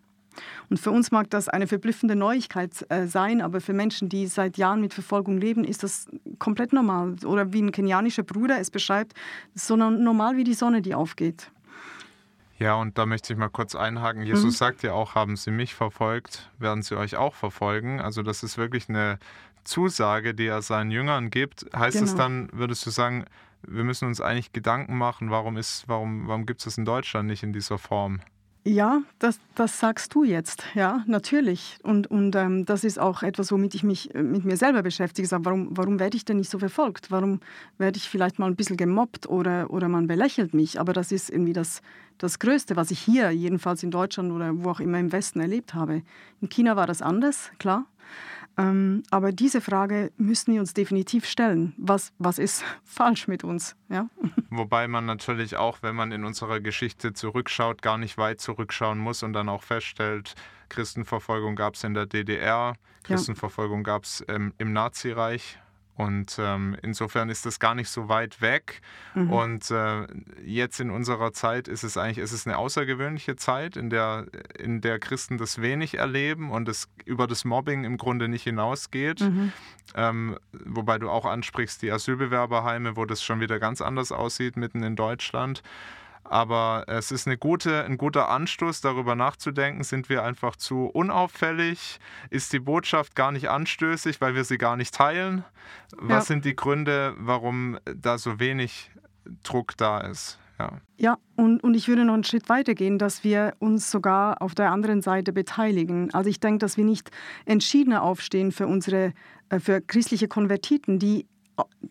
Und 0.68 0.78
für 0.78 0.90
uns 0.90 1.10
mag 1.10 1.30
das 1.30 1.48
eine 1.48 1.66
verblüffende 1.66 2.14
Neuigkeit 2.14 2.84
äh, 2.90 3.06
sein, 3.06 3.40
aber 3.40 3.60
für 3.60 3.72
Menschen, 3.72 4.08
die 4.08 4.26
seit 4.26 4.58
Jahren 4.58 4.80
mit 4.80 4.92
Verfolgung 4.92 5.38
leben, 5.38 5.64
ist 5.64 5.82
das 5.82 6.08
komplett 6.38 6.72
normal. 6.72 7.14
Oder 7.24 7.52
wie 7.52 7.62
ein 7.62 7.72
kenianischer 7.72 8.22
Bruder 8.22 8.60
es 8.60 8.70
beschreibt, 8.70 9.14
so 9.54 9.76
normal 9.76 10.36
wie 10.36 10.44
die 10.44 10.54
Sonne, 10.54 10.82
die 10.82 10.94
aufgeht. 10.94 11.50
Ja, 12.58 12.74
und 12.74 12.96
da 12.96 13.04
möchte 13.04 13.32
ich 13.32 13.38
mal 13.38 13.50
kurz 13.50 13.74
einhaken. 13.74 14.22
Jesus 14.22 14.44
mhm. 14.44 14.50
sagt 14.50 14.82
ja 14.82 14.92
auch, 14.92 15.14
haben 15.14 15.36
Sie 15.36 15.50
mich 15.50 15.74
verfolgt, 15.74 16.50
werden 16.58 16.82
Sie 16.82 16.96
euch 16.96 17.16
auch 17.16 17.34
verfolgen. 17.34 18.00
Also 18.00 18.22
das 18.22 18.42
ist 18.42 18.56
wirklich 18.56 18.88
eine 18.88 19.18
Zusage, 19.64 20.34
die 20.34 20.46
er 20.46 20.62
seinen 20.62 20.90
Jüngern 20.90 21.30
gibt. 21.30 21.66
Heißt 21.76 21.98
genau. 21.98 22.10
es 22.10 22.16
dann, 22.16 22.48
würdest 22.52 22.86
du 22.86 22.90
sagen, 22.90 23.26
wir 23.62 23.84
müssen 23.84 24.06
uns 24.06 24.20
eigentlich 24.20 24.52
Gedanken 24.52 24.96
machen, 24.96 25.30
warum, 25.30 25.56
warum, 25.86 26.28
warum 26.28 26.46
gibt 26.46 26.60
es 26.60 26.64
das 26.64 26.78
in 26.78 26.84
Deutschland 26.84 27.28
nicht 27.28 27.42
in 27.42 27.52
dieser 27.52 27.78
Form? 27.78 28.20
Ja, 28.68 29.02
das, 29.20 29.38
das 29.54 29.78
sagst 29.78 30.12
du 30.12 30.24
jetzt, 30.24 30.64
ja, 30.74 31.04
natürlich. 31.06 31.78
Und, 31.84 32.08
und 32.08 32.34
ähm, 32.34 32.64
das 32.64 32.82
ist 32.82 32.98
auch 32.98 33.22
etwas, 33.22 33.52
womit 33.52 33.76
ich 33.76 33.84
mich 33.84 34.12
äh, 34.12 34.20
mit 34.24 34.44
mir 34.44 34.56
selber 34.56 34.82
beschäftige. 34.82 35.28
Sag, 35.28 35.44
warum, 35.44 35.68
warum 35.70 36.00
werde 36.00 36.16
ich 36.16 36.24
denn 36.24 36.38
nicht 36.38 36.50
so 36.50 36.58
verfolgt? 36.58 37.12
Warum 37.12 37.38
werde 37.78 37.96
ich 37.96 38.08
vielleicht 38.08 38.40
mal 38.40 38.46
ein 38.46 38.56
bisschen 38.56 38.76
gemobbt 38.76 39.28
oder, 39.28 39.70
oder 39.70 39.88
man 39.88 40.08
belächelt 40.08 40.52
mich? 40.52 40.80
Aber 40.80 40.92
das 40.92 41.12
ist 41.12 41.30
irgendwie 41.30 41.52
das, 41.52 41.80
das 42.18 42.40
Größte, 42.40 42.74
was 42.74 42.90
ich 42.90 42.98
hier, 42.98 43.30
jedenfalls 43.30 43.84
in 43.84 43.92
Deutschland 43.92 44.32
oder 44.32 44.50
wo 44.52 44.70
auch 44.70 44.80
immer 44.80 44.98
im 44.98 45.12
Westen 45.12 45.38
erlebt 45.38 45.74
habe. 45.74 46.02
In 46.40 46.48
China 46.48 46.74
war 46.74 46.88
das 46.88 47.02
anders, 47.02 47.52
klar. 47.60 47.86
Ähm, 48.58 49.02
aber 49.10 49.32
diese 49.32 49.60
Frage 49.60 50.12
müssen 50.16 50.54
wir 50.54 50.60
uns 50.60 50.72
definitiv 50.72 51.26
stellen. 51.26 51.74
Was, 51.76 52.12
was 52.18 52.38
ist 52.38 52.64
falsch 52.84 53.28
mit 53.28 53.44
uns? 53.44 53.76
Ja? 53.88 54.08
Wobei 54.50 54.88
man 54.88 55.04
natürlich 55.04 55.56
auch, 55.56 55.78
wenn 55.82 55.94
man 55.94 56.12
in 56.12 56.24
unserer 56.24 56.60
Geschichte 56.60 57.12
zurückschaut, 57.12 57.82
gar 57.82 57.98
nicht 57.98 58.16
weit 58.16 58.40
zurückschauen 58.40 58.98
muss 58.98 59.22
und 59.22 59.32
dann 59.34 59.48
auch 59.48 59.62
feststellt, 59.62 60.34
Christenverfolgung 60.68 61.54
gab 61.54 61.74
es 61.74 61.84
in 61.84 61.94
der 61.94 62.06
DDR, 62.06 62.74
Christenverfolgung 63.04 63.84
gab 63.84 64.04
es 64.04 64.24
ähm, 64.26 64.52
im 64.58 64.72
Nazireich 64.72 65.58
und 65.96 66.36
ähm, 66.38 66.76
insofern 66.82 67.30
ist 67.30 67.46
das 67.46 67.58
gar 67.58 67.74
nicht 67.74 67.88
so 67.88 68.08
weit 68.08 68.42
weg. 68.42 68.82
Mhm. 69.14 69.32
Und 69.32 69.70
äh, 69.70 70.06
jetzt 70.44 70.78
in 70.78 70.90
unserer 70.90 71.32
Zeit 71.32 71.68
ist 71.68 71.84
es 71.84 71.96
eigentlich, 71.96 72.18
ist 72.18 72.32
es 72.32 72.46
eine 72.46 72.58
außergewöhnliche 72.58 73.36
Zeit, 73.36 73.76
in 73.76 73.88
der, 73.88 74.26
in 74.58 74.82
der 74.82 74.98
Christen 74.98 75.38
das 75.38 75.62
wenig 75.62 75.96
erleben 75.96 76.50
und 76.50 76.68
es 76.68 76.88
über 77.06 77.26
das 77.26 77.46
Mobbing 77.46 77.84
im 77.84 77.96
Grunde 77.96 78.28
nicht 78.28 78.42
hinausgeht. 78.42 79.20
Mhm. 79.20 79.52
Ähm, 79.94 80.38
wobei 80.52 80.98
du 80.98 81.08
auch 81.08 81.24
ansprichst, 81.24 81.80
die 81.80 81.90
Asylbewerberheime, 81.90 82.96
wo 82.96 83.06
das 83.06 83.22
schon 83.22 83.40
wieder 83.40 83.58
ganz 83.58 83.80
anders 83.80 84.12
aussieht, 84.12 84.56
mitten 84.56 84.82
in 84.82 84.96
Deutschland. 84.96 85.62
Aber 86.28 86.84
es 86.86 87.10
ist 87.12 87.26
eine 87.26 87.38
gute, 87.38 87.84
ein 87.84 87.96
guter 87.96 88.28
Anstoß, 88.28 88.80
darüber 88.80 89.14
nachzudenken, 89.14 89.84
sind 89.84 90.08
wir 90.08 90.22
einfach 90.22 90.56
zu 90.56 90.86
unauffällig? 90.86 91.98
Ist 92.30 92.52
die 92.52 92.58
Botschaft 92.58 93.14
gar 93.14 93.32
nicht 93.32 93.48
anstößig, 93.48 94.20
weil 94.20 94.34
wir 94.34 94.44
sie 94.44 94.58
gar 94.58 94.76
nicht 94.76 94.94
teilen? 94.94 95.44
Was 95.96 96.24
ja. 96.28 96.34
sind 96.34 96.44
die 96.44 96.56
Gründe, 96.56 97.14
warum 97.18 97.78
da 97.84 98.18
so 98.18 98.38
wenig 98.40 98.90
Druck 99.42 99.76
da 99.76 100.00
ist? 100.00 100.38
Ja, 100.58 100.72
ja 100.96 101.18
und, 101.36 101.62
und 101.62 101.74
ich 101.74 101.88
würde 101.88 102.04
noch 102.04 102.14
einen 102.14 102.24
Schritt 102.24 102.48
weiter 102.48 102.74
gehen, 102.74 102.98
dass 102.98 103.24
wir 103.24 103.54
uns 103.58 103.90
sogar 103.90 104.40
auf 104.40 104.54
der 104.54 104.70
anderen 104.70 105.02
Seite 105.02 105.32
beteiligen. 105.32 106.12
Also 106.14 106.30
ich 106.30 106.40
denke, 106.40 106.58
dass 106.58 106.76
wir 106.76 106.84
nicht 106.84 107.10
entschiedener 107.44 108.02
aufstehen 108.02 108.52
für 108.52 108.66
unsere 108.66 109.12
äh, 109.48 109.60
für 109.60 109.80
christliche 109.80 110.28
Konvertiten, 110.28 110.98
die 110.98 111.26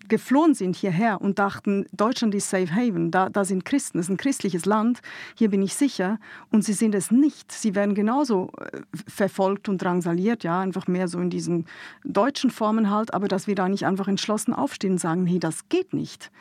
geflohen 0.07 0.53
sind 0.53 0.75
hierher 0.75 1.21
und 1.21 1.39
dachten, 1.39 1.85
Deutschland 1.91 2.35
ist 2.35 2.49
Safe 2.49 2.73
Haven, 2.73 3.11
da, 3.11 3.29
da 3.29 3.43
sind 3.45 3.65
Christen, 3.65 3.97
das 3.97 4.05
ist 4.05 4.11
ein 4.11 4.17
christliches 4.17 4.65
Land, 4.65 5.01
hier 5.35 5.49
bin 5.49 5.61
ich 5.61 5.75
sicher. 5.75 6.19
Und 6.51 6.63
sie 6.63 6.73
sind 6.73 6.93
es 6.93 7.11
nicht. 7.11 7.51
Sie 7.51 7.75
werden 7.75 7.95
genauso 7.95 8.51
äh, 8.59 8.81
verfolgt 9.07 9.67
und 9.69 9.81
drangsaliert, 9.81 10.43
ja, 10.43 10.59
einfach 10.59 10.87
mehr 10.87 11.07
so 11.07 11.19
in 11.19 11.29
diesen 11.29 11.65
deutschen 12.03 12.51
Formen 12.51 12.89
halt, 12.89 13.13
aber 13.13 13.27
dass 13.27 13.47
wir 13.47 13.55
da 13.55 13.67
nicht 13.67 13.85
einfach 13.85 14.07
entschlossen 14.07 14.53
aufstehen 14.53 14.93
und 14.93 14.99
sagen, 14.99 15.23
nee, 15.23 15.39
das 15.39 15.67
geht 15.69 15.93
nicht. 15.93 16.31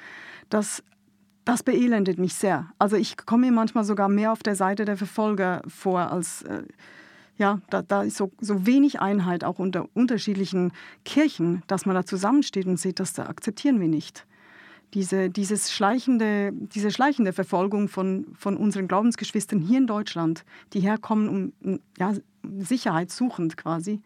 Das, 0.50 0.82
das 1.44 1.62
beelendet 1.62 2.18
mich 2.18 2.34
sehr. 2.34 2.70
Also 2.78 2.96
ich 2.96 3.16
komme 3.16 3.46
mir 3.46 3.52
manchmal 3.52 3.84
sogar 3.84 4.08
mehr 4.08 4.32
auf 4.32 4.42
der 4.42 4.56
Seite 4.56 4.84
der 4.84 4.96
Verfolger 4.96 5.62
vor 5.68 6.12
als... 6.12 6.42
Äh, 6.42 6.64
ja, 7.36 7.60
da, 7.70 7.82
da 7.82 8.02
ist 8.02 8.16
so, 8.16 8.30
so 8.40 8.66
wenig 8.66 9.00
Einheit 9.00 9.44
auch 9.44 9.58
unter 9.58 9.88
unterschiedlichen 9.94 10.72
Kirchen, 11.04 11.62
dass 11.66 11.86
man 11.86 11.94
da 11.94 12.06
zusammensteht 12.06 12.66
und 12.66 12.78
sieht, 12.78 13.00
das 13.00 13.12
da 13.12 13.26
akzeptieren 13.26 13.80
wir 13.80 13.88
nicht. 13.88 14.26
Diese, 14.94 15.28
dieses 15.28 15.72
schleichende, 15.72 16.52
diese 16.52 16.92
schleichende 16.92 17.32
Verfolgung 17.32 17.88
von, 17.88 18.26
von 18.38 18.56
unseren 18.56 18.86
Glaubensgeschwistern 18.86 19.58
hier 19.58 19.78
in 19.78 19.88
Deutschland, 19.88 20.44
die 20.72 20.80
herkommen, 20.80 21.52
um 21.60 21.80
ja, 21.98 22.14
Sicherheit 22.58 23.10
suchend 23.10 23.56
quasi. 23.56 24.00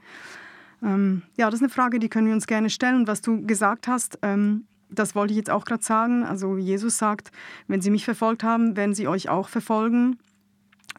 Ähm, 0.82 1.22
ja, 1.36 1.46
das 1.46 1.56
ist 1.56 1.62
eine 1.62 1.70
Frage, 1.70 1.98
die 1.98 2.08
können 2.08 2.26
wir 2.26 2.34
uns 2.34 2.46
gerne 2.46 2.70
stellen. 2.70 3.06
Was 3.06 3.20
du 3.20 3.44
gesagt 3.44 3.86
hast, 3.86 4.18
ähm, 4.22 4.64
das 4.90 5.14
wollte 5.14 5.32
ich 5.32 5.36
jetzt 5.36 5.50
auch 5.50 5.66
gerade 5.66 5.82
sagen. 5.82 6.24
Also 6.24 6.56
Jesus 6.56 6.96
sagt, 6.96 7.30
wenn 7.66 7.82
sie 7.82 7.90
mich 7.90 8.04
verfolgt 8.06 8.42
haben, 8.42 8.76
werden 8.76 8.94
sie 8.94 9.08
euch 9.08 9.28
auch 9.28 9.48
verfolgen. 9.48 10.18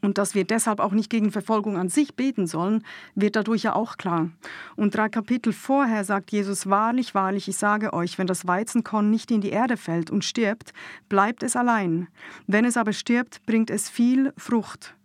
Und 0.02 0.18
dass 0.18 0.36
wir 0.36 0.46
deshalb 0.46 0.80
auch 0.80 0.92
nicht 0.92 1.10
gegen 1.10 1.32
Verfolgung 1.32 1.78
an 1.78 1.90
sich 1.90 2.16
beten 2.16 2.48
sollen, 2.48 2.84
wird 3.16 3.36
dadurch 3.36 3.64
ja 3.64 3.76
auch 3.76 3.98
klar. 3.98 4.30
Und 4.76 4.96
drei 4.96 5.10
Kapitel 5.10 5.54
vorher 5.54 6.04
sagt 6.04 6.32
Jesus, 6.32 6.70
wahrlich, 6.70 7.16
wahrlich, 7.16 7.48
ich 7.48 7.58
sage 7.58 7.94
euch, 7.94 8.18
wenn 8.18 8.28
das 8.28 8.48
Weizenkorn 8.48 9.10
nicht 9.10 9.32
in 9.32 9.42
die 9.42 9.50
Erde 9.50 9.78
fällt 9.78 10.10
und 10.10 10.24
stirbt, 10.24 10.74
bleibt 11.10 11.44
es 11.44 11.56
allein. 11.56 12.08
Wenn 12.48 12.66
es 12.66 12.78
aber 12.78 12.94
stirbt, 12.94 13.46
bringt 13.46 13.70
es 13.70 13.90
viel 13.90 14.34
Frucht. 14.38 14.96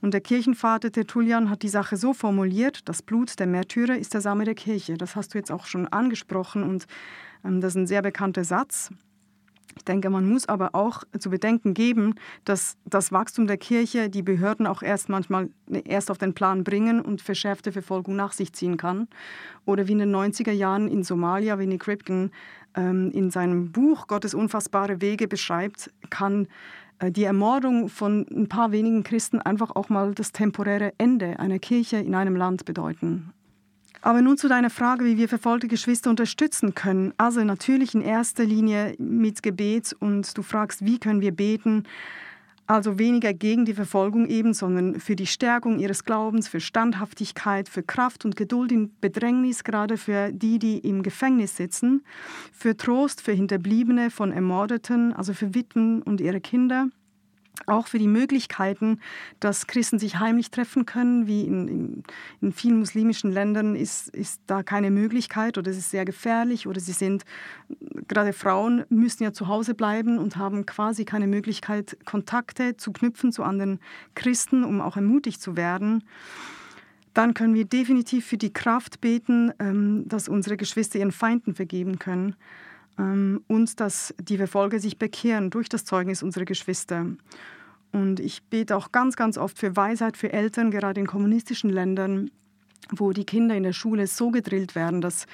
Und 0.00 0.12
der 0.12 0.20
Kirchenvater 0.20 0.92
Tertullian 0.92 1.48
hat 1.48 1.62
die 1.62 1.68
Sache 1.68 1.96
so 1.96 2.12
formuliert, 2.12 2.88
das 2.88 3.00
Blut 3.00 3.38
der 3.38 3.46
Märtyrer 3.46 3.96
ist 3.96 4.12
der 4.12 4.20
Same 4.20 4.44
der 4.44 4.54
Kirche. 4.54 4.98
Das 4.98 5.16
hast 5.16 5.32
du 5.32 5.38
jetzt 5.38 5.50
auch 5.50 5.64
schon 5.64 5.88
angesprochen 5.88 6.62
und 6.62 6.86
ähm, 7.42 7.62
das 7.62 7.72
ist 7.72 7.76
ein 7.76 7.86
sehr 7.86 8.02
bekannter 8.02 8.44
Satz. 8.44 8.90
Ich 9.76 9.84
denke, 9.84 10.10
man 10.10 10.28
muss 10.28 10.48
aber 10.48 10.74
auch 10.74 11.02
zu 11.18 11.30
bedenken 11.30 11.74
geben, 11.74 12.14
dass 12.44 12.76
das 12.84 13.12
Wachstum 13.12 13.46
der 13.46 13.56
Kirche 13.56 14.08
die 14.08 14.22
Behörden 14.22 14.66
auch 14.66 14.82
erst 14.82 15.08
manchmal 15.08 15.50
erst 15.84 16.10
auf 16.10 16.18
den 16.18 16.34
Plan 16.34 16.64
bringen 16.64 17.00
und 17.00 17.22
verschärfte 17.22 17.72
Verfolgung 17.72 18.16
nach 18.16 18.32
sich 18.32 18.52
ziehen 18.52 18.76
kann. 18.76 19.08
Oder 19.64 19.88
wie 19.88 19.92
in 19.92 19.98
den 19.98 20.14
90er 20.14 20.52
Jahren 20.52 20.88
in 20.88 21.02
Somalia, 21.02 21.58
wie 21.58 21.66
Nick 21.66 21.86
Ripken 21.88 22.30
ähm, 22.76 23.10
in 23.12 23.30
seinem 23.30 23.72
Buch 23.72 24.06
Gottes 24.06 24.34
unfassbare 24.34 25.00
Wege 25.00 25.28
beschreibt, 25.28 25.90
kann 26.10 26.48
äh, 26.98 27.10
die 27.10 27.24
Ermordung 27.24 27.88
von 27.88 28.26
ein 28.30 28.48
paar 28.48 28.72
wenigen 28.72 29.02
Christen 29.02 29.40
einfach 29.40 29.74
auch 29.74 29.88
mal 29.88 30.14
das 30.14 30.32
temporäre 30.32 30.92
Ende 30.98 31.38
einer 31.38 31.58
Kirche 31.58 31.96
in 31.96 32.14
einem 32.14 32.36
Land 32.36 32.64
bedeuten. 32.64 33.32
Aber 34.02 34.20
nun 34.20 34.36
zu 34.36 34.48
deiner 34.48 34.70
Frage, 34.70 35.04
wie 35.04 35.16
wir 35.16 35.28
verfolgte 35.28 35.68
Geschwister 35.68 36.10
unterstützen 36.10 36.74
können. 36.74 37.14
Also 37.16 37.42
natürlich 37.42 37.94
in 37.94 38.02
erster 38.02 38.44
Linie 38.44 38.94
mit 38.98 39.42
Gebet 39.42 39.94
und 39.98 40.36
du 40.36 40.42
fragst, 40.42 40.84
wie 40.84 40.98
können 40.98 41.20
wir 41.20 41.32
beten? 41.32 41.84
Also 42.66 42.98
weniger 42.98 43.34
gegen 43.34 43.66
die 43.66 43.74
Verfolgung 43.74 44.26
eben, 44.26 44.54
sondern 44.54 44.98
für 44.98 45.16
die 45.16 45.26
Stärkung 45.26 45.78
ihres 45.78 46.04
Glaubens, 46.04 46.48
für 46.48 46.60
Standhaftigkeit, 46.60 47.68
für 47.68 47.82
Kraft 47.82 48.24
und 48.24 48.36
Geduld 48.36 48.72
in 48.72 48.90
Bedrängnis, 49.00 49.64
gerade 49.64 49.98
für 49.98 50.32
die, 50.32 50.58
die 50.58 50.78
im 50.78 51.02
Gefängnis 51.02 51.56
sitzen, 51.56 52.04
für 52.52 52.74
Trost 52.74 53.20
für 53.20 53.32
Hinterbliebene 53.32 54.10
von 54.10 54.32
Ermordeten, 54.32 55.12
also 55.12 55.34
für 55.34 55.54
Witwen 55.54 56.00
und 56.02 56.22
ihre 56.22 56.40
Kinder 56.40 56.88
auch 57.66 57.86
für 57.86 57.98
die 57.98 58.08
Möglichkeiten, 58.08 59.00
dass 59.40 59.66
Christen 59.66 59.98
sich 59.98 60.18
heimlich 60.18 60.50
treffen 60.50 60.86
können, 60.86 61.26
wie 61.26 61.42
in, 61.42 61.68
in, 61.68 62.02
in, 62.40 62.52
vielen 62.52 62.78
muslimischen 62.78 63.30
Ländern 63.32 63.76
ist, 63.76 64.08
ist 64.08 64.42
da 64.46 64.62
keine 64.62 64.90
Möglichkeit 64.90 65.56
oder 65.56 65.70
es 65.70 65.78
ist 65.78 65.90
sehr 65.90 66.04
gefährlich 66.04 66.66
oder 66.66 66.80
sie 66.80 66.92
sind, 66.92 67.24
gerade 68.08 68.32
Frauen 68.32 68.84
müssen 68.88 69.22
ja 69.22 69.32
zu 69.32 69.48
Hause 69.48 69.74
bleiben 69.74 70.18
und 70.18 70.36
haben 70.36 70.66
quasi 70.66 71.04
keine 71.04 71.26
Möglichkeit, 71.26 71.96
Kontakte 72.04 72.76
zu 72.76 72.92
knüpfen 72.92 73.32
zu 73.32 73.42
anderen 73.42 73.80
Christen, 74.14 74.64
um 74.64 74.80
auch 74.80 74.96
ermutigt 74.96 75.40
zu 75.40 75.56
werden. 75.56 76.04
Dann 77.14 77.32
können 77.34 77.54
wir 77.54 77.64
definitiv 77.64 78.26
für 78.26 78.36
die 78.36 78.52
Kraft 78.52 79.00
beten, 79.00 79.52
ähm, 79.60 80.08
dass 80.08 80.28
unsere 80.28 80.56
Geschwister 80.56 80.98
ihren 80.98 81.12
Feinden 81.12 81.54
vergeben 81.54 82.00
können 82.00 82.34
ähm, 82.98 83.42
und 83.48 83.80
dass 83.80 84.14
die 84.20 84.36
Verfolger 84.36 84.78
sich 84.78 84.98
bekehren 84.98 85.50
durch 85.50 85.68
das 85.68 85.84
Zeugnis 85.84 86.22
unserer 86.22 86.44
Geschwister. 86.44 87.06
Und 87.92 88.20
ich 88.20 88.42
bete 88.44 88.76
auch 88.76 88.92
ganz, 88.92 89.16
ganz 89.16 89.38
oft 89.38 89.58
für 89.58 89.76
Weisheit 89.76 90.16
für 90.16 90.32
Eltern, 90.32 90.70
gerade 90.70 91.00
in 91.00 91.06
kommunistischen 91.06 91.70
Ländern, 91.70 92.30
wo 92.90 93.12
die 93.12 93.24
Kinder 93.24 93.56
in 93.56 93.62
der 93.62 93.72
Schule 93.72 94.06
so 94.06 94.30
gedrillt 94.30 94.74
werden, 94.74 95.00
dass 95.00 95.26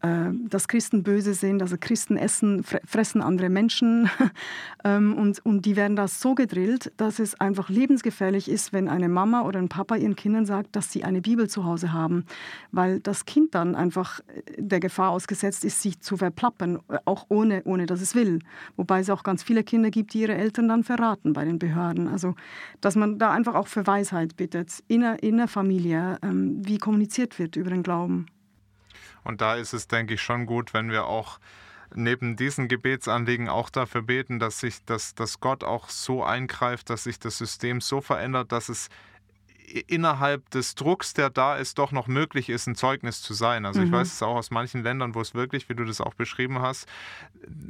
dass 0.00 0.68
Christen 0.68 1.02
böse 1.02 1.34
sind, 1.34 1.60
also 1.60 1.76
Christen 1.78 2.16
essen, 2.16 2.62
fressen 2.62 3.20
andere 3.20 3.48
Menschen 3.48 4.08
ähm, 4.84 5.14
und, 5.14 5.44
und 5.44 5.66
die 5.66 5.74
werden 5.74 5.96
da 5.96 6.06
so 6.06 6.34
gedrillt, 6.36 6.92
dass 6.96 7.18
es 7.18 7.40
einfach 7.40 7.68
lebensgefährlich 7.68 8.48
ist, 8.48 8.72
wenn 8.72 8.88
eine 8.88 9.08
Mama 9.08 9.42
oder 9.42 9.58
ein 9.58 9.68
Papa 9.68 9.96
ihren 9.96 10.14
Kindern 10.14 10.46
sagt, 10.46 10.76
dass 10.76 10.92
sie 10.92 11.02
eine 11.02 11.20
Bibel 11.20 11.48
zu 11.48 11.64
Hause 11.64 11.92
haben, 11.92 12.24
weil 12.70 13.00
das 13.00 13.24
Kind 13.24 13.54
dann 13.54 13.74
einfach 13.74 14.20
äh, 14.20 14.42
der 14.56 14.80
Gefahr 14.80 15.10
ausgesetzt 15.10 15.64
ist, 15.64 15.82
sich 15.82 16.00
zu 16.00 16.16
verplappern, 16.16 16.78
auch 17.04 17.26
ohne, 17.28 17.62
ohne 17.64 17.86
dass 17.86 18.00
es 18.00 18.14
will. 18.14 18.38
Wobei 18.76 19.00
es 19.00 19.10
auch 19.10 19.24
ganz 19.24 19.42
viele 19.42 19.64
Kinder 19.64 19.90
gibt, 19.90 20.14
die 20.14 20.20
ihre 20.20 20.34
Eltern 20.34 20.68
dann 20.68 20.84
verraten 20.84 21.32
bei 21.32 21.44
den 21.44 21.58
Behörden. 21.58 22.08
Also, 22.08 22.34
dass 22.80 22.94
man 22.94 23.18
da 23.18 23.32
einfach 23.32 23.54
auch 23.54 23.66
für 23.66 23.86
Weisheit 23.86 24.36
bittet, 24.36 24.82
in 24.86 25.00
der, 25.00 25.22
in 25.22 25.38
der 25.38 25.48
Familie, 25.48 26.18
ähm, 26.22 26.60
wie 26.64 26.78
kommuniziert 26.78 27.38
wird 27.38 27.56
über 27.56 27.70
den 27.70 27.82
Glauben. 27.82 28.26
Und 29.28 29.42
da 29.42 29.56
ist 29.56 29.74
es, 29.74 29.86
denke 29.86 30.14
ich, 30.14 30.22
schon 30.22 30.46
gut, 30.46 30.72
wenn 30.72 30.90
wir 30.90 31.04
auch 31.04 31.38
neben 31.94 32.34
diesen 32.36 32.66
Gebetsanliegen 32.66 33.50
auch 33.50 33.68
dafür 33.68 34.00
beten, 34.00 34.38
dass 34.38 34.58
sich, 34.58 34.82
dass, 34.86 35.14
dass 35.14 35.38
Gott 35.38 35.64
auch 35.64 35.90
so 35.90 36.24
eingreift, 36.24 36.88
dass 36.88 37.04
sich 37.04 37.18
das 37.18 37.36
System 37.36 37.82
so 37.82 38.00
verändert, 38.00 38.52
dass 38.52 38.70
es 38.70 38.88
innerhalb 39.86 40.48
des 40.50 40.74
Drucks, 40.74 41.14
der 41.14 41.30
da 41.30 41.56
ist, 41.56 41.78
doch 41.78 41.92
noch 41.92 42.06
möglich 42.06 42.48
ist, 42.48 42.66
ein 42.66 42.74
Zeugnis 42.74 43.22
zu 43.22 43.34
sein. 43.34 43.66
Also 43.66 43.80
mhm. 43.80 43.86
ich 43.86 43.92
weiß 43.92 44.12
es 44.12 44.22
auch 44.22 44.36
aus 44.36 44.50
manchen 44.50 44.82
Ländern, 44.82 45.14
wo 45.14 45.20
es 45.20 45.34
wirklich, 45.34 45.68
wie 45.68 45.74
du 45.74 45.84
das 45.84 46.00
auch 46.00 46.14
beschrieben 46.14 46.60
hast, 46.60 46.88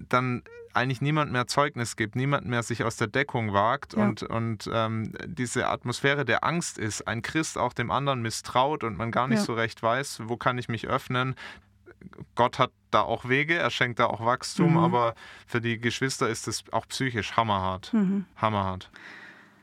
dann 0.08 0.42
eigentlich 0.74 1.00
niemand 1.00 1.32
mehr 1.32 1.46
Zeugnis 1.46 1.96
gibt, 1.96 2.14
niemand 2.14 2.46
mehr 2.46 2.62
sich 2.62 2.84
aus 2.84 2.96
der 2.96 3.08
Deckung 3.08 3.52
wagt 3.52 3.94
ja. 3.94 4.04
und, 4.04 4.22
und 4.22 4.70
ähm, 4.72 5.12
diese 5.26 5.68
Atmosphäre 5.68 6.24
der 6.24 6.44
Angst 6.44 6.78
ist, 6.78 7.06
ein 7.08 7.22
Christ 7.22 7.58
auch 7.58 7.72
dem 7.72 7.90
anderen 7.90 8.22
misstraut 8.22 8.84
und 8.84 8.96
man 8.96 9.10
gar 9.10 9.28
nicht 9.28 9.40
ja. 9.40 9.44
so 9.44 9.54
recht 9.54 9.82
weiß, 9.82 10.22
wo 10.24 10.36
kann 10.36 10.58
ich 10.58 10.68
mich 10.68 10.86
öffnen. 10.86 11.34
Gott 12.36 12.58
hat 12.58 12.70
da 12.90 13.00
auch 13.00 13.28
Wege, 13.28 13.56
er 13.56 13.70
schenkt 13.70 13.98
da 13.98 14.06
auch 14.06 14.24
Wachstum, 14.24 14.72
mhm. 14.72 14.78
aber 14.78 15.14
für 15.46 15.60
die 15.60 15.78
Geschwister 15.78 16.28
ist 16.28 16.46
es 16.46 16.64
auch 16.72 16.86
psychisch 16.88 17.36
hammerhart. 17.36 17.92
Mhm. 17.92 18.26
Hammerhart. 18.36 18.90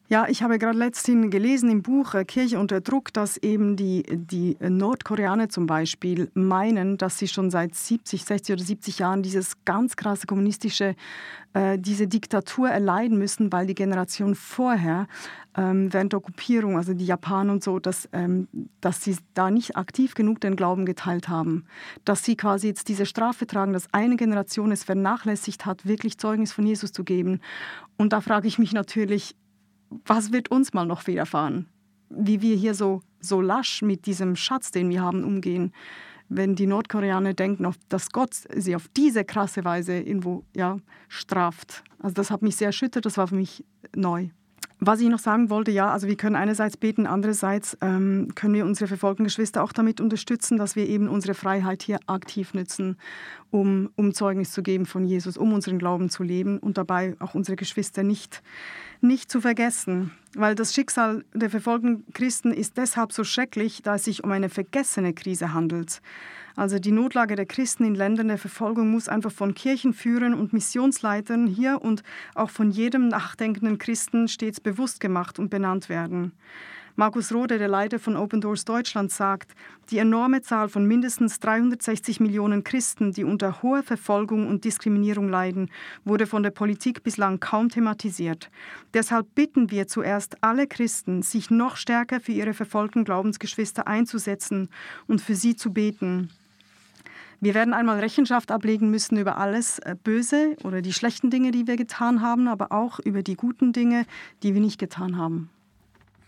Ja, 0.08 0.28
ich 0.30 0.44
habe 0.44 0.60
gerade 0.60 0.78
letztens 0.78 1.32
gelesen 1.32 1.68
im 1.72 1.82
Buch 1.82 2.13
äh, 2.13 2.26
Kirche 2.26 2.60
unter 2.60 2.80
Druck, 2.80 3.12
dass 3.12 3.38
eben 3.38 3.76
die, 3.76 4.04
die 4.04 4.56
Nordkoreaner 4.60 5.50
zum 5.50 5.65
Beispiel 5.65 6.30
meinen, 6.36 6.98
dass 6.98 7.18
sie 7.18 7.28
schon 7.28 7.50
seit 7.50 7.74
70, 7.74 8.24
60 8.24 8.54
oder 8.54 8.63
70 8.63 9.00
Jahren 9.00 9.24
dieses 9.24 9.65
ganz 9.65 9.96
krasse 9.96 10.28
kommunistische, 10.28 10.96
äh, 11.54 11.80
diese 11.80 12.08
Diktatur 12.08 12.70
erleiden 12.70 13.18
müssen, 13.18 13.52
weil 13.52 13.65
die 13.65 13.74
Generation 13.74 14.36
vorher 14.36 15.08
ähm, 15.58 15.91
während 15.91 16.13
der 16.13 16.20
Okkupierung, 16.20 16.78
also 16.78 16.94
die 16.94 17.08
Japaner 17.08 17.54
und 17.54 17.63
so, 17.63 17.80
dass, 17.80 18.08
ähm, 18.13 18.48
dass 18.82 19.04
sie 19.04 19.18
da 19.34 19.50
nicht 19.50 19.76
aktiv 19.76 20.13
genug 20.13 20.39
den 20.39 20.56
Glauben 20.56 20.86
geteilt 20.86 21.30
haben. 21.30 21.65
Dass 22.04 22.24
sie 22.24 22.36
quasi 22.36 22.68
jetzt 22.68 22.89
diese 22.89 23.08
Strafe 23.08 23.48
tragen, 23.48 23.74
dass 23.74 23.91
eine 23.91 24.18
Generation 24.18 24.72
es 24.72 24.84
vernachlässigt 24.84 25.65
hat, 25.65 25.88
wirklich 25.88 26.20
Zeugnis 26.20 26.52
von 26.52 26.68
Jesus 26.68 26.91
zu 26.91 27.04
geben. 27.04 27.39
Und 27.98 28.13
da 28.13 28.22
frage 28.22 28.48
ich 28.48 28.60
mich 28.60 28.72
natürlich, 28.72 29.36
was 30.05 30.31
wird 30.31 30.49
uns 30.49 30.73
mal 30.73 30.86
noch 30.86 31.08
widerfahren? 31.08 31.67
Wie 32.10 32.41
wir 32.41 32.55
hier 32.55 32.73
so, 32.73 33.01
so 33.19 33.41
lasch 33.41 33.81
mit 33.81 34.05
diesem 34.05 34.36
Schatz, 34.36 34.71
den 34.71 34.89
wir 34.89 35.01
haben, 35.01 35.23
umgehen. 35.23 35.71
Wenn 36.27 36.55
die 36.55 36.67
Nordkoreaner 36.67 37.34
denken, 37.34 37.71
dass 37.89 38.10
Gott 38.10 38.34
sie 38.34 38.75
auf 38.75 38.88
diese 38.95 39.23
krasse 39.23 39.63
Weise 39.63 39.99
irgendwo 39.99 40.43
ja, 40.55 40.79
straft. 41.08 41.84
Also 41.99 42.15
das 42.15 42.31
hat 42.31 42.41
mich 42.41 42.55
sehr 42.55 42.67
erschüttert, 42.67 43.05
das 43.05 43.17
war 43.17 43.27
für 43.27 43.36
mich 43.36 43.63
neu. 43.95 44.29
Was 44.80 45.00
ich 45.00 45.08
noch 45.08 45.20
sagen 45.20 45.50
wollte, 45.50 45.72
ja, 45.72 45.92
also 45.92 46.08
wir 46.08 46.18
können 46.18 46.36
einerseits 46.36 46.76
beten, 46.76 47.08
andererseits 47.08 47.78
ähm, 47.82 48.28
können 48.36 48.54
wir 48.54 48.66
unsere 48.66 48.88
verfolgten 48.90 49.24
Geschwister 49.24 49.64
auch 49.64 49.72
damit 49.72 50.02
unterstützen, 50.02 50.58
dass 50.58 50.76
wir 50.76 50.88
eben 50.88 51.08
unsere 51.08 51.34
Freiheit 51.34 51.82
hier 51.82 52.00
aktiv 52.08 52.54
nutzen, 52.54 52.98
um, 53.52 53.90
um 53.96 54.14
Zeugnis 54.14 54.52
zu 54.52 54.62
geben 54.64 54.86
von 54.86 55.06
Jesus, 55.06 55.38
um 55.38 55.54
unseren 55.54 55.80
Glauben 55.80 56.10
zu 56.10 56.24
leben 56.24 56.60
und 56.60 56.78
dabei 56.78 57.16
auch 57.20 57.36
unsere 57.36 57.56
Geschwister 57.56 58.04
nicht, 58.04 58.44
nicht 59.00 59.32
zu 59.32 59.40
vergessen. 59.40 60.12
Weil 60.36 60.56
das 60.56 60.74
Schicksal 60.74 61.24
der 61.34 61.50
verfolgten 61.50 62.04
Christen 62.14 62.52
ist 62.52 62.78
deshalb 62.78 63.14
so 63.14 63.24
schrecklich, 63.24 63.82
da 63.82 63.96
es 63.96 64.04
sich 64.04 64.26
um 64.26 64.32
eine 64.32 64.50
vergessene 64.50 65.14
Krise 65.14 65.54
handelt. 65.54 66.02
Also 66.56 66.80
die 66.80 66.91
Notlage 66.91 67.36
der 67.36 67.46
Christen 67.46 67.84
in 67.84 67.96
Ländern 67.96 68.30
der 68.30 68.38
Verfolgung 68.38 68.89
muss 68.89 69.10
einfach 69.10 69.32
von 69.32 69.54
Kirchenführern 69.54 70.34
und 70.34 70.54
Missionsleitern 70.54 71.48
hier 71.48 71.82
und 71.82 72.04
auch 72.34 72.50
von 72.50 72.72
jedem 72.72 73.10
nachdenkenden 73.10 73.78
Christen 73.78 74.28
stets 74.28 74.62
bewusst 74.62 75.00
gemacht 75.00 75.38
und 75.38 75.50
benannt 75.50 75.89
werden. 75.89 76.32
Markus 76.98 77.34
Rode, 77.34 77.58
der 77.58 77.68
Leiter 77.68 78.00
von 78.00 78.15
Open 78.15 78.39
Doors 78.39 78.63
Deutschland, 78.63 79.12
sagt, 79.12 79.54
die 79.89 79.98
enorme 79.98 80.41
Zahl 80.41 80.70
von 80.70 80.86
mindestens 80.86 81.41
360 81.41 82.22
Millionen 82.22 82.63
Christen, 82.63 83.12
die 83.12 83.26
unter 83.26 83.62
hoher 83.62 83.84
Verfolgung 83.84 84.48
und 84.48 84.63
Diskriminierung 84.63 85.28
leiden, 85.28 85.70
wurde 86.06 86.26
von 86.26 86.41
der 86.41 86.52
Politik 86.52 87.04
bislang 87.04 87.41
kaum 87.41 87.68
thematisiert. 87.68 88.50
Deshalb 88.94 89.36
bitten 89.36 89.72
wir 89.72 89.88
zuerst 89.88 90.41
alle 90.41 90.68
Christen, 90.68 91.22
sich 91.22 91.52
noch 91.52 91.76
stärker 91.76 92.22
für 92.22 92.32
ihre 92.32 92.54
verfolgten 92.54 93.04
Glaubensgeschwister 93.04 93.88
einzusetzen 93.88 94.70
und 95.06 95.20
für 95.20 95.36
sie 95.36 95.58
zu 95.58 95.74
beten. 95.74 96.30
Wir 97.39 97.54
werden 97.54 97.74
einmal 97.74 98.00
Rechenschaft 98.00 98.52
ablegen 98.52 98.89
müssen 98.89 99.17
über 99.17 99.38
alles 99.38 99.80
äh, 99.80 99.95
Böse 100.02 100.56
oder 100.63 100.82
die 100.82 100.93
schlechten 100.93 101.30
Dinge, 101.30 101.52
die 101.52 101.67
wir 101.67 101.76
getan 101.76 102.21
haben, 102.21 102.48
aber 102.48 102.71
auch 102.71 103.00
über 103.00 103.24
die 103.24 103.36
guten 103.36 103.74
Dinge, 103.74 104.06
die 104.43 104.54
wir 104.54 104.62
nicht 104.62 104.80
getan 104.80 105.17
haben. 105.17 105.50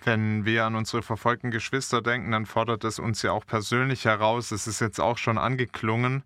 Wenn 0.04 0.46
wir 0.46 0.66
an 0.66 0.76
unsere 0.76 1.02
verfolgten 1.02 1.52
Geschwister 1.52 2.02
denken, 2.02 2.32
dann 2.32 2.46
fordert 2.46 2.84
es 2.84 3.00
uns 3.00 3.22
ja 3.24 3.32
auch 3.32 3.46
persönlich 3.46 4.06
heraus. 4.06 4.52
Es 4.52 4.68
ist 4.68 4.80
jetzt 4.80 5.00
auch 5.00 5.18
schon 5.18 5.38
angeklungen. 5.38 6.24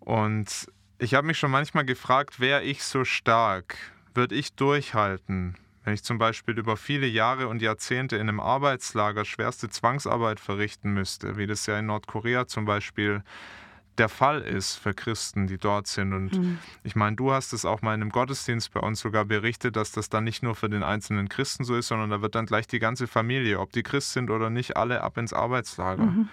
Und 0.00 0.66
ich 0.98 1.14
habe 1.14 1.26
mich 1.26 1.38
schon 1.38 1.50
manchmal 1.50 1.84
gefragt, 1.84 2.40
wäre 2.40 2.62
ich 2.62 2.84
so 2.84 3.04
stark? 3.04 3.76
Würde 4.14 4.34
ich 4.34 4.52
durchhalten? 4.52 5.56
Wenn 5.82 5.94
ich 5.94 6.04
zum 6.04 6.18
Beispiel 6.18 6.58
über 6.58 6.76
viele 6.76 7.06
Jahre 7.06 7.48
und 7.48 7.62
Jahrzehnte 7.62 8.16
in 8.16 8.28
einem 8.28 8.38
Arbeitslager 8.38 9.24
schwerste 9.24 9.70
Zwangsarbeit 9.70 10.38
verrichten 10.38 10.92
müsste, 10.92 11.38
wie 11.38 11.46
das 11.46 11.64
ja 11.66 11.78
in 11.78 11.86
Nordkorea 11.86 12.46
zum 12.46 12.66
Beispiel 12.66 13.22
der 13.98 14.08
Fall 14.08 14.40
ist 14.40 14.76
für 14.76 14.94
Christen, 14.94 15.46
die 15.46 15.58
dort 15.58 15.86
sind. 15.86 16.12
Und 16.12 16.32
mhm. 16.32 16.58
ich 16.82 16.96
meine, 16.96 17.16
du 17.16 17.32
hast 17.32 17.52
es 17.52 17.64
auch 17.64 17.82
mal 17.82 17.94
in 17.94 18.02
einem 18.02 18.10
Gottesdienst 18.10 18.72
bei 18.72 18.80
uns 18.80 19.00
sogar 19.00 19.24
berichtet, 19.24 19.76
dass 19.76 19.92
das 19.92 20.08
dann 20.08 20.24
nicht 20.24 20.42
nur 20.42 20.54
für 20.54 20.68
den 20.68 20.82
einzelnen 20.82 21.28
Christen 21.28 21.64
so 21.64 21.76
ist, 21.76 21.88
sondern 21.88 22.10
da 22.10 22.22
wird 22.22 22.34
dann 22.34 22.46
gleich 22.46 22.66
die 22.66 22.78
ganze 22.78 23.06
Familie, 23.06 23.60
ob 23.60 23.72
die 23.72 23.82
Christ 23.82 24.12
sind 24.12 24.30
oder 24.30 24.50
nicht, 24.50 24.76
alle 24.76 25.02
ab 25.02 25.18
ins 25.18 25.32
Arbeitslager. 25.32 26.04
Mhm. 26.04 26.28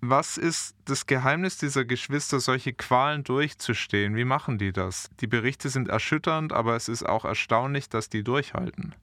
Was 0.00 0.36
ist 0.36 0.76
das 0.84 1.06
Geheimnis 1.06 1.56
dieser 1.56 1.84
Geschwister, 1.86 2.38
solche 2.38 2.74
Qualen 2.74 3.24
durchzustehen? 3.24 4.16
Wie 4.16 4.26
machen 4.26 4.58
die 4.58 4.72
das? 4.72 5.08
Die 5.20 5.26
Berichte 5.26 5.70
sind 5.70 5.88
erschütternd, 5.88 6.52
aber 6.52 6.76
es 6.76 6.88
ist 6.88 7.04
auch 7.04 7.24
erstaunlich, 7.24 7.88
dass 7.88 8.10
die 8.10 8.22
durchhalten. 8.22 8.94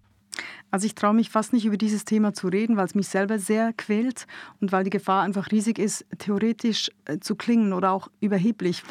Also 0.70 0.86
ich 0.86 0.96
traue 0.96 1.14
mich 1.14 1.30
fast 1.30 1.54
nicht 1.54 1.66
über 1.66 1.78
dieses 1.78 2.06
Thema 2.06 2.34
zu 2.34 2.48
reden, 2.48 2.78
weil 2.78 2.86
es 2.86 2.96
mich 2.96 3.08
selber 3.08 3.40
sehr 3.40 3.74
quält 3.74 4.28
und 4.60 4.72
weil 4.72 4.84
die 4.84 4.90
Gefahr 4.90 5.24
einfach 5.24 5.52
riesig 5.52 5.80
ist, 5.80 6.06
theoretisch 6.18 6.92
äh, 7.06 7.20
zu 7.20 7.36
klingen 7.36 7.74
oder 7.74 7.92
auch 7.92 8.10
überheblich. 8.20 8.84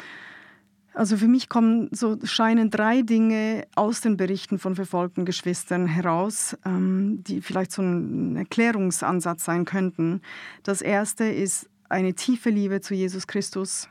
Also 0.93 1.15
für 1.15 1.27
mich 1.27 1.47
kommen 1.47 1.87
so 1.91 2.17
scheinen 2.23 2.69
drei 2.69 3.01
Dinge 3.01 3.65
aus 3.75 4.01
den 4.01 4.17
Berichten 4.17 4.59
von 4.59 4.75
verfolgten 4.75 5.23
Geschwistern 5.23 5.87
heraus, 5.87 6.57
ähm, 6.65 7.23
die 7.23 7.41
vielleicht 7.41 7.71
so 7.71 7.81
ein 7.81 8.35
Erklärungsansatz 8.35 9.45
sein 9.45 9.63
könnten. 9.63 10.21
Das 10.63 10.81
erste 10.81 11.23
ist 11.25 11.69
eine 11.87 12.13
tiefe 12.13 12.49
Liebe 12.49 12.81
zu 12.81 12.93
Jesus 12.93 13.27
Christus. 13.27 13.87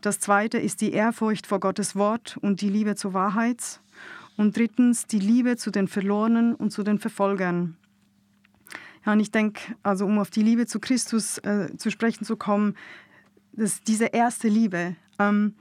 Das 0.00 0.18
zweite 0.18 0.58
ist 0.58 0.80
die 0.80 0.92
Ehrfurcht 0.92 1.46
vor 1.46 1.60
Gottes 1.60 1.94
Wort 1.96 2.36
und 2.42 2.60
die 2.60 2.68
Liebe 2.68 2.96
zur 2.96 3.14
Wahrheit. 3.14 3.80
Und 4.36 4.56
drittens 4.56 5.06
die 5.06 5.20
Liebe 5.20 5.56
zu 5.56 5.70
den 5.70 5.88
Verlorenen 5.88 6.54
und 6.54 6.70
zu 6.70 6.82
den 6.82 6.98
Verfolgern. 6.98 7.76
Ja, 9.06 9.12
und 9.12 9.20
ich 9.20 9.30
denke, 9.30 9.60
also 9.82 10.06
um 10.06 10.18
auf 10.18 10.30
die 10.30 10.42
Liebe 10.42 10.66
zu 10.66 10.80
Christus 10.80 11.38
äh, 11.38 11.76
zu 11.76 11.90
sprechen 11.90 12.24
zu 12.24 12.36
kommen, 12.36 12.74
das, 13.52 13.80
diese 13.82 14.06
erste 14.06 14.48
Liebe. 14.48 14.96
Ähm, 15.18 15.54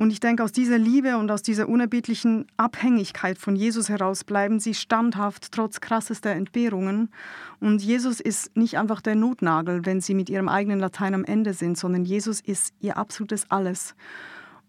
und 0.00 0.10
ich 0.10 0.20
denke, 0.20 0.42
aus 0.42 0.52
dieser 0.52 0.78
Liebe 0.78 1.18
und 1.18 1.30
aus 1.30 1.42
dieser 1.42 1.68
unerbittlichen 1.68 2.46
Abhängigkeit 2.56 3.36
von 3.36 3.54
Jesus 3.54 3.90
heraus 3.90 4.24
bleiben 4.24 4.58
sie 4.58 4.72
standhaft 4.72 5.52
trotz 5.52 5.82
krassester 5.82 6.30
Entbehrungen. 6.30 7.10
Und 7.60 7.82
Jesus 7.82 8.18
ist 8.18 8.56
nicht 8.56 8.78
einfach 8.78 9.02
der 9.02 9.14
Notnagel, 9.14 9.84
wenn 9.84 10.00
sie 10.00 10.14
mit 10.14 10.30
ihrem 10.30 10.48
eigenen 10.48 10.80
Latein 10.80 11.12
am 11.12 11.24
Ende 11.24 11.52
sind, 11.52 11.76
sondern 11.76 12.06
Jesus 12.06 12.40
ist 12.40 12.72
ihr 12.80 12.96
absolutes 12.96 13.50
Alles. 13.50 13.94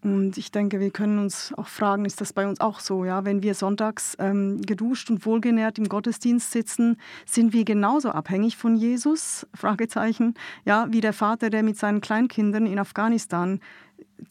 Und 0.02 0.36
ich 0.36 0.50
denke, 0.50 0.80
wir 0.80 0.90
können 0.90 1.20
uns 1.20 1.54
auch 1.56 1.68
fragen, 1.68 2.04
ist 2.04 2.20
das 2.20 2.32
bei 2.32 2.46
uns 2.48 2.60
auch 2.60 2.80
so? 2.80 3.04
Ja, 3.04 3.24
wenn 3.24 3.42
wir 3.42 3.54
sonntags 3.54 4.16
ähm, 4.18 4.60
geduscht 4.60 5.10
und 5.10 5.24
wohlgenährt 5.24 5.78
im 5.78 5.88
Gottesdienst 5.88 6.50
sitzen, 6.50 6.96
sind 7.24 7.52
wir 7.52 7.64
genauso 7.64 8.10
abhängig 8.10 8.56
von 8.56 8.74
Jesus? 8.74 9.46
Fragezeichen. 9.54 10.34
Ja, 10.64 10.88
wie 10.90 11.00
der 11.00 11.12
Vater, 11.12 11.50
der 11.50 11.62
mit 11.62 11.78
seinen 11.78 12.00
Kleinkindern 12.00 12.66
in 12.66 12.80
Afghanistan 12.80 13.60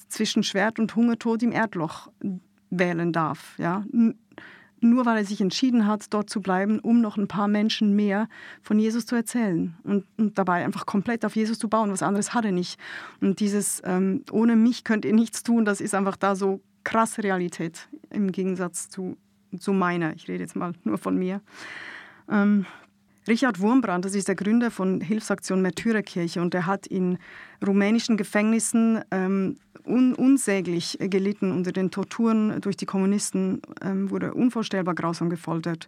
zwischen 0.09 0.43
Schwert 0.43 0.77
und 0.77 0.93
Hungertod 0.95 1.41
im 1.41 1.53
Erdloch 1.53 2.11
wählen 2.69 3.13
darf. 3.13 3.57
Ja? 3.57 3.85
Nur 4.81 5.05
weil 5.05 5.17
er 5.17 5.25
sich 5.25 5.39
entschieden 5.39 5.85
hat, 5.85 6.11
dort 6.11 6.29
zu 6.29 6.41
bleiben, 6.41 6.79
um 6.79 7.01
noch 7.01 7.15
ein 7.15 7.27
paar 7.27 7.47
Menschen 7.47 7.95
mehr 7.95 8.27
von 8.61 8.79
Jesus 8.79 9.05
zu 9.05 9.15
erzählen 9.15 9.75
und, 9.83 10.05
und 10.17 10.37
dabei 10.37 10.65
einfach 10.65 10.85
komplett 10.85 11.23
auf 11.23 11.35
Jesus 11.35 11.59
zu 11.59 11.69
bauen. 11.69 11.91
Was 11.91 12.01
anderes 12.01 12.33
hat 12.33 12.45
er 12.45 12.51
nicht. 12.51 12.79
Und 13.21 13.39
dieses 13.39 13.81
ähm, 13.85 14.23
ohne 14.31 14.55
mich 14.55 14.83
könnt 14.83 15.05
ihr 15.05 15.13
nichts 15.13 15.43
tun, 15.43 15.65
das 15.65 15.81
ist 15.81 15.93
einfach 15.93 16.17
da 16.17 16.35
so 16.35 16.61
krasse 16.83 17.23
Realität 17.23 17.89
im 18.09 18.31
Gegensatz 18.31 18.89
zu, 18.89 19.17
zu 19.59 19.71
meiner. 19.71 20.15
Ich 20.15 20.27
rede 20.27 20.43
jetzt 20.43 20.55
mal 20.55 20.73
nur 20.83 20.97
von 20.97 21.15
mir. 21.15 21.41
Ähm, 22.29 22.65
Richard 23.27 23.59
Wurmbrand, 23.59 24.03
das 24.03 24.15
ist 24.15 24.27
der 24.27 24.35
Gründer 24.35 24.71
von 24.71 24.99
Hilfsaktion 24.99 25.61
Märtyrerkirche 25.61 26.41
und 26.41 26.55
er 26.55 26.65
hat 26.65 26.87
in 26.87 27.19
rumänischen 27.65 28.17
Gefängnissen 28.17 29.01
ähm, 29.11 29.57
un 29.85 30.15
unsäglich 30.15 30.97
gelitten 30.99 31.51
unter 31.51 31.71
den 31.71 31.91
Torturen 31.91 32.59
durch 32.61 32.77
die 32.77 32.87
Kommunisten, 32.87 33.61
ähm, 33.81 34.09
wurde 34.09 34.33
unvorstellbar 34.33 34.95
grausam 34.95 35.29
gefoltert. 35.29 35.87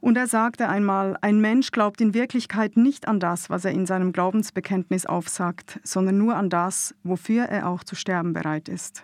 Und 0.00 0.16
er 0.16 0.26
sagte 0.26 0.68
einmal, 0.68 1.16
ein 1.22 1.40
Mensch 1.40 1.72
glaubt 1.72 2.00
in 2.00 2.14
Wirklichkeit 2.14 2.76
nicht 2.76 3.08
an 3.08 3.20
das, 3.20 3.50
was 3.50 3.64
er 3.64 3.72
in 3.72 3.86
seinem 3.86 4.12
Glaubensbekenntnis 4.12 5.06
aufsagt, 5.06 5.80
sondern 5.82 6.18
nur 6.18 6.36
an 6.36 6.50
das, 6.50 6.94
wofür 7.02 7.44
er 7.44 7.68
auch 7.68 7.82
zu 7.82 7.96
sterben 7.96 8.32
bereit 8.32 8.68
ist. 8.68 9.02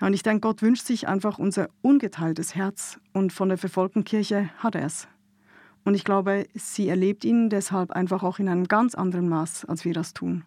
Und 0.00 0.14
ich 0.14 0.22
denke, 0.22 0.40
Gott 0.40 0.62
wünscht 0.62 0.86
sich 0.86 1.08
einfach 1.08 1.38
unser 1.38 1.68
ungeteiltes 1.82 2.54
Herz 2.54 2.98
und 3.12 3.32
von 3.32 3.48
der 3.48 3.58
verfolgten 3.58 4.04
Kirche 4.04 4.50
hat 4.58 4.74
er 4.76 4.84
es. 4.84 5.08
Und 5.86 5.94
ich 5.94 6.02
glaube, 6.02 6.48
sie 6.52 6.88
erlebt 6.88 7.24
ihn 7.24 7.48
deshalb 7.48 7.92
einfach 7.92 8.24
auch 8.24 8.40
in 8.40 8.48
einem 8.48 8.64
ganz 8.64 8.96
anderen 8.96 9.28
Maß, 9.28 9.66
als 9.66 9.84
wir 9.84 9.94
das 9.94 10.14
tun. 10.14 10.44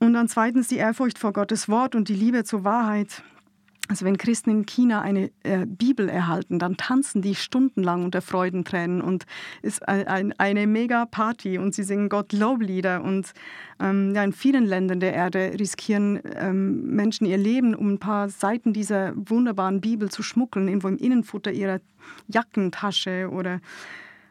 Und 0.00 0.12
dann 0.14 0.26
zweitens 0.26 0.66
die 0.66 0.76
Ehrfurcht 0.76 1.20
vor 1.20 1.32
Gottes 1.32 1.68
Wort 1.68 1.94
und 1.94 2.08
die 2.08 2.16
Liebe 2.16 2.42
zur 2.42 2.64
Wahrheit. 2.64 3.22
Also 3.88 4.04
wenn 4.04 4.18
Christen 4.18 4.50
in 4.50 4.66
China 4.66 5.00
eine 5.00 5.30
äh, 5.42 5.64
Bibel 5.66 6.08
erhalten, 6.08 6.58
dann 6.58 6.76
tanzen 6.76 7.22
die 7.22 7.34
stundenlang 7.34 8.04
unter 8.04 8.20
Freudentränen 8.20 9.00
und 9.00 9.24
ist 9.62 9.88
ein, 9.88 10.06
ein, 10.06 10.34
eine 10.38 10.66
mega 10.66 11.06
Party 11.06 11.58
und 11.58 11.74
sie 11.74 11.82
singen 11.82 12.10
Gott 12.10 12.34
Loblieder 12.34 13.02
und 13.02 13.32
ähm, 13.80 14.14
ja, 14.14 14.22
in 14.22 14.32
vielen 14.32 14.66
Ländern 14.66 15.00
der 15.00 15.14
Erde 15.14 15.52
riskieren 15.58 16.20
ähm, 16.36 16.94
Menschen 16.94 17.26
ihr 17.26 17.38
Leben, 17.38 17.74
um 17.74 17.94
ein 17.94 17.98
paar 17.98 18.28
Seiten 18.28 18.74
dieser 18.74 19.14
wunderbaren 19.16 19.80
Bibel 19.80 20.10
zu 20.10 20.22
schmuggeln, 20.22 20.68
irgendwo 20.68 20.88
im 20.88 20.98
Innenfutter 20.98 21.50
ihrer 21.50 21.80
Jackentasche 22.28 23.30
oder 23.30 23.60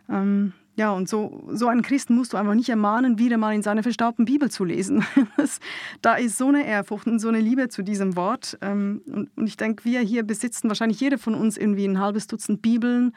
ähm, 0.10 0.54
ja, 0.78 0.92
und 0.92 1.10
so, 1.10 1.44
so 1.52 1.68
einen 1.68 1.82
Christen 1.82 2.16
musst 2.16 2.34
du 2.34 2.38
einfach 2.38 2.54
nicht 2.54 2.70
ermahnen, 2.70 3.18
wieder 3.18 3.38
mal 3.38 3.56
in 3.56 3.64
seiner 3.64 3.82
verstaubten 3.82 4.26
Bibel 4.26 4.52
zu 4.52 4.64
lesen. 4.64 5.04
Das, 5.38 5.60
da 6.02 6.16
ist 6.16 6.38
so 6.38 6.48
eine 6.48 6.66
Ehrfurcht 6.66 7.06
und 7.06 7.20
so 7.20 7.28
eine 7.28 7.40
Liebe 7.40 7.70
zu 7.70 7.84
diesem 7.84 8.16
Wort. 8.16 8.58
Ähm, 8.62 9.02
und, 9.06 9.30
und, 9.36 9.48
ich 9.48 9.56
denke, 9.56 9.86
wir 9.86 10.00
hier 10.00 10.24
besitzen 10.24 10.68
wahrscheinlich 10.68 11.00
jeder 11.00 11.18
von 11.18 11.36
uns 11.36 11.58
irgendwie 11.58 11.86
ein 11.86 12.00
halbes 12.00 12.26
Dutzend 12.28 12.62
Bibeln 12.62 13.14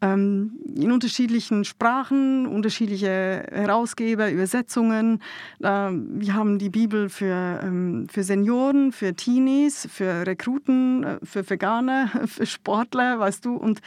ähm, 0.00 0.52
in 0.76 0.92
unterschiedlichen 0.92 1.64
Sprachen, 1.64 2.46
unterschiedliche 2.46 3.46
Herausgeber, 3.50 4.30
Übersetzungen. 4.30 5.20
wir 5.58 6.34
haben 6.34 6.58
die 6.58 6.70
Bibel 6.70 7.08
für, 7.08 7.60
ähm, 7.62 8.06
für 8.10 8.22
Senioren, 8.22 8.92
für 8.92 9.14
Teenies, 9.14 9.88
für 9.90 10.26
Rekruten, 10.26 11.04
äh, 11.04 11.18
für 11.22 11.48
Veganer, 11.48 12.08
für 12.26 12.46
Sportler, 12.46 13.18
weißt 13.18 13.44
du. 13.44 13.54
Und 13.54 13.80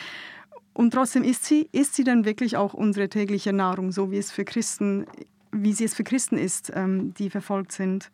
und 0.78 0.92
trotzdem 0.92 1.24
ist 1.24 1.44
sie, 1.44 1.70
ist 1.72 1.96
sie 1.96 2.04
dann 2.04 2.24
wirklich 2.24 2.56
auch 2.56 2.76
unsere 2.76 3.10
tägliche 3.10 3.52
Nahrung, 3.52 3.92
so 3.92 4.12
wie 4.12 4.18
es 4.18 4.32
für 4.32 4.46
Christen, 4.46 5.08
wie 5.52 5.74
sie 5.74 5.86
es 5.86 5.96
für 5.96 6.04
Christen 6.04 6.38
ist, 6.38 6.72
ähm, 6.76 7.16
die 7.16 7.32
verfolgt 7.32 7.72
sind. 7.72 8.12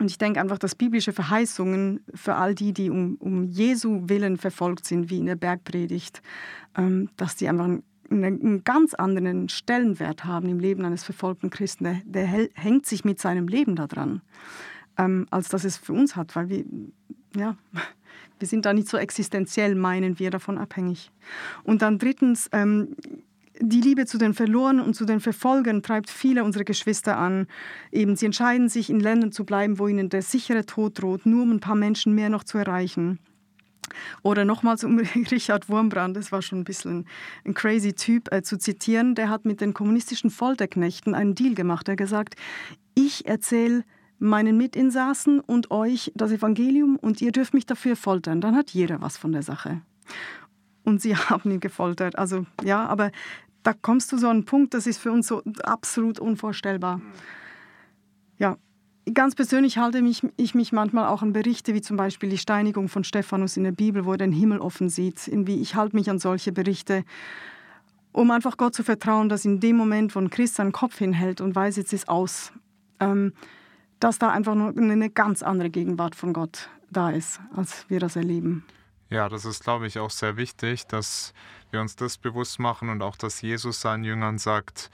Und 0.00 0.10
ich 0.10 0.18
denke 0.18 0.40
einfach, 0.40 0.58
dass 0.58 0.74
biblische 0.74 1.12
Verheißungen 1.12 2.00
für 2.12 2.34
all 2.34 2.56
die, 2.56 2.72
die 2.72 2.90
um, 2.90 3.14
um 3.20 3.44
Jesu 3.44 4.08
Willen 4.08 4.38
verfolgt 4.38 4.86
sind, 4.86 5.08
wie 5.08 5.18
in 5.18 5.26
der 5.26 5.36
Bergpredigt, 5.36 6.20
ähm, 6.76 7.10
dass 7.16 7.36
die 7.36 7.48
einfach 7.48 7.70
einen, 8.10 8.64
ganz 8.64 8.94
anderen 8.94 9.48
Stellenwert 9.48 10.24
haben 10.24 10.48
im 10.48 10.58
Leben 10.58 10.84
eines 10.84 11.04
verfolgten 11.04 11.50
Christen. 11.50 11.84
Der, 11.84 12.00
der 12.06 12.26
hängt 12.54 12.86
sich 12.86 13.04
mit 13.04 13.20
seinem 13.20 13.46
Leben 13.46 13.76
daran, 13.76 14.20
ähm, 14.98 15.28
als 15.30 15.48
dass 15.48 15.62
es 15.62 15.76
für 15.76 15.92
uns 15.92 16.16
hat, 16.16 16.34
weil 16.34 16.48
wir, 16.48 16.64
ja, 17.36 17.56
wir 18.38 18.48
sind 18.48 18.66
da 18.66 18.72
nicht 18.72 18.88
so 18.88 18.96
existenziell, 18.96 19.74
meinen 19.74 20.18
wir, 20.18 20.30
davon 20.30 20.58
abhängig. 20.58 21.10
Und 21.62 21.82
dann 21.82 21.98
drittens, 21.98 22.48
ähm, 22.52 22.96
die 23.60 23.80
Liebe 23.80 24.04
zu 24.04 24.18
den 24.18 24.34
Verlorenen 24.34 24.84
und 24.84 24.94
zu 24.94 25.06
den 25.06 25.20
Verfolgern 25.20 25.82
treibt 25.82 26.10
viele 26.10 26.44
unserer 26.44 26.64
Geschwister 26.64 27.16
an. 27.16 27.46
Eben, 27.90 28.16
sie 28.16 28.26
entscheiden 28.26 28.68
sich, 28.68 28.90
in 28.90 29.00
Ländern 29.00 29.32
zu 29.32 29.44
bleiben, 29.44 29.78
wo 29.78 29.88
ihnen 29.88 30.10
der 30.10 30.22
sichere 30.22 30.66
Tod 30.66 31.00
droht, 31.00 31.24
nur 31.24 31.42
um 31.42 31.52
ein 31.52 31.60
paar 31.60 31.74
Menschen 31.74 32.14
mehr 32.14 32.28
noch 32.28 32.44
zu 32.44 32.58
erreichen. 32.58 33.18
Oder 34.22 34.44
nochmals 34.44 34.84
um 34.84 34.98
Richard 35.30 35.68
Wurmbrand, 35.68 36.16
das 36.16 36.32
war 36.32 36.42
schon 36.42 36.60
ein 36.60 36.64
bisschen 36.64 37.06
ein 37.46 37.54
crazy 37.54 37.94
Typ, 37.94 38.32
äh, 38.32 38.42
zu 38.42 38.58
zitieren, 38.58 39.14
der 39.14 39.30
hat 39.30 39.44
mit 39.44 39.60
den 39.60 39.72
kommunistischen 39.72 40.30
Folterknechten 40.30 41.14
einen 41.14 41.34
Deal 41.34 41.54
gemacht. 41.54 41.88
Er 41.88 41.92
hat 41.92 41.98
gesagt, 41.98 42.34
ich 42.94 43.26
erzähle 43.26 43.84
meinen 44.18 44.56
Mitinsassen 44.56 45.40
und 45.40 45.70
euch 45.70 46.12
das 46.14 46.32
Evangelium 46.32 46.96
und 46.96 47.20
ihr 47.20 47.32
dürft 47.32 47.54
mich 47.54 47.66
dafür 47.66 47.96
foltern. 47.96 48.40
Dann 48.40 48.56
hat 48.56 48.70
jeder 48.70 49.00
was 49.00 49.16
von 49.16 49.32
der 49.32 49.42
Sache. 49.42 49.82
Und 50.84 51.02
sie 51.02 51.16
haben 51.16 51.50
ihn 51.50 51.60
gefoltert. 51.60 52.16
Also 52.18 52.46
ja, 52.62 52.86
aber 52.86 53.10
da 53.62 53.72
kommst 53.72 54.12
du 54.12 54.18
so 54.18 54.28
an 54.28 54.36
einen 54.36 54.44
Punkt, 54.44 54.74
das 54.74 54.86
ist 54.86 54.98
für 54.98 55.10
uns 55.10 55.26
so 55.26 55.42
absolut 55.64 56.20
unvorstellbar. 56.20 57.00
Ja, 58.38 58.56
ganz 59.12 59.34
persönlich 59.34 59.78
halte 59.78 60.02
mich, 60.02 60.22
ich 60.36 60.54
mich 60.54 60.72
manchmal 60.72 61.08
auch 61.08 61.22
an 61.22 61.32
Berichte 61.32 61.74
wie 61.74 61.80
zum 61.80 61.96
Beispiel 61.96 62.28
die 62.28 62.38
Steinigung 62.38 62.88
von 62.88 63.04
Stephanus 63.04 63.56
in 63.56 63.64
der 63.64 63.72
Bibel, 63.72 64.04
wo 64.04 64.12
er 64.12 64.18
den 64.18 64.32
Himmel 64.32 64.60
offen 64.60 64.88
sieht. 64.88 65.26
Irgendwie, 65.26 65.60
ich 65.60 65.74
halte 65.74 65.96
mich 65.96 66.08
an 66.08 66.18
solche 66.18 66.52
Berichte, 66.52 67.04
um 68.12 68.30
einfach 68.30 68.56
Gott 68.56 68.74
zu 68.74 68.82
vertrauen, 68.82 69.28
dass 69.28 69.44
in 69.44 69.60
dem 69.60 69.76
Moment, 69.76 70.14
wo 70.14 70.20
ein 70.20 70.30
Christ 70.30 70.54
seinen 70.54 70.72
Kopf 70.72 70.98
hinhält 70.98 71.40
und 71.40 71.54
weiß, 71.54 71.76
jetzt 71.76 71.92
ist 71.92 72.08
aus, 72.08 72.52
ähm, 73.00 73.32
dass 74.00 74.18
da 74.18 74.30
einfach 74.30 74.54
nur 74.54 74.68
eine 74.76 75.10
ganz 75.10 75.42
andere 75.42 75.70
Gegenwart 75.70 76.14
von 76.14 76.32
Gott 76.32 76.68
da 76.90 77.10
ist, 77.10 77.40
als 77.54 77.88
wir 77.88 78.00
das 78.00 78.16
erleben. 78.16 78.64
Ja, 79.08 79.28
das 79.28 79.44
ist, 79.44 79.62
glaube 79.62 79.86
ich, 79.86 79.98
auch 79.98 80.10
sehr 80.10 80.36
wichtig, 80.36 80.86
dass 80.86 81.32
wir 81.70 81.80
uns 81.80 81.96
das 81.96 82.18
bewusst 82.18 82.58
machen 82.58 82.88
und 82.88 83.02
auch, 83.02 83.16
dass 83.16 83.40
Jesus 83.40 83.80
seinen 83.80 84.04
Jüngern 84.04 84.38
sagt, 84.38 84.90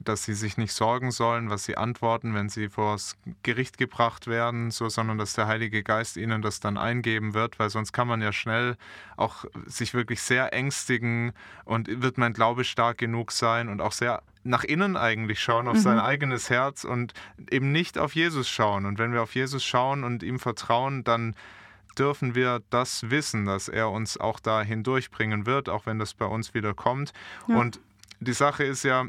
dass 0.00 0.24
sie 0.24 0.34
sich 0.34 0.56
nicht 0.56 0.72
sorgen 0.72 1.10
sollen, 1.10 1.50
was 1.50 1.64
sie 1.64 1.76
antworten, 1.76 2.34
wenn 2.34 2.48
sie 2.48 2.68
vors 2.68 3.16
Gericht 3.42 3.78
gebracht 3.78 4.26
werden, 4.26 4.70
so, 4.70 4.88
sondern 4.88 5.18
dass 5.18 5.32
der 5.32 5.46
Heilige 5.46 5.82
Geist 5.82 6.16
ihnen 6.16 6.42
das 6.42 6.60
dann 6.60 6.76
eingeben 6.76 7.34
wird, 7.34 7.58
weil 7.58 7.70
sonst 7.70 7.92
kann 7.92 8.08
man 8.08 8.22
ja 8.22 8.32
schnell 8.32 8.76
auch 9.16 9.44
sich 9.66 9.94
wirklich 9.94 10.22
sehr 10.22 10.52
ängstigen 10.52 11.32
und 11.64 12.02
wird 12.02 12.18
mein 12.18 12.32
Glaube 12.32 12.64
stark 12.64 12.98
genug 12.98 13.32
sein 13.32 13.68
und 13.68 13.80
auch 13.80 13.92
sehr 13.92 14.22
nach 14.44 14.64
innen 14.64 14.96
eigentlich 14.96 15.40
schauen, 15.40 15.68
auf 15.68 15.76
mhm. 15.76 15.80
sein 15.80 15.98
eigenes 15.98 16.48
Herz 16.48 16.84
und 16.84 17.12
eben 17.50 17.72
nicht 17.72 17.98
auf 17.98 18.14
Jesus 18.14 18.48
schauen. 18.48 18.86
Und 18.86 18.98
wenn 18.98 19.12
wir 19.12 19.22
auf 19.22 19.34
Jesus 19.34 19.64
schauen 19.64 20.04
und 20.04 20.22
ihm 20.22 20.38
vertrauen, 20.38 21.04
dann 21.04 21.34
dürfen 21.98 22.34
wir 22.34 22.62
das 22.70 23.10
wissen, 23.10 23.44
dass 23.44 23.68
er 23.68 23.90
uns 23.90 24.16
auch 24.16 24.40
da 24.40 24.62
hindurchbringen 24.62 25.46
wird, 25.46 25.68
auch 25.68 25.86
wenn 25.86 25.98
das 25.98 26.14
bei 26.14 26.24
uns 26.24 26.54
wieder 26.54 26.72
kommt. 26.72 27.12
Ja. 27.48 27.56
Und 27.56 27.80
die 28.20 28.32
Sache 28.32 28.64
ist 28.64 28.84
ja, 28.84 29.06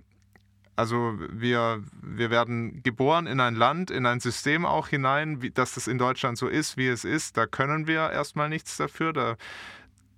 also 0.80 1.20
wir, 1.30 1.84
wir 2.02 2.30
werden 2.30 2.82
geboren 2.84 3.28
in 3.28 3.42
ein 3.42 3.54
Land, 3.54 3.92
in 3.92 4.06
ein 4.06 4.22
System 4.22 4.66
auch 4.66 4.88
hinein, 4.88 5.42
wie, 5.42 5.52
dass 5.52 5.74
das 5.74 5.90
in 5.90 5.98
Deutschland 5.98 6.38
so 6.38 6.48
ist, 6.48 6.78
wie 6.78 6.88
es 6.88 7.04
ist. 7.04 7.36
Da 7.36 7.48
können 7.48 7.86
wir 7.86 8.10
erstmal 8.12 8.48
nichts 8.48 8.78
dafür. 8.78 9.12
Da 9.12 9.36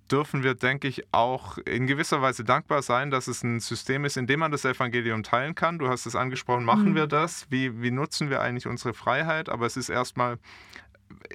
dürfen 0.08 0.44
wir, 0.44 0.54
denke 0.54 0.86
ich, 0.86 1.02
auch 1.12 1.58
in 1.58 1.88
gewisser 1.88 2.22
Weise 2.22 2.44
dankbar 2.44 2.82
sein, 2.82 3.10
dass 3.10 3.26
es 3.26 3.42
ein 3.42 3.58
System 3.58 4.04
ist, 4.04 4.16
in 4.16 4.28
dem 4.28 4.38
man 4.38 4.52
das 4.52 4.64
Evangelium 4.64 5.24
teilen 5.24 5.56
kann. 5.56 5.80
Du 5.80 5.88
hast 5.88 6.06
es 6.06 6.14
angesprochen, 6.14 6.64
machen 6.64 6.90
mhm. 6.90 6.94
wir 6.94 7.08
das? 7.08 7.46
Wie, 7.50 7.82
wie 7.82 7.90
nutzen 7.90 8.30
wir 8.30 8.40
eigentlich 8.40 8.68
unsere 8.68 8.94
Freiheit? 8.94 9.48
Aber 9.48 9.66
es 9.66 9.76
ist 9.76 9.88
erstmal 9.88 10.38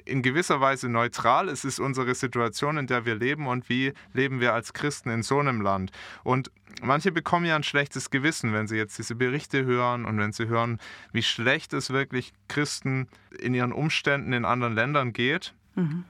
in 0.04 0.22
gewisser 0.22 0.60
Weise 0.60 0.88
neutral. 0.88 1.48
Es 1.48 1.64
ist 1.64 1.80
unsere 1.80 2.14
Situation, 2.14 2.76
in 2.76 2.86
der 2.86 3.04
wir 3.04 3.14
leben 3.14 3.46
und 3.46 3.68
wie 3.68 3.92
leben 4.12 4.40
wir 4.40 4.54
als 4.54 4.72
Christen 4.72 5.10
in 5.10 5.22
so 5.22 5.38
einem 5.38 5.60
Land. 5.60 5.90
Und 6.24 6.50
manche 6.82 7.12
bekommen 7.12 7.46
ja 7.46 7.56
ein 7.56 7.62
schlechtes 7.62 8.10
Gewissen, 8.10 8.52
wenn 8.52 8.66
sie 8.66 8.76
jetzt 8.76 8.98
diese 8.98 9.14
Berichte 9.14 9.64
hören 9.64 10.04
und 10.04 10.18
wenn 10.18 10.32
sie 10.32 10.48
hören, 10.48 10.78
wie 11.12 11.22
schlecht 11.22 11.72
es 11.72 11.90
wirklich 11.90 12.32
Christen 12.48 13.08
in 13.38 13.54
ihren 13.54 13.72
Umständen 13.72 14.32
in 14.32 14.44
anderen 14.44 14.74
Ländern 14.74 15.12
geht. 15.12 15.54
Mhm. 15.74 16.04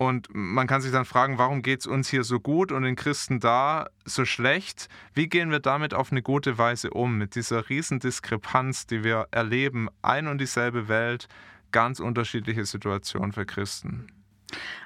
Und 0.00 0.28
man 0.32 0.66
kann 0.66 0.80
sich 0.80 0.92
dann 0.92 1.04
fragen, 1.04 1.36
warum 1.36 1.60
geht 1.60 1.80
es 1.80 1.86
uns 1.86 2.08
hier 2.08 2.24
so 2.24 2.40
gut 2.40 2.72
und 2.72 2.84
den 2.84 2.96
Christen 2.96 3.38
da 3.38 3.90
so 4.06 4.24
schlecht? 4.24 4.88
Wie 5.12 5.28
gehen 5.28 5.50
wir 5.50 5.60
damit 5.60 5.92
auf 5.92 6.10
eine 6.10 6.22
gute 6.22 6.56
Weise 6.56 6.88
um, 6.88 7.18
mit 7.18 7.34
dieser 7.34 7.68
Riesendiskrepanz, 7.68 8.86
die 8.86 9.04
wir 9.04 9.28
erleben, 9.30 9.90
ein 10.00 10.26
und 10.26 10.38
dieselbe 10.38 10.88
Welt, 10.88 11.28
ganz 11.72 12.00
unterschiedliche 12.00 12.64
Situation 12.64 13.32
für 13.32 13.46
Christen. 13.46 14.06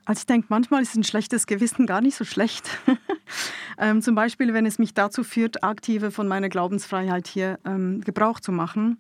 Also 0.05 0.21
ich 0.21 0.27
denke, 0.27 0.47
manchmal 0.51 0.83
ist 0.83 0.95
ein 0.95 1.05
schlechtes 1.05 1.47
Gewissen 1.47 1.87
gar 1.87 2.01
nicht 2.01 2.17
so 2.17 2.25
schlecht. 2.25 2.69
ähm, 3.79 4.03
zum 4.03 4.15
Beispiel, 4.15 4.53
wenn 4.53 4.67
es 4.67 4.79
mich 4.79 4.95
dazu 4.95 5.25
führt, 5.25 5.65
aktive 5.65 6.11
von 6.11 6.29
meiner 6.29 6.49
Glaubensfreiheit 6.49 7.27
hier 7.27 7.59
ähm, 7.65 8.03
Gebrauch 8.03 8.41
zu 8.41 8.53
machen 8.53 8.99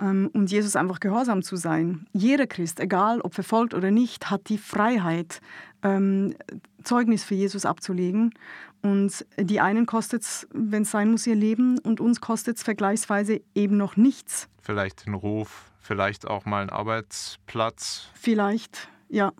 ähm, 0.00 0.30
und 0.32 0.50
Jesus 0.50 0.76
einfach 0.76 1.00
gehorsam 1.00 1.42
zu 1.42 1.56
sein. 1.56 2.06
Jeder 2.12 2.46
Christ, 2.46 2.80
egal 2.80 3.20
ob 3.20 3.34
verfolgt 3.34 3.74
oder 3.74 3.90
nicht, 3.90 4.30
hat 4.30 4.48
die 4.48 4.58
Freiheit, 4.58 5.40
ähm, 5.82 6.34
Zeugnis 6.82 7.22
für 7.24 7.34
Jesus 7.34 7.64
abzulegen. 7.64 8.34
Und 8.82 9.24
die 9.38 9.60
einen 9.60 9.86
kostet 9.86 10.22
es, 10.22 10.48
wenn 10.52 10.82
es 10.82 10.90
sein 10.90 11.10
muss, 11.10 11.26
ihr 11.26 11.36
Leben 11.36 11.78
und 11.78 12.00
uns 12.00 12.20
kostet 12.20 12.56
es 12.56 12.64
vergleichsweise 12.64 13.40
eben 13.54 13.76
noch 13.76 13.96
nichts. 13.96 14.48
Vielleicht 14.60 15.06
den 15.06 15.14
Ruf, 15.14 15.71
Vielleicht 15.82 16.28
auch 16.28 16.44
mal 16.44 16.62
ein 16.62 16.70
Arbeitsplatz? 16.70 18.08
Vielleicht, 18.14 18.88
ja. 19.08 19.32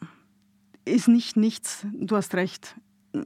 Ist 0.85 1.07
nicht 1.07 1.37
nichts, 1.37 1.87
du 1.93 2.17
hast 2.17 2.35
recht. 2.35 2.75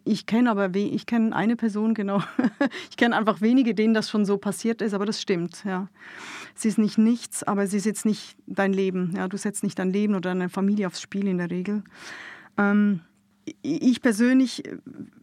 Ich 0.05 0.27
kenne 0.27 0.51
aber 0.51 0.75
ich 0.75 1.07
kenne 1.07 1.35
eine 1.35 1.57
Person, 1.57 1.95
genau. 1.95 2.23
ich 2.91 2.99
kenne 2.99 3.17
einfach 3.17 3.41
wenige, 3.41 3.75
denen 3.75 3.95
das 3.95 4.11
schon 4.11 4.27
so 4.27 4.37
passiert 4.37 4.83
ist, 4.83 4.93
aber 4.93 5.07
das 5.07 5.23
stimmt, 5.23 5.65
ja. 5.65 5.89
Es 6.55 6.67
ist 6.67 6.77
nicht 6.77 6.99
nichts, 6.99 7.43
aber 7.43 7.63
es 7.63 7.73
ist 7.73 7.87
jetzt 7.87 8.05
nicht 8.05 8.37
dein 8.47 8.75
Leben. 8.75 9.15
Ja, 9.17 9.29
du 9.29 9.39
setzt 9.39 9.63
nicht 9.63 9.79
dein 9.79 9.91
Leben 9.91 10.15
oder 10.15 10.31
deine 10.31 10.51
Familie 10.51 10.87
aufs 10.87 11.01
Spiel 11.01 11.27
in 11.27 11.39
der 11.39 11.51
Regel. 11.51 11.85
Ähm, 12.59 13.01
ich 13.63 14.03
persönlich 14.03 14.65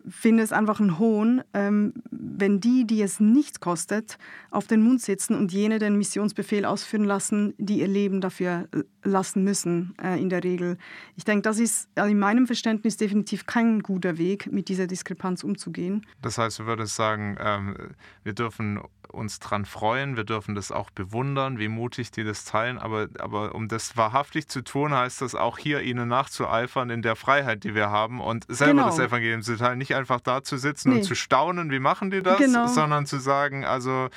finde 0.07 0.43
es 0.43 0.51
einfach 0.51 0.79
ein 0.79 0.99
Hohn, 0.99 1.43
ähm, 1.53 1.93
wenn 2.11 2.59
die, 2.59 2.85
die 2.85 3.01
es 3.01 3.19
nichts 3.19 3.59
kostet, 3.59 4.17
auf 4.49 4.67
den 4.67 4.81
Mund 4.81 5.01
sitzen 5.01 5.35
und 5.35 5.51
jene 5.51 5.79
den 5.79 5.97
Missionsbefehl 5.97 6.65
ausführen 6.65 7.03
lassen, 7.03 7.53
die 7.57 7.79
ihr 7.79 7.87
Leben 7.87 8.21
dafür 8.21 8.67
äh, 8.73 8.83
lassen 9.03 9.43
müssen, 9.43 9.93
äh, 10.01 10.21
in 10.21 10.29
der 10.29 10.43
Regel. 10.43 10.77
Ich 11.15 11.25
denke, 11.25 11.41
das 11.41 11.59
ist 11.59 11.89
also 11.95 12.09
in 12.09 12.19
meinem 12.19 12.47
Verständnis 12.47 12.97
definitiv 12.97 13.45
kein 13.45 13.81
guter 13.81 14.17
Weg, 14.17 14.51
mit 14.51 14.69
dieser 14.69 14.87
Diskrepanz 14.87 15.43
umzugehen. 15.43 16.05
Das 16.21 16.37
heißt, 16.37 16.59
du 16.59 16.65
würdest 16.65 16.95
sagen, 16.95 17.37
ähm, 17.39 17.75
wir 18.23 18.33
dürfen 18.33 18.79
uns 19.13 19.39
daran 19.39 19.65
freuen, 19.65 20.15
wir 20.15 20.23
dürfen 20.23 20.55
das 20.55 20.71
auch 20.71 20.89
bewundern, 20.89 21.59
wie 21.59 21.67
mutig 21.67 22.11
die 22.11 22.23
das 22.23 22.45
teilen, 22.45 22.77
aber, 22.77 23.07
aber 23.19 23.55
um 23.55 23.67
das 23.67 23.95
wahrhaftig 23.95 24.47
zu 24.47 24.63
tun, 24.63 24.93
heißt 24.93 25.21
das 25.21 25.35
auch 25.35 25.57
hier 25.57 25.81
ihnen 25.81 26.07
nachzueifern 26.07 26.89
in 26.89 27.01
der 27.01 27.15
Freiheit, 27.15 27.63
die 27.63 27.75
wir 27.75 27.89
haben 27.89 28.19
und 28.21 28.45
selber 28.47 28.73
genau. 28.73 28.85
das 28.87 28.99
Evangelium 28.99 29.41
zu 29.41 29.57
teilen, 29.57 29.77
nicht 29.77 29.95
einfach 29.95 30.19
da 30.19 30.43
zu 30.43 30.57
sitzen 30.57 30.89
nee. 30.89 30.97
und 30.97 31.03
zu 31.03 31.15
staunen, 31.15 31.71
wie 31.71 31.79
machen 31.79 32.11
die 32.11 32.21
das, 32.21 32.37
genau. 32.37 32.67
sondern 32.67 33.05
zu 33.05 33.19
sagen, 33.19 33.65
also 33.65 34.09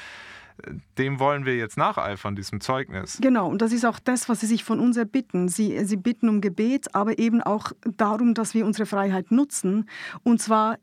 dem 0.99 1.21
wollen 1.21 1.45
wir 1.45 1.57
jetzt 1.57 1.77
nacheifern, 1.77 2.35
diesem 2.35 2.61
Zeugnis. 2.61 3.19
Genau, 3.21 3.49
und 3.49 3.61
das 3.61 3.73
ist 3.73 3.85
auch 3.85 3.99
das, 3.99 4.29
was 4.29 4.41
Sie 4.41 4.47
sich 4.47 4.65
von 4.65 4.81
uns 4.81 4.97
erbitten. 4.97 5.49
Sie, 5.49 5.85
Sie 5.85 5.97
bitten 5.97 6.29
um 6.29 6.41
Gebet, 6.41 6.95
aber 6.95 7.19
eben 7.19 7.43
auch 7.43 7.73
darum, 7.97 8.35
dass 8.35 8.55
wir 8.55 8.65
unsere 8.65 8.87
Freiheit 8.87 9.31
nutzen. 9.31 9.89
Und 10.23 10.41
zwar 10.41 10.79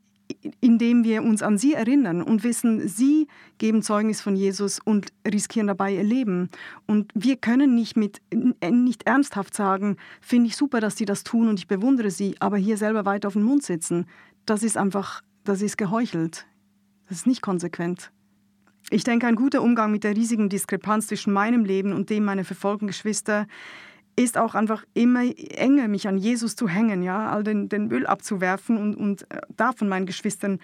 indem 0.60 1.04
wir 1.04 1.22
uns 1.22 1.42
an 1.42 1.58
sie 1.58 1.74
erinnern 1.74 2.22
und 2.22 2.44
wissen, 2.44 2.88
sie 2.88 3.28
geben 3.58 3.82
Zeugnis 3.82 4.20
von 4.20 4.36
Jesus 4.36 4.78
und 4.82 5.08
riskieren 5.26 5.66
dabei 5.66 5.94
ihr 5.94 6.02
Leben. 6.02 6.48
Und 6.86 7.12
wir 7.14 7.36
können 7.36 7.74
nicht, 7.74 7.96
mit, 7.96 8.20
nicht 8.32 9.06
ernsthaft 9.06 9.54
sagen, 9.54 9.96
finde 10.20 10.48
ich 10.48 10.56
super, 10.56 10.80
dass 10.80 10.96
sie 10.96 11.04
das 11.04 11.24
tun 11.24 11.48
und 11.48 11.58
ich 11.58 11.68
bewundere 11.68 12.10
sie, 12.10 12.36
aber 12.40 12.56
hier 12.56 12.76
selber 12.76 13.04
weiter 13.04 13.28
auf 13.28 13.34
den 13.34 13.42
Mund 13.42 13.62
sitzen. 13.62 14.06
Das 14.46 14.62
ist 14.62 14.76
einfach, 14.76 15.22
das 15.44 15.62
ist 15.62 15.76
geheuchelt. 15.76 16.46
Das 17.08 17.18
ist 17.18 17.26
nicht 17.26 17.42
konsequent. 17.42 18.10
Ich 18.90 19.04
denke, 19.04 19.26
ein 19.26 19.36
guter 19.36 19.62
Umgang 19.62 19.90
mit 19.90 20.04
der 20.04 20.16
riesigen 20.16 20.48
Diskrepanz 20.48 21.06
zwischen 21.06 21.32
meinem 21.32 21.64
Leben 21.64 21.92
und 21.92 22.10
dem 22.10 22.24
meiner 22.24 22.44
verfolgten 22.44 22.86
Geschwister 22.86 23.46
ist 24.16 24.38
auch 24.38 24.54
einfach 24.54 24.84
immer 24.94 25.22
enger, 25.36 25.88
mich 25.88 26.06
an 26.06 26.18
Jesus 26.18 26.56
zu 26.56 26.68
hängen, 26.68 27.02
ja, 27.02 27.30
all 27.30 27.42
den, 27.42 27.68
den 27.68 27.88
Müll 27.88 28.06
abzuwerfen 28.06 28.76
und, 28.76 28.94
und 28.94 29.30
äh, 29.30 29.40
da 29.56 29.72
von 29.72 29.88
meinen 29.88 30.06
Geschwistern 30.06 30.60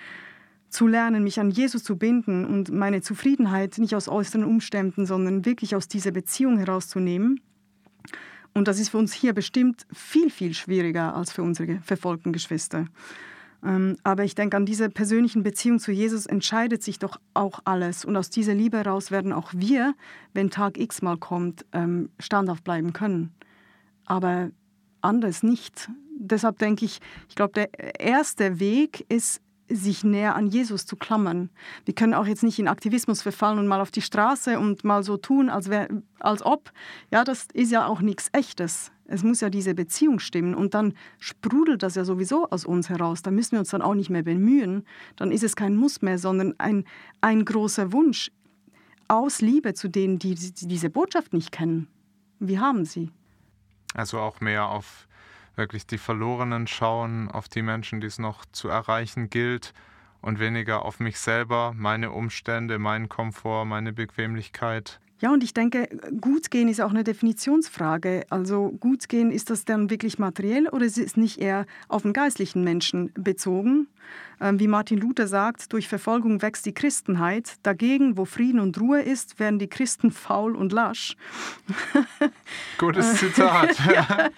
zu 0.69 0.87
lernen, 0.87 1.25
mich 1.25 1.41
an 1.41 1.51
Jesus 1.51 1.83
zu 1.83 1.97
binden 1.97 2.47
und 2.47 2.71
meine 2.71 3.01
Zufriedenheit 3.01 3.79
nicht 3.79 3.95
aus 3.95 4.09
äußeren 4.09 4.45
Umständen, 4.45 5.05
sondern 5.05 5.45
wirklich 5.45 5.75
aus 5.75 5.89
dieser 5.89 6.13
Beziehung 6.13 6.59
herauszunehmen. 6.59 7.41
Und 8.55 8.69
das 8.69 8.79
ist 8.79 8.91
für 8.91 8.99
uns 8.99 9.13
hier 9.13 9.33
bestimmt 9.33 9.87
viel, 9.93 10.31
viel 10.31 10.55
schwieriger 10.55 11.15
als 11.15 11.33
für 11.33 11.43
unsere 11.43 11.81
verfolgten 11.81 12.33
Geschwister. 12.33 12.87
Ähm, 13.65 13.97
aber 14.05 14.25
ich 14.25 14.35
denke, 14.35 14.57
an 14.57 14.67
dieser 14.67 14.89
persönlichen 14.89 15.43
Beziehung 15.43 15.79
zu 15.79 15.93
Jesus 15.93 16.27
entscheidet 16.27 16.83
sich 16.83 16.99
doch 16.99 17.21
auch 17.35 17.61
alles. 17.65 18.05
Und 18.05 18.17
aus 18.17 18.31
dieser 18.31 18.55
Liebe 18.55 18.79
heraus 18.79 19.11
werden 19.11 19.33
auch 19.33 19.53
wir, 19.55 19.95
wenn 20.33 20.51
Tag 20.51 20.79
X 20.79 21.03
mal 21.03 21.19
kommt, 21.19 21.67
ähm, 21.73 22.11
standhaft 22.19 22.65
bleiben 22.65 22.93
können. 22.93 23.33
Aber 24.07 24.51
anders 25.03 25.43
nicht. 25.43 25.91
Deshalb 26.19 26.59
denke 26.59 26.85
ich, 26.85 27.01
ich 27.29 27.35
glaube, 27.35 27.53
der 27.55 28.01
erste 28.01 28.61
Weg 28.61 29.07
ist, 29.09 29.41
sich 29.71 30.05
näher 30.05 30.35
an 30.35 30.49
Jesus 30.49 30.85
zu 30.85 30.97
klammern. 30.97 31.49
Wir 31.85 31.95
können 31.95 32.15
auch 32.15 32.27
jetzt 32.27 32.43
nicht 32.43 32.59
in 32.59 32.69
Aktivismus 32.69 33.23
verfallen 33.23 33.59
und 33.59 33.69
mal 33.69 33.81
auf 33.81 33.91
die 33.91 34.03
Straße 34.03 34.59
und 34.59 34.85
mal 34.85 35.03
so 35.03 35.17
tun, 35.17 35.49
als, 35.49 35.71
wär, 35.71 35.89
als 36.19 36.45
ob. 36.45 36.73
Ja, 37.11 37.25
das 37.25 37.47
ist 37.53 37.71
ja 37.71 37.87
auch 37.87 38.01
nichts 38.01 38.29
Echtes. 38.33 38.91
Es 39.11 39.25
muss 39.25 39.41
ja 39.41 39.51
diese 39.51 39.75
Beziehung 39.75 40.21
stimmen 40.21 40.55
und 40.55 40.73
dann 40.73 40.95
sprudelt 41.19 41.83
das 41.83 41.97
ja 41.97 42.05
sowieso 42.05 42.49
aus 42.49 42.65
uns 42.65 42.89
heraus. 42.89 43.23
Da 43.23 43.33
müssen 43.33 43.53
wir 43.53 43.59
uns 43.59 43.71
dann 43.71 43.83
auch 43.83 43.95
nicht 43.95 44.09
mehr 44.09 44.23
bemühen. 44.23 44.85
Dann 45.17 45.33
ist 45.33 45.43
es 45.43 45.57
kein 45.57 45.77
Muss 45.77 46.01
mehr, 46.01 46.17
sondern 46.17 46.55
ein, 46.59 46.85
ein 47.21 47.45
großer 47.45 47.93
Wunsch 47.93 48.31
aus 49.09 49.41
Liebe 49.41 49.75
zu 49.75 49.89
denen, 49.89 50.21
die, 50.21 50.37
die 50.37 50.69
diese 50.69 50.91
Botschaft 50.91 51.33
nicht 51.33 51.51
kennen. 51.51 51.89
Wir 52.39 52.61
haben 52.61 52.85
sie. 52.85 53.11
Also 53.95 54.21
auch 54.21 54.41
mehr 54.41 54.69
auf 54.69 55.09
wirklich 55.57 55.89
die 55.89 55.99
Verlorenen 55.99 56.69
schauen, 56.69 57.29
auf 57.29 57.49
die 57.49 57.63
Menschen, 57.63 58.01
die 58.01 58.07
es 58.07 58.21
noch 58.21 58.45
zu 58.53 58.69
erreichen 58.69 59.29
gilt 59.29 59.75
und 60.21 60.39
weniger 60.39 60.85
auf 60.85 61.01
mich 61.01 61.19
selber, 61.19 61.73
meine 61.77 62.13
Umstände, 62.13 62.79
meinen 62.79 63.09
Komfort, 63.09 63.65
meine 63.65 63.93
Bequemlichkeit. 63.93 65.01
Ja, 65.21 65.33
und 65.33 65.45
ich 65.45 65.53
denke, 65.53 65.89
gut 66.21 66.51
gehen 66.51 66.69
ist 66.69 66.81
auch 66.81 66.91
eine 66.91 67.05
Definitionsfrage. 67.05 68.25
Also 68.31 68.71
gut 68.81 69.09
gehen, 69.09 69.31
ist 69.31 69.51
das 69.51 69.67
dann 69.67 69.91
wirklich 69.91 70.19
materiell 70.19 70.67
oder 70.69 70.87
ist 70.87 70.97
es 70.97 71.17
nicht 71.17 71.39
eher 71.39 71.67
auf 71.89 72.03
den 72.03 72.15
geistlichen 72.15 72.65
Menschen 72.65 73.13
bezogen? 73.15 73.87
Ähm, 74.41 74.59
wie 74.59 74.67
Martin 74.67 74.99
Luther 74.99 75.27
sagt, 75.27 75.73
durch 75.75 75.89
Verfolgung 75.89 76.41
wächst 76.41 76.65
die 76.65 76.73
Christenheit. 76.73 77.57
Dagegen, 77.63 78.17
wo 78.17 78.25
Frieden 78.25 78.61
und 78.61 78.81
Ruhe 78.81 79.03
ist, 79.03 79.39
werden 79.39 79.59
die 79.59 79.69
Christen 79.69 80.11
faul 80.11 80.57
und 80.57 80.73
lasch. 80.73 81.17
Gutes 82.79 83.17
Zitat. 83.17 83.77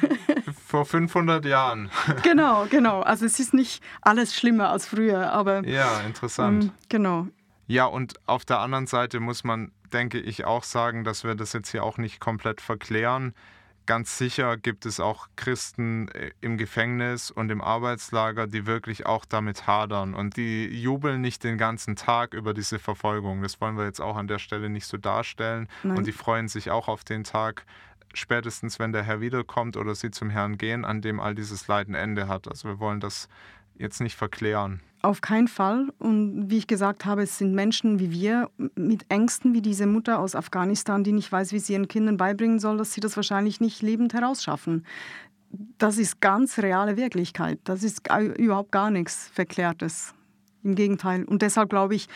Vor 0.66 0.86
500 0.86 1.44
Jahren. 1.44 1.90
genau, 2.22 2.66
genau. 2.70 3.02
Also 3.02 3.26
es 3.26 3.38
ist 3.38 3.52
nicht 3.52 3.82
alles 4.00 4.34
schlimmer 4.34 4.70
als 4.70 4.86
früher, 4.86 5.30
aber... 5.30 5.66
Ja, 5.66 6.00
interessant. 6.00 6.64
Ähm, 6.64 6.70
genau. 6.88 7.28
Ja, 7.66 7.86
und 7.86 8.14
auf 8.26 8.44
der 8.44 8.60
anderen 8.60 8.86
Seite 8.86 9.20
muss 9.20 9.44
man, 9.44 9.72
denke 9.92 10.20
ich, 10.20 10.44
auch 10.44 10.64
sagen, 10.64 11.04
dass 11.04 11.24
wir 11.24 11.34
das 11.34 11.52
jetzt 11.52 11.70
hier 11.70 11.82
auch 11.84 11.98
nicht 11.98 12.20
komplett 12.20 12.60
verklären. 12.60 13.34
Ganz 13.86 14.16
sicher 14.16 14.56
gibt 14.56 14.86
es 14.86 14.98
auch 14.98 15.28
Christen 15.36 16.08
äh, 16.08 16.30
im 16.40 16.56
Gefängnis 16.56 17.30
und 17.30 17.50
im 17.50 17.60
Arbeitslager, 17.60 18.46
die 18.46 18.66
wirklich 18.66 19.04
auch 19.04 19.26
damit 19.26 19.66
hadern 19.66 20.14
und 20.14 20.38
die 20.38 20.66
jubeln 20.66 21.20
nicht 21.20 21.44
den 21.44 21.58
ganzen 21.58 21.94
Tag 21.94 22.32
über 22.32 22.54
diese 22.54 22.78
Verfolgung. 22.78 23.42
Das 23.42 23.60
wollen 23.60 23.76
wir 23.76 23.84
jetzt 23.84 24.00
auch 24.00 24.16
an 24.16 24.26
der 24.26 24.38
Stelle 24.38 24.70
nicht 24.70 24.86
so 24.86 24.96
darstellen. 24.96 25.68
Nein. 25.82 25.98
Und 25.98 26.06
die 26.06 26.12
freuen 26.12 26.48
sich 26.48 26.70
auch 26.70 26.88
auf 26.88 27.04
den 27.04 27.24
Tag, 27.24 27.66
spätestens 28.14 28.78
wenn 28.78 28.92
der 28.92 29.02
Herr 29.02 29.20
wiederkommt 29.20 29.76
oder 29.76 29.94
sie 29.94 30.10
zum 30.10 30.30
Herrn 30.30 30.56
gehen, 30.56 30.86
an 30.86 31.02
dem 31.02 31.20
all 31.20 31.34
dieses 31.34 31.68
Leiden 31.68 31.94
Ende 31.94 32.26
hat. 32.26 32.48
Also 32.48 32.68
wir 32.68 32.78
wollen 32.78 33.00
das 33.00 33.28
jetzt 33.76 34.00
nicht 34.00 34.16
verklären. 34.16 34.80
Auf 35.02 35.20
keinen 35.20 35.48
Fall. 35.48 35.88
Und 35.98 36.48
wie 36.48 36.58
ich 36.58 36.66
gesagt 36.66 37.04
habe, 37.04 37.22
es 37.22 37.36
sind 37.36 37.54
Menschen 37.54 37.98
wie 37.98 38.10
wir 38.10 38.48
mit 38.74 39.04
Ängsten 39.10 39.52
wie 39.52 39.60
diese 39.60 39.86
Mutter 39.86 40.18
aus 40.18 40.34
Afghanistan, 40.34 41.04
die 41.04 41.12
nicht 41.12 41.30
weiß, 41.30 41.52
wie 41.52 41.58
sie 41.58 41.74
ihren 41.74 41.88
Kindern 41.88 42.16
beibringen 42.16 42.58
soll, 42.58 42.78
dass 42.78 42.94
sie 42.94 43.02
das 43.02 43.16
wahrscheinlich 43.16 43.60
nicht 43.60 43.82
lebend 43.82 44.14
herausschaffen. 44.14 44.86
Das 45.78 45.98
ist 45.98 46.20
ganz 46.20 46.58
reale 46.58 46.96
Wirklichkeit. 46.96 47.58
Das 47.64 47.82
ist 47.82 48.08
überhaupt 48.38 48.72
gar 48.72 48.90
nichts 48.90 49.28
Verklärtes. 49.28 50.14
Im 50.62 50.74
Gegenteil. 50.74 51.24
Und 51.24 51.42
deshalb 51.42 51.68
glaube 51.68 51.94
ich, 51.94 52.08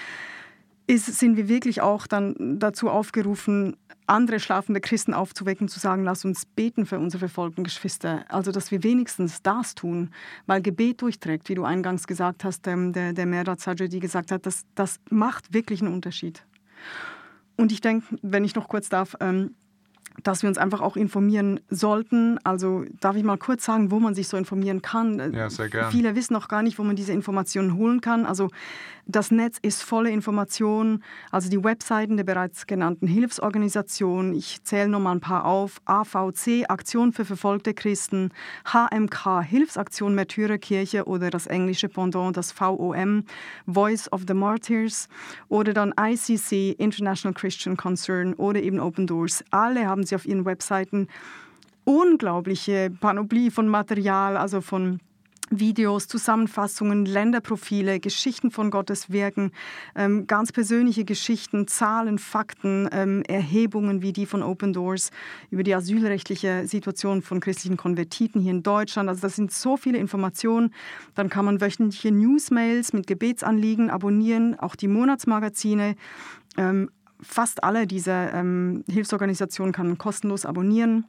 ist, 0.87 1.05
sind 1.19 1.37
wir 1.37 1.49
wirklich 1.49 1.83
auch 1.83 2.07
dann 2.07 2.59
dazu 2.59 2.89
aufgerufen, 2.89 3.77
andere 4.09 4.41
schlafende 4.41 4.81
Christen 4.81 5.15
aufzuwecken, 5.15 5.69
zu 5.69 5.79
sagen, 5.79 6.05
lass 6.05 6.25
uns 6.25 6.47
beten 6.47 6.87
für 6.87 6.99
unsere 6.99 7.21
verfolgten 7.21 7.65
Geschwister. 7.65 8.25
Also, 8.29 8.53
dass 8.53 8.71
wir 8.71 8.83
wenigstens 8.83 9.43
das 9.43 9.75
tun, 9.75 10.11
weil 10.47 10.63
Gebet 10.63 11.03
durchträgt, 11.03 11.49
wie 11.49 11.55
du 11.55 11.65
eingangs 11.65 12.07
gesagt 12.07 12.45
hast, 12.45 12.67
ähm, 12.67 12.93
der, 12.93 13.13
der 13.13 13.27
Mehrad 13.27 13.61
Sajadi 13.61 14.01
gesagt 14.01 14.33
hat, 14.33 14.47
das, 14.47 14.65
das 14.75 15.01
macht 15.11 15.53
wirklich 15.53 15.83
einen 15.83 15.93
Unterschied. 15.93 16.45
Und 17.57 17.73
ich 17.73 17.81
denke, 17.81 18.07
wenn 18.23 18.45
ich 18.45 18.55
noch 18.55 18.69
kurz 18.69 18.89
darf, 18.89 19.17
ähm, 19.21 19.55
dass 20.23 20.43
wir 20.43 20.49
uns 20.49 20.59
einfach 20.59 20.81
auch 20.81 20.97
informieren 20.97 21.61
sollten. 21.71 22.39
Also 22.45 22.85
darf 23.01 23.16
ich 23.16 23.25
mal 23.25 23.39
kurz 23.39 23.64
sagen, 23.64 23.91
wo 23.91 23.99
man 24.01 24.14
sich 24.14 24.29
so 24.29 24.37
informieren 24.37 24.83
kann? 24.83 25.33
Ja, 25.33 25.51
sehr 25.51 25.69
gerne. 25.69 25.91
Viele 25.91 26.14
wissen 26.14 26.33
noch 26.33 26.49
gar 26.49 26.62
nicht, 26.62 26.79
wo 26.79 26.83
man 26.83 26.97
diese 26.97 27.12
Informationen 27.12 27.77
holen 27.77 28.01
kann. 28.01 28.27
Also 28.27 28.49
das 29.11 29.31
Netz 29.31 29.57
ist 29.62 29.83
voller 29.83 30.11
Informationen, 30.11 31.03
also 31.31 31.49
die 31.49 31.64
Webseiten 31.64 32.19
der 32.19 32.25
bereits 32.25 32.66
genannten 32.66 33.07
Hilfsorganisationen. 33.07 34.35
Ich 34.35 34.62
zähle 34.64 34.89
noch 34.89 35.01
mal 35.01 35.12
ein 35.12 35.21
paar 35.21 35.47
auf. 35.47 35.81
AVC, 35.87 36.69
Aktion 36.69 37.14
für 37.14 37.25
verfolgte 37.25 37.73
Christen, 37.73 38.33
HMK, 38.66 39.43
Hilfsaktion 39.43 40.14
Märtyrerkirche 40.14 41.07
oder 41.07 41.31
das 41.31 41.47
englische 41.47 41.89
Pendant, 41.89 42.37
das 42.37 42.53
VOM, 42.53 43.25
Voice 43.66 44.12
of 44.12 44.25
the 44.29 44.35
Martyrs 44.35 45.09
oder 45.49 45.73
dann 45.73 45.95
ICC, 45.99 46.73
International 46.79 47.33
Christian 47.33 47.79
Concern 47.79 48.35
oder 48.35 48.61
eben 48.62 48.79
Open 48.79 49.07
Doors. 49.07 49.43
Alle 49.51 49.87
haben 49.87 50.05
sie 50.09 50.15
auf 50.15 50.27
ihren 50.27 50.45
Webseiten 50.45 51.09
unglaubliche 51.85 52.91
Panoplie 52.91 53.51
von 53.51 53.67
Material, 53.69 54.37
also 54.37 54.61
von 54.61 55.01
Videos, 55.51 56.07
Zusammenfassungen, 56.07 57.07
Länderprofile, 57.07 58.01
Geschichten 58.01 58.51
von 58.51 58.71
Gottes 58.71 59.11
Wirken, 59.11 59.53
ähm, 59.95 60.27
ganz 60.27 60.53
persönliche 60.53 61.05
Geschichten, 61.05 61.67
Zahlen, 61.67 62.19
Fakten, 62.19 62.89
ähm, 62.93 63.23
Erhebungen 63.27 64.03
wie 64.03 64.13
die 64.13 64.27
von 64.27 64.43
Open 64.43 64.73
Doors 64.73 65.11
über 65.51 65.63
die 65.63 65.75
asylrechtliche 65.75 66.67
Situation 66.67 67.23
von 67.23 67.41
christlichen 67.41 67.77
Konvertiten 67.77 68.41
hier 68.41 68.53
in 68.53 68.63
Deutschland. 68.63 69.09
Also 69.09 69.23
das 69.23 69.37
sind 69.37 69.53
so 69.53 69.77
viele 69.77 69.99
Informationen. 69.99 70.75
Dann 71.15 71.31
kann 71.31 71.45
man 71.45 71.61
wöchentliche 71.61 72.13
Newsmails 72.13 72.93
mit 72.93 73.07
Gebetsanliegen 73.07 73.91
abonnieren, 73.91 74.59
auch 74.59 74.77
die 74.77 74.89
Monatsmagazine. 74.89 75.97
Ähm, 76.57 76.91
fast 77.21 77.64
alle 77.64 77.87
dieser 77.87 78.33
ähm, 78.35 78.85
Hilfsorganisationen 78.89 79.73
kann 79.73 79.89
man 79.89 79.99
kostenlos 79.99 80.47
abonnieren. 80.47 81.07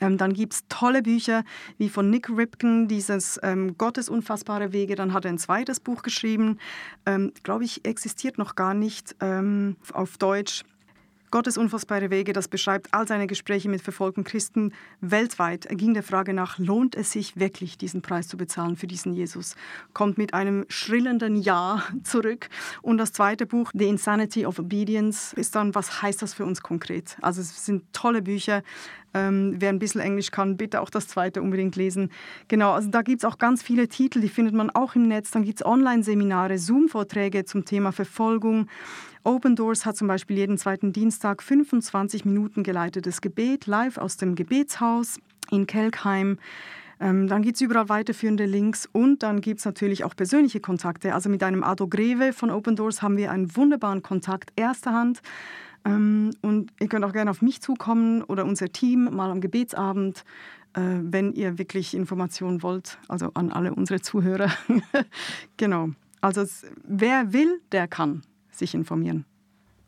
Ähm, 0.00 0.18
dann 0.18 0.32
gibt 0.32 0.54
es 0.54 0.64
tolle 0.68 1.02
Bücher 1.02 1.44
wie 1.78 1.88
von 1.88 2.10
Nick 2.10 2.28
Ripken, 2.28 2.88
dieses 2.88 3.38
ähm, 3.42 3.76
Gottes 3.78 4.08
unfassbare 4.08 4.72
Wege. 4.72 4.94
Dann 4.94 5.12
hat 5.12 5.24
er 5.24 5.32
ein 5.32 5.38
zweites 5.38 5.80
Buch 5.80 6.02
geschrieben, 6.02 6.58
ähm, 7.06 7.32
glaube 7.42 7.64
ich, 7.64 7.84
existiert 7.84 8.38
noch 8.38 8.54
gar 8.54 8.74
nicht 8.74 9.14
ähm, 9.20 9.76
auf 9.92 10.18
Deutsch. 10.18 10.64
Gottes 11.32 11.56
unfassbare 11.56 12.10
Wege, 12.10 12.34
das 12.34 12.46
beschreibt 12.46 12.92
all 12.92 13.08
seine 13.08 13.26
Gespräche 13.26 13.70
mit 13.70 13.80
verfolgten 13.80 14.22
Christen 14.22 14.74
weltweit. 15.00 15.64
Er 15.64 15.76
ging 15.76 15.94
der 15.94 16.02
Frage 16.02 16.34
nach, 16.34 16.58
lohnt 16.58 16.94
es 16.94 17.10
sich 17.10 17.38
wirklich, 17.38 17.78
diesen 17.78 18.02
Preis 18.02 18.28
zu 18.28 18.36
bezahlen 18.36 18.76
für 18.76 18.86
diesen 18.86 19.14
Jesus? 19.14 19.56
Kommt 19.94 20.18
mit 20.18 20.34
einem 20.34 20.66
schrillenden 20.68 21.36
Ja 21.36 21.84
zurück. 22.04 22.50
Und 22.82 22.98
das 22.98 23.14
zweite 23.14 23.46
Buch, 23.46 23.70
The 23.72 23.88
Insanity 23.88 24.44
of 24.44 24.58
Obedience, 24.58 25.32
ist 25.32 25.54
dann, 25.54 25.74
was 25.74 26.02
heißt 26.02 26.20
das 26.20 26.34
für 26.34 26.44
uns 26.44 26.60
konkret? 26.60 27.16
Also 27.22 27.40
es 27.40 27.64
sind 27.64 27.90
tolle 27.94 28.20
Bücher. 28.20 28.62
Ähm, 29.14 29.56
wer 29.58 29.70
ein 29.70 29.78
bisschen 29.78 30.00
Englisch 30.00 30.30
kann, 30.30 30.56
bitte 30.56 30.80
auch 30.80 30.90
das 30.90 31.06
zweite 31.06 31.42
unbedingt 31.42 31.76
lesen. 31.76 32.10
Genau, 32.48 32.72
also 32.72 32.88
da 32.88 33.02
gibt 33.02 33.22
es 33.22 33.24
auch 33.24 33.38
ganz 33.38 33.62
viele 33.62 33.88
Titel, 33.88 34.20
die 34.20 34.28
findet 34.28 34.54
man 34.54 34.70
auch 34.70 34.94
im 34.94 35.08
Netz. 35.08 35.30
Dann 35.30 35.44
gibt 35.44 35.60
es 35.60 35.66
Online-Seminare, 35.66 36.58
Zoom-Vorträge 36.58 37.44
zum 37.44 37.64
Thema 37.64 37.92
Verfolgung. 37.92 38.68
Open 39.24 39.54
Doors 39.54 39.86
hat 39.86 39.96
zum 39.96 40.08
Beispiel 40.08 40.36
jeden 40.36 40.58
zweiten 40.58 40.92
Dienstag 40.92 41.42
25 41.44 42.24
Minuten 42.24 42.64
geleitetes 42.64 43.20
Gebet 43.20 43.66
live 43.66 43.98
aus 43.98 44.16
dem 44.16 44.34
Gebetshaus 44.34 45.20
in 45.52 45.66
Kelkheim. 45.66 46.38
Ähm, 46.98 47.28
dann 47.28 47.42
gibt 47.42 47.54
es 47.54 47.60
überall 47.60 47.88
weiterführende 47.88 48.46
Links 48.46 48.88
und 48.90 49.22
dann 49.22 49.40
gibt 49.40 49.60
es 49.60 49.64
natürlich 49.64 50.02
auch 50.02 50.16
persönliche 50.16 50.58
Kontakte. 50.58 51.14
Also 51.14 51.28
mit 51.28 51.42
einem 51.44 51.62
Ado 51.62 51.86
Greve 51.86 52.32
von 52.32 52.50
Open 52.50 52.74
Doors 52.74 53.00
haben 53.00 53.16
wir 53.16 53.30
einen 53.30 53.54
wunderbaren 53.54 54.02
Kontakt 54.02 54.52
erster 54.56 54.92
Hand. 54.92 55.22
Ähm, 55.84 56.30
und 56.42 56.72
ihr 56.80 56.88
könnt 56.88 57.04
auch 57.04 57.12
gerne 57.12 57.30
auf 57.30 57.42
mich 57.42 57.60
zukommen 57.60 58.22
oder 58.22 58.44
unser 58.44 58.70
Team 58.70 59.04
mal 59.04 59.30
am 59.30 59.40
Gebetsabend, 59.40 60.24
äh, 60.74 60.80
wenn 60.80 61.32
ihr 61.32 61.58
wirklich 61.58 61.94
Informationen 61.94 62.62
wollt, 62.64 62.98
also 63.06 63.30
an 63.34 63.52
alle 63.52 63.72
unsere 63.72 64.00
Zuhörer. 64.00 64.50
genau. 65.56 65.90
Also 66.20 66.44
wer 66.84 67.32
will, 67.32 67.60
der 67.70 67.86
kann 67.86 68.22
sich 68.54 68.74
informieren. 68.74 69.24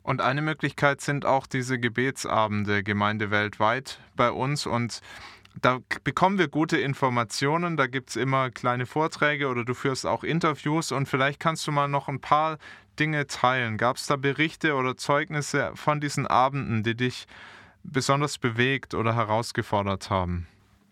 Und 0.03 0.21
eine 0.21 0.43
Möglichkeit 0.43 1.01
sind 1.01 1.25
auch 1.25 1.47
diese 1.47 1.79
Gebetsabende 1.79 2.83
Gemeinde 2.83 3.31
weltweit 3.31 4.01
bei 4.17 4.31
uns 4.31 4.67
und 4.67 5.01
da 5.61 5.79
bekommen 6.03 6.39
wir 6.39 6.49
gute 6.49 6.79
Informationen, 6.79 7.77
da 7.77 7.87
gibt 7.87 8.11
es 8.11 8.17
immer 8.17 8.51
kleine 8.51 8.87
Vorträge 8.87 9.49
oder 9.49 9.65
du 9.65 9.73
führst 9.73 10.05
auch 10.05 10.25
Interviews 10.25 10.93
und 10.93 11.07
vielleicht 11.07 11.41
kannst 11.41 11.67
du 11.67 11.73
mal 11.73 11.89
noch 11.89 12.09
ein 12.09 12.21
paar 12.21 12.59
Dinge 12.99 13.27
teilen? 13.27 13.79
Gab 13.79 13.97
es 13.97 14.07
da 14.07 14.17
Berichte 14.17 14.75
oder 14.75 14.97
Zeugnisse 14.97 15.71
von 15.75 16.01
diesen 16.01 16.27
Abenden, 16.27 16.83
die 16.83 16.97
dich 16.97 17.27
besonders 17.83 18.39
bewegt 18.39 18.95
oder 18.95 19.15
herausgefordert 19.15 20.11
haben? 20.11 20.47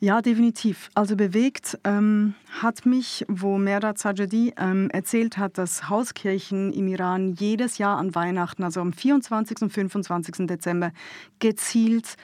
Ja, 0.05 0.21
definitiv. 0.21 0.91
Also 0.97 1.15
bewegt 1.15 1.79
ähm, 1.85 2.35
hat 2.61 2.85
mich, 2.87 3.25
wo 3.29 3.57
Merda 3.57 3.95
Sajadi 3.97 4.53
ähm, 4.57 4.91
erzählt 4.91 5.39
hat, 5.39 5.59
dass 5.59 5.89
Hauskirchen 5.89 6.73
im 6.73 6.89
Iran 6.89 7.35
jedes 7.35 7.79
Jahr 7.79 7.99
an 7.99 8.13
Weihnachten, 8.13 8.65
also 8.65 8.81
am 8.81 8.93
24. 8.93 9.63
und 9.63 9.71
25. 9.71 10.49
Dezember, 10.49 10.91
gezielt 11.39 12.17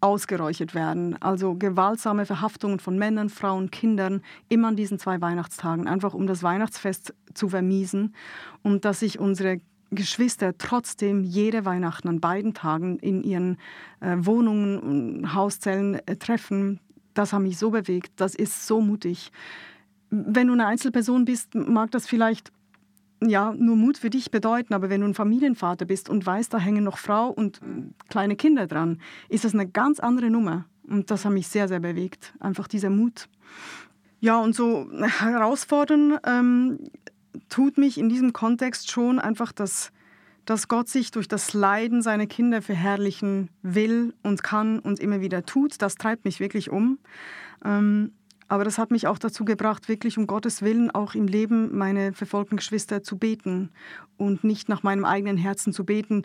ausgeräuchert 0.00 0.76
werden. 0.76 1.20
Also 1.20 1.56
gewaltsame 1.56 2.26
Verhaftungen 2.26 2.78
von 2.78 2.96
Männern, 2.96 3.28
Frauen, 3.28 3.72
Kindern, 3.72 4.22
immer 4.48 4.68
an 4.68 4.76
diesen 4.76 5.00
zwei 5.00 5.20
Weihnachtstagen, 5.20 5.88
einfach 5.88 6.14
um 6.14 6.28
das 6.28 6.44
Weihnachtsfest 6.44 7.12
zu 7.34 7.48
vermiesen 7.48 8.14
und 8.62 8.84
dass 8.84 9.00
sich 9.00 9.18
unsere 9.18 9.58
Geschwister 9.94 10.56
trotzdem 10.58 11.24
jede 11.24 11.64
Weihnachten 11.64 12.08
an 12.08 12.20
beiden 12.20 12.54
Tagen 12.54 12.98
in 12.98 13.22
ihren 13.22 13.58
äh, 14.00 14.16
Wohnungen 14.18 14.78
und 14.78 15.34
Hauszellen 15.34 15.94
äh, 16.06 16.16
treffen. 16.16 16.80
Das 17.14 17.32
hat 17.32 17.42
mich 17.42 17.58
so 17.58 17.70
bewegt. 17.70 18.12
Das 18.16 18.34
ist 18.34 18.66
so 18.66 18.80
mutig. 18.80 19.30
Wenn 20.10 20.48
du 20.48 20.52
eine 20.52 20.66
Einzelperson 20.66 21.24
bist, 21.24 21.54
mag 21.54 21.90
das 21.90 22.06
vielleicht 22.06 22.52
ja, 23.20 23.54
nur 23.56 23.76
Mut 23.76 23.98
für 23.98 24.10
dich 24.10 24.30
bedeuten, 24.30 24.74
aber 24.74 24.90
wenn 24.90 25.00
du 25.00 25.06
ein 25.06 25.14
Familienvater 25.14 25.84
bist 25.84 26.08
und 26.08 26.26
weißt, 26.26 26.52
da 26.52 26.58
hängen 26.58 26.84
noch 26.84 26.98
Frau 26.98 27.28
und 27.30 27.60
kleine 28.08 28.36
Kinder 28.36 28.66
dran, 28.66 29.00
ist 29.28 29.44
das 29.44 29.54
eine 29.54 29.66
ganz 29.66 30.00
andere 30.00 30.30
Nummer. 30.30 30.66
Und 30.86 31.10
das 31.10 31.24
hat 31.24 31.32
mich 31.32 31.48
sehr, 31.48 31.68
sehr 31.68 31.80
bewegt. 31.80 32.34
Einfach 32.40 32.68
dieser 32.68 32.90
Mut. 32.90 33.28
Ja, 34.20 34.38
und 34.40 34.54
so 34.54 34.88
herausfordern 35.02 36.18
ähm, 36.26 36.78
tut 37.48 37.78
mich 37.78 37.98
in 37.98 38.08
diesem 38.08 38.32
Kontext 38.32 38.90
schon 38.90 39.18
einfach, 39.18 39.52
dass, 39.52 39.92
dass 40.44 40.68
Gott 40.68 40.88
sich 40.88 41.10
durch 41.10 41.28
das 41.28 41.54
Leiden 41.54 42.02
seiner 42.02 42.26
Kinder 42.26 42.62
verherrlichen 42.62 43.50
will 43.62 44.14
und 44.22 44.42
kann 44.42 44.78
und 44.78 45.00
immer 45.00 45.20
wieder 45.20 45.44
tut. 45.44 45.80
Das 45.82 45.96
treibt 45.96 46.24
mich 46.24 46.40
wirklich 46.40 46.70
um. 46.70 46.98
Ähm, 47.64 48.12
aber 48.48 48.64
das 48.64 48.78
hat 48.78 48.90
mich 48.90 49.06
auch 49.06 49.18
dazu 49.18 49.44
gebracht, 49.44 49.88
wirklich 49.88 50.18
um 50.18 50.26
Gottes 50.26 50.62
Willen 50.62 50.90
auch 50.90 51.14
im 51.14 51.26
Leben 51.26 51.76
meine 51.76 52.12
verfolgten 52.12 52.56
Geschwister 52.56 53.02
zu 53.02 53.16
beten 53.16 53.70
und 54.16 54.44
nicht 54.44 54.68
nach 54.68 54.82
meinem 54.82 55.04
eigenen 55.04 55.36
Herzen 55.36 55.72
zu 55.72 55.84
beten, 55.84 56.24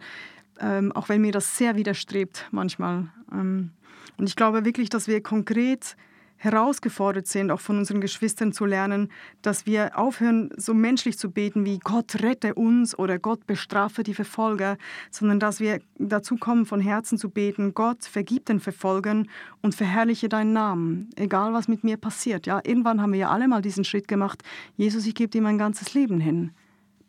ähm, 0.60 0.92
auch 0.92 1.10
wenn 1.10 1.22
mir 1.22 1.32
das 1.32 1.58
sehr 1.58 1.76
widerstrebt 1.76 2.48
manchmal. 2.52 3.08
Ähm, 3.32 3.72
und 4.18 4.28
ich 4.28 4.36
glaube 4.36 4.66
wirklich, 4.66 4.90
dass 4.90 5.08
wir 5.08 5.24
konkret 5.24 5.96
herausgefordert 6.40 7.28
sind, 7.28 7.52
auch 7.52 7.60
von 7.60 7.78
unseren 7.78 8.02
Geschwistern 8.02 8.54
zu 8.54 8.66
lernen, 8.66 9.12
dass 9.42 9.66
wir 9.66 9.98
aufhören, 9.98 10.50
so 10.56 10.74
menschlich 10.74 11.20
zu 11.20 11.30
beten 11.32 11.66
wie 11.66 11.80
Gott 11.80 12.22
rette 12.24 12.56
uns 12.56 12.98
oder 12.98 13.20
Gott 13.20 13.46
bestrafe 13.46 14.04
die 14.04 14.14
Verfolger, 14.14 14.78
sondern 15.12 15.40
dass 15.40 15.60
wir 15.60 15.82
dazu 15.98 16.38
kommen, 16.38 16.66
von 16.66 16.80
Herzen 16.80 17.18
zu 17.18 17.30
beten, 17.30 17.74
Gott 17.74 18.06
vergib 18.06 18.46
den 18.46 18.62
Verfolgern 18.62 19.30
und 19.62 19.76
verherrliche 19.76 20.30
deinen 20.30 20.54
Namen, 20.54 21.10
egal 21.18 21.54
was 21.54 21.68
mit 21.68 21.84
mir 21.84 21.98
passiert. 21.98 22.48
Ja, 22.48 22.62
irgendwann 22.64 23.02
haben 23.02 23.12
wir 23.12 23.20
ja 23.20 23.30
alle 23.30 23.48
mal 23.48 23.62
diesen 23.62 23.84
Schritt 23.84 24.08
gemacht, 24.08 24.42
Jesus, 24.78 25.06
ich 25.06 25.16
gebe 25.16 25.30
dir 25.30 25.42
mein 25.42 25.58
ganzes 25.58 25.94
Leben 25.94 26.22
hin. 26.22 26.52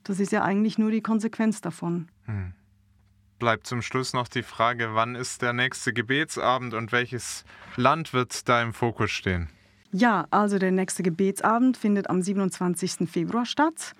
Das 0.03 0.19
ist 0.19 0.33
ja 0.33 0.43
eigentlich 0.43 0.77
nur 0.77 0.91
die 0.91 1.03
Konsequenz 1.03 1.61
davon. 1.61 2.09
Hm 2.27 2.53
bleibt 3.41 3.67
zum 3.67 3.83
Schluss 3.83 4.13
noch 4.13 4.29
die 4.29 4.45
Frage, 4.45 4.91
wann 4.95 5.17
ist 5.17 5.43
der 5.43 5.53
nächste 5.53 5.93
Gebetsabend 5.93 6.75
und 6.75 6.93
welches 6.93 7.45
Land 7.75 8.13
wird 8.13 8.49
da 8.49 8.63
im 8.63 8.73
Fokus 8.73 9.11
stehen? 9.11 9.49
Ja, 9.91 10.29
also 10.31 10.59
der 10.59 10.71
nächste 10.71 11.03
Gebetsabend 11.03 11.77
findet 11.77 12.09
am 12.09 12.23
27. 12.23 13.11
Februar 13.11 13.45
statt. 13.45 13.97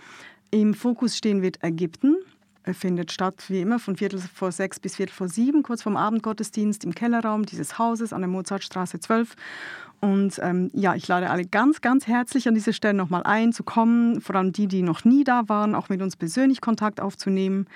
Im 0.53 0.75
Fokus 0.75 1.17
stehen 1.17 1.43
wird 1.43 1.65
Ägypten. 1.65 2.17
Er 2.63 2.75
findet 2.75 3.11
statt 3.11 3.43
wie 3.49 3.61
immer 3.61 3.81
von 3.81 3.97
Viertel 3.97 4.21
vor 4.21 4.53
sechs 4.53 4.79
bis 4.79 4.97
Viertel 4.97 5.13
vor 5.13 5.29
sieben, 5.29 5.65
kurz 5.65 5.83
vorm 5.83 5.97
Abendgottesdienst 5.97 6.85
im 6.85 6.95
Kellerraum 6.95 7.47
dieses 7.47 7.79
Hauses 7.79 8.13
an 8.13 8.21
der 8.21 8.29
Mozartstraße 8.29 9.01
12. 9.01 9.35
Und 10.01 10.39
ähm, 10.43 10.71
ja, 10.73 10.95
ich 10.95 11.09
lade 11.09 11.31
alle 11.31 11.45
ganz, 11.45 11.81
ganz 11.81 12.07
herzlich 12.07 12.47
an 12.47 12.55
dieser 12.55 12.73
Stelle 12.73 12.95
nochmal 12.95 13.23
ein, 13.25 13.53
zu 13.53 13.65
kommen, 13.65 14.21
vor 14.21 14.37
allem 14.37 14.53
die, 14.53 14.67
die 14.67 14.83
noch 14.83 15.05
nie 15.05 15.25
da 15.25 15.49
waren, 15.49 15.75
auch 15.75 15.89
mit 15.89 16.03
uns 16.03 16.17
persönlich 16.17 16.61
Kontakt 16.61 17.01
aufzunehmen. 17.01 17.67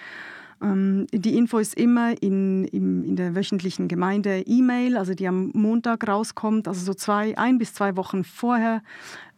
Ähm, 0.62 1.06
die 1.12 1.36
Info 1.36 1.58
ist 1.58 1.74
immer 1.74 2.20
in, 2.22 2.64
in, 2.64 3.04
in 3.04 3.16
der 3.16 3.34
wöchentlichen 3.34 3.88
Gemeinde-E-Mail, 3.88 4.96
also 4.96 5.14
die 5.14 5.26
am 5.26 5.50
Montag 5.54 6.06
rauskommt, 6.06 6.68
also 6.68 6.84
so 6.84 6.94
zwei, 6.94 7.36
ein 7.36 7.58
bis 7.58 7.74
zwei 7.74 7.96
Wochen 7.96 8.24
vorher, 8.24 8.82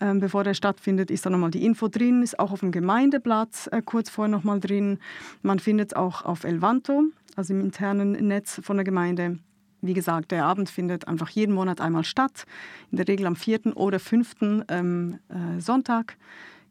ähm, 0.00 0.20
bevor 0.20 0.44
der 0.44 0.54
stattfindet, 0.54 1.10
ist 1.10 1.26
da 1.26 1.30
nochmal 1.30 1.50
die 1.50 1.64
Info 1.64 1.88
drin, 1.88 2.22
ist 2.22 2.38
auch 2.38 2.52
auf 2.52 2.60
dem 2.60 2.72
Gemeindeblatt 2.72 3.68
äh, 3.72 3.82
kurz 3.82 4.10
vorher 4.10 4.30
nochmal 4.30 4.60
drin. 4.60 4.98
Man 5.42 5.58
findet 5.58 5.92
es 5.92 5.96
auch 5.96 6.24
auf 6.24 6.44
Elvanto, 6.44 7.04
also 7.34 7.54
im 7.54 7.60
internen 7.60 8.12
Netz 8.12 8.60
von 8.62 8.76
der 8.76 8.84
Gemeinde. 8.84 9.38
Wie 9.82 9.94
gesagt, 9.94 10.32
der 10.32 10.44
Abend 10.44 10.68
findet 10.68 11.06
einfach 11.06 11.28
jeden 11.30 11.54
Monat 11.54 11.80
einmal 11.80 12.04
statt, 12.04 12.44
in 12.90 12.96
der 12.96 13.08
Regel 13.08 13.26
am 13.26 13.36
vierten 13.36 13.72
oder 13.72 14.00
fünften 14.00 14.64
ähm, 14.68 15.18
äh, 15.28 15.60
Sonntag. 15.60 16.16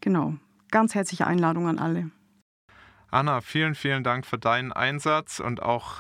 Genau, 0.02 0.34
ganz 0.72 0.96
herzliche 0.96 1.26
Einladung 1.26 1.68
an 1.68 1.80
alle. 1.80 2.12
Anna, 3.16 3.40
vielen, 3.40 3.76
vielen 3.76 4.04
Dank 4.04 4.26
für 4.26 4.38
deinen 4.38 4.74
Einsatz 4.74 5.40
und 5.40 5.64
auch 5.64 6.00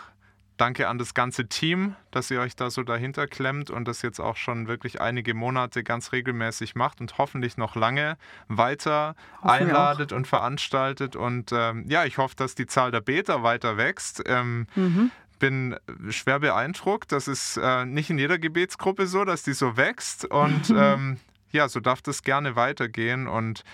danke 0.58 0.90
an 0.90 0.98
das 0.98 1.14
ganze 1.14 1.48
Team, 1.48 1.96
dass 2.12 2.30
ihr 2.30 2.42
euch 2.42 2.58
da 2.58 2.70
so 2.70 2.84
dahinter 2.84 3.26
klemmt 3.26 3.70
und 3.70 3.88
das 3.88 4.02
jetzt 4.02 4.20
auch 4.20 4.36
schon 4.36 4.68
wirklich 4.68 5.00
einige 5.00 5.34
Monate 5.34 5.86
ganz 5.86 6.12
regelmäßig 6.12 6.76
macht 6.76 7.00
und 7.00 7.18
hoffentlich 7.18 7.56
noch 7.56 7.78
lange 7.78 8.18
weiter 8.50 9.16
Hoffen 9.38 9.50
einladet 9.50 10.12
und 10.12 10.28
veranstaltet. 10.28 11.16
Und 11.16 11.54
ähm, 11.54 11.86
ja, 11.88 12.04
ich 12.04 12.18
hoffe, 12.18 12.36
dass 12.36 12.54
die 12.54 12.66
Zahl 12.66 12.92
der 12.92 13.00
Beter 13.00 13.44
weiter 13.44 13.78
wächst. 13.78 14.22
Ähm, 14.26 14.68
mhm 14.76 15.12
bin 15.38 15.76
schwer 16.10 16.40
beeindruckt. 16.40 17.12
Das 17.12 17.28
ist 17.28 17.58
äh, 17.58 17.86
nicht 17.86 18.10
in 18.10 18.18
jeder 18.18 18.40
Gebetsgruppe 18.40 19.06
so, 19.06 19.26
dass 19.26 19.44
die 19.44 19.52
so 19.52 19.76
wächst. 19.76 20.24
Und 20.24 20.70
ähm, 20.76 21.20
ja, 21.52 21.68
so 21.68 21.82
darf 21.82 22.02
das 22.02 22.24
gerne 22.24 22.56
weitergehen. 22.56 23.28
Und 23.28 23.66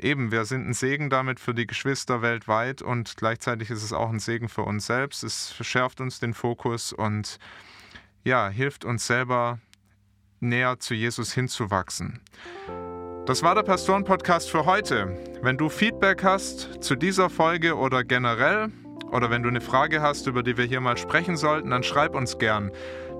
eben, 0.00 0.32
wir 0.32 0.44
sind 0.44 0.68
ein 0.68 0.74
Segen 0.74 1.10
damit 1.10 1.40
für 1.40 1.54
die 1.54 1.66
Geschwister 1.66 2.22
weltweit 2.22 2.82
und 2.82 3.16
gleichzeitig 3.16 3.70
ist 3.70 3.82
es 3.82 3.92
auch 3.92 4.10
ein 4.10 4.20
Segen 4.20 4.48
für 4.48 4.62
uns 4.62 4.86
selbst. 4.86 5.22
Es 5.24 5.52
verschärft 5.52 6.00
uns 6.00 6.20
den 6.20 6.34
Fokus 6.34 6.92
und 6.92 7.38
ja, 8.24 8.48
hilft 8.48 8.84
uns 8.84 9.06
selber 9.06 9.58
näher 10.40 10.78
zu 10.78 10.94
Jesus 10.94 11.32
hinzuwachsen. 11.32 12.20
Das 13.26 13.42
war 13.42 13.54
der 13.54 13.62
Pastoren-Podcast 13.62 14.50
für 14.50 14.66
heute. 14.66 15.16
Wenn 15.42 15.56
du 15.56 15.68
Feedback 15.68 16.22
hast 16.22 16.82
zu 16.82 16.94
dieser 16.94 17.30
Folge 17.30 17.76
oder 17.76 18.04
generell, 18.04 18.70
oder 19.10 19.30
wenn 19.30 19.42
du 19.42 19.48
eine 19.48 19.60
Frage 19.60 20.02
hast, 20.02 20.26
über 20.26 20.42
die 20.42 20.56
wir 20.56 20.64
hier 20.64 20.80
mal 20.80 20.96
sprechen 20.96 21.36
sollten, 21.36 21.70
dann 21.70 21.82
schreib 21.82 22.14
uns 22.14 22.38
gern. 22.38 22.70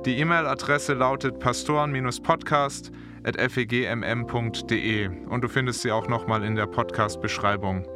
Die 0.04 0.18
E-Mail-Adresse 0.18 0.94
lautet 0.94 1.38
pastoren-podcast@ 1.38 2.90
fegmm.de 3.48 5.08
und 5.28 5.44
du 5.44 5.48
findest 5.48 5.82
sie 5.82 5.92
auch 5.92 6.08
nochmal 6.08 6.44
in 6.44 6.54
der 6.54 6.66
Podcast-Beschreibung. 6.66 7.86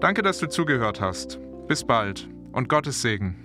Danke, 0.00 0.22
dass 0.22 0.38
du 0.38 0.48
zugehört 0.48 1.00
hast. 1.00 1.38
Bis 1.66 1.84
bald 1.84 2.28
und 2.52 2.68
Gottes 2.68 3.00
Segen. 3.02 3.43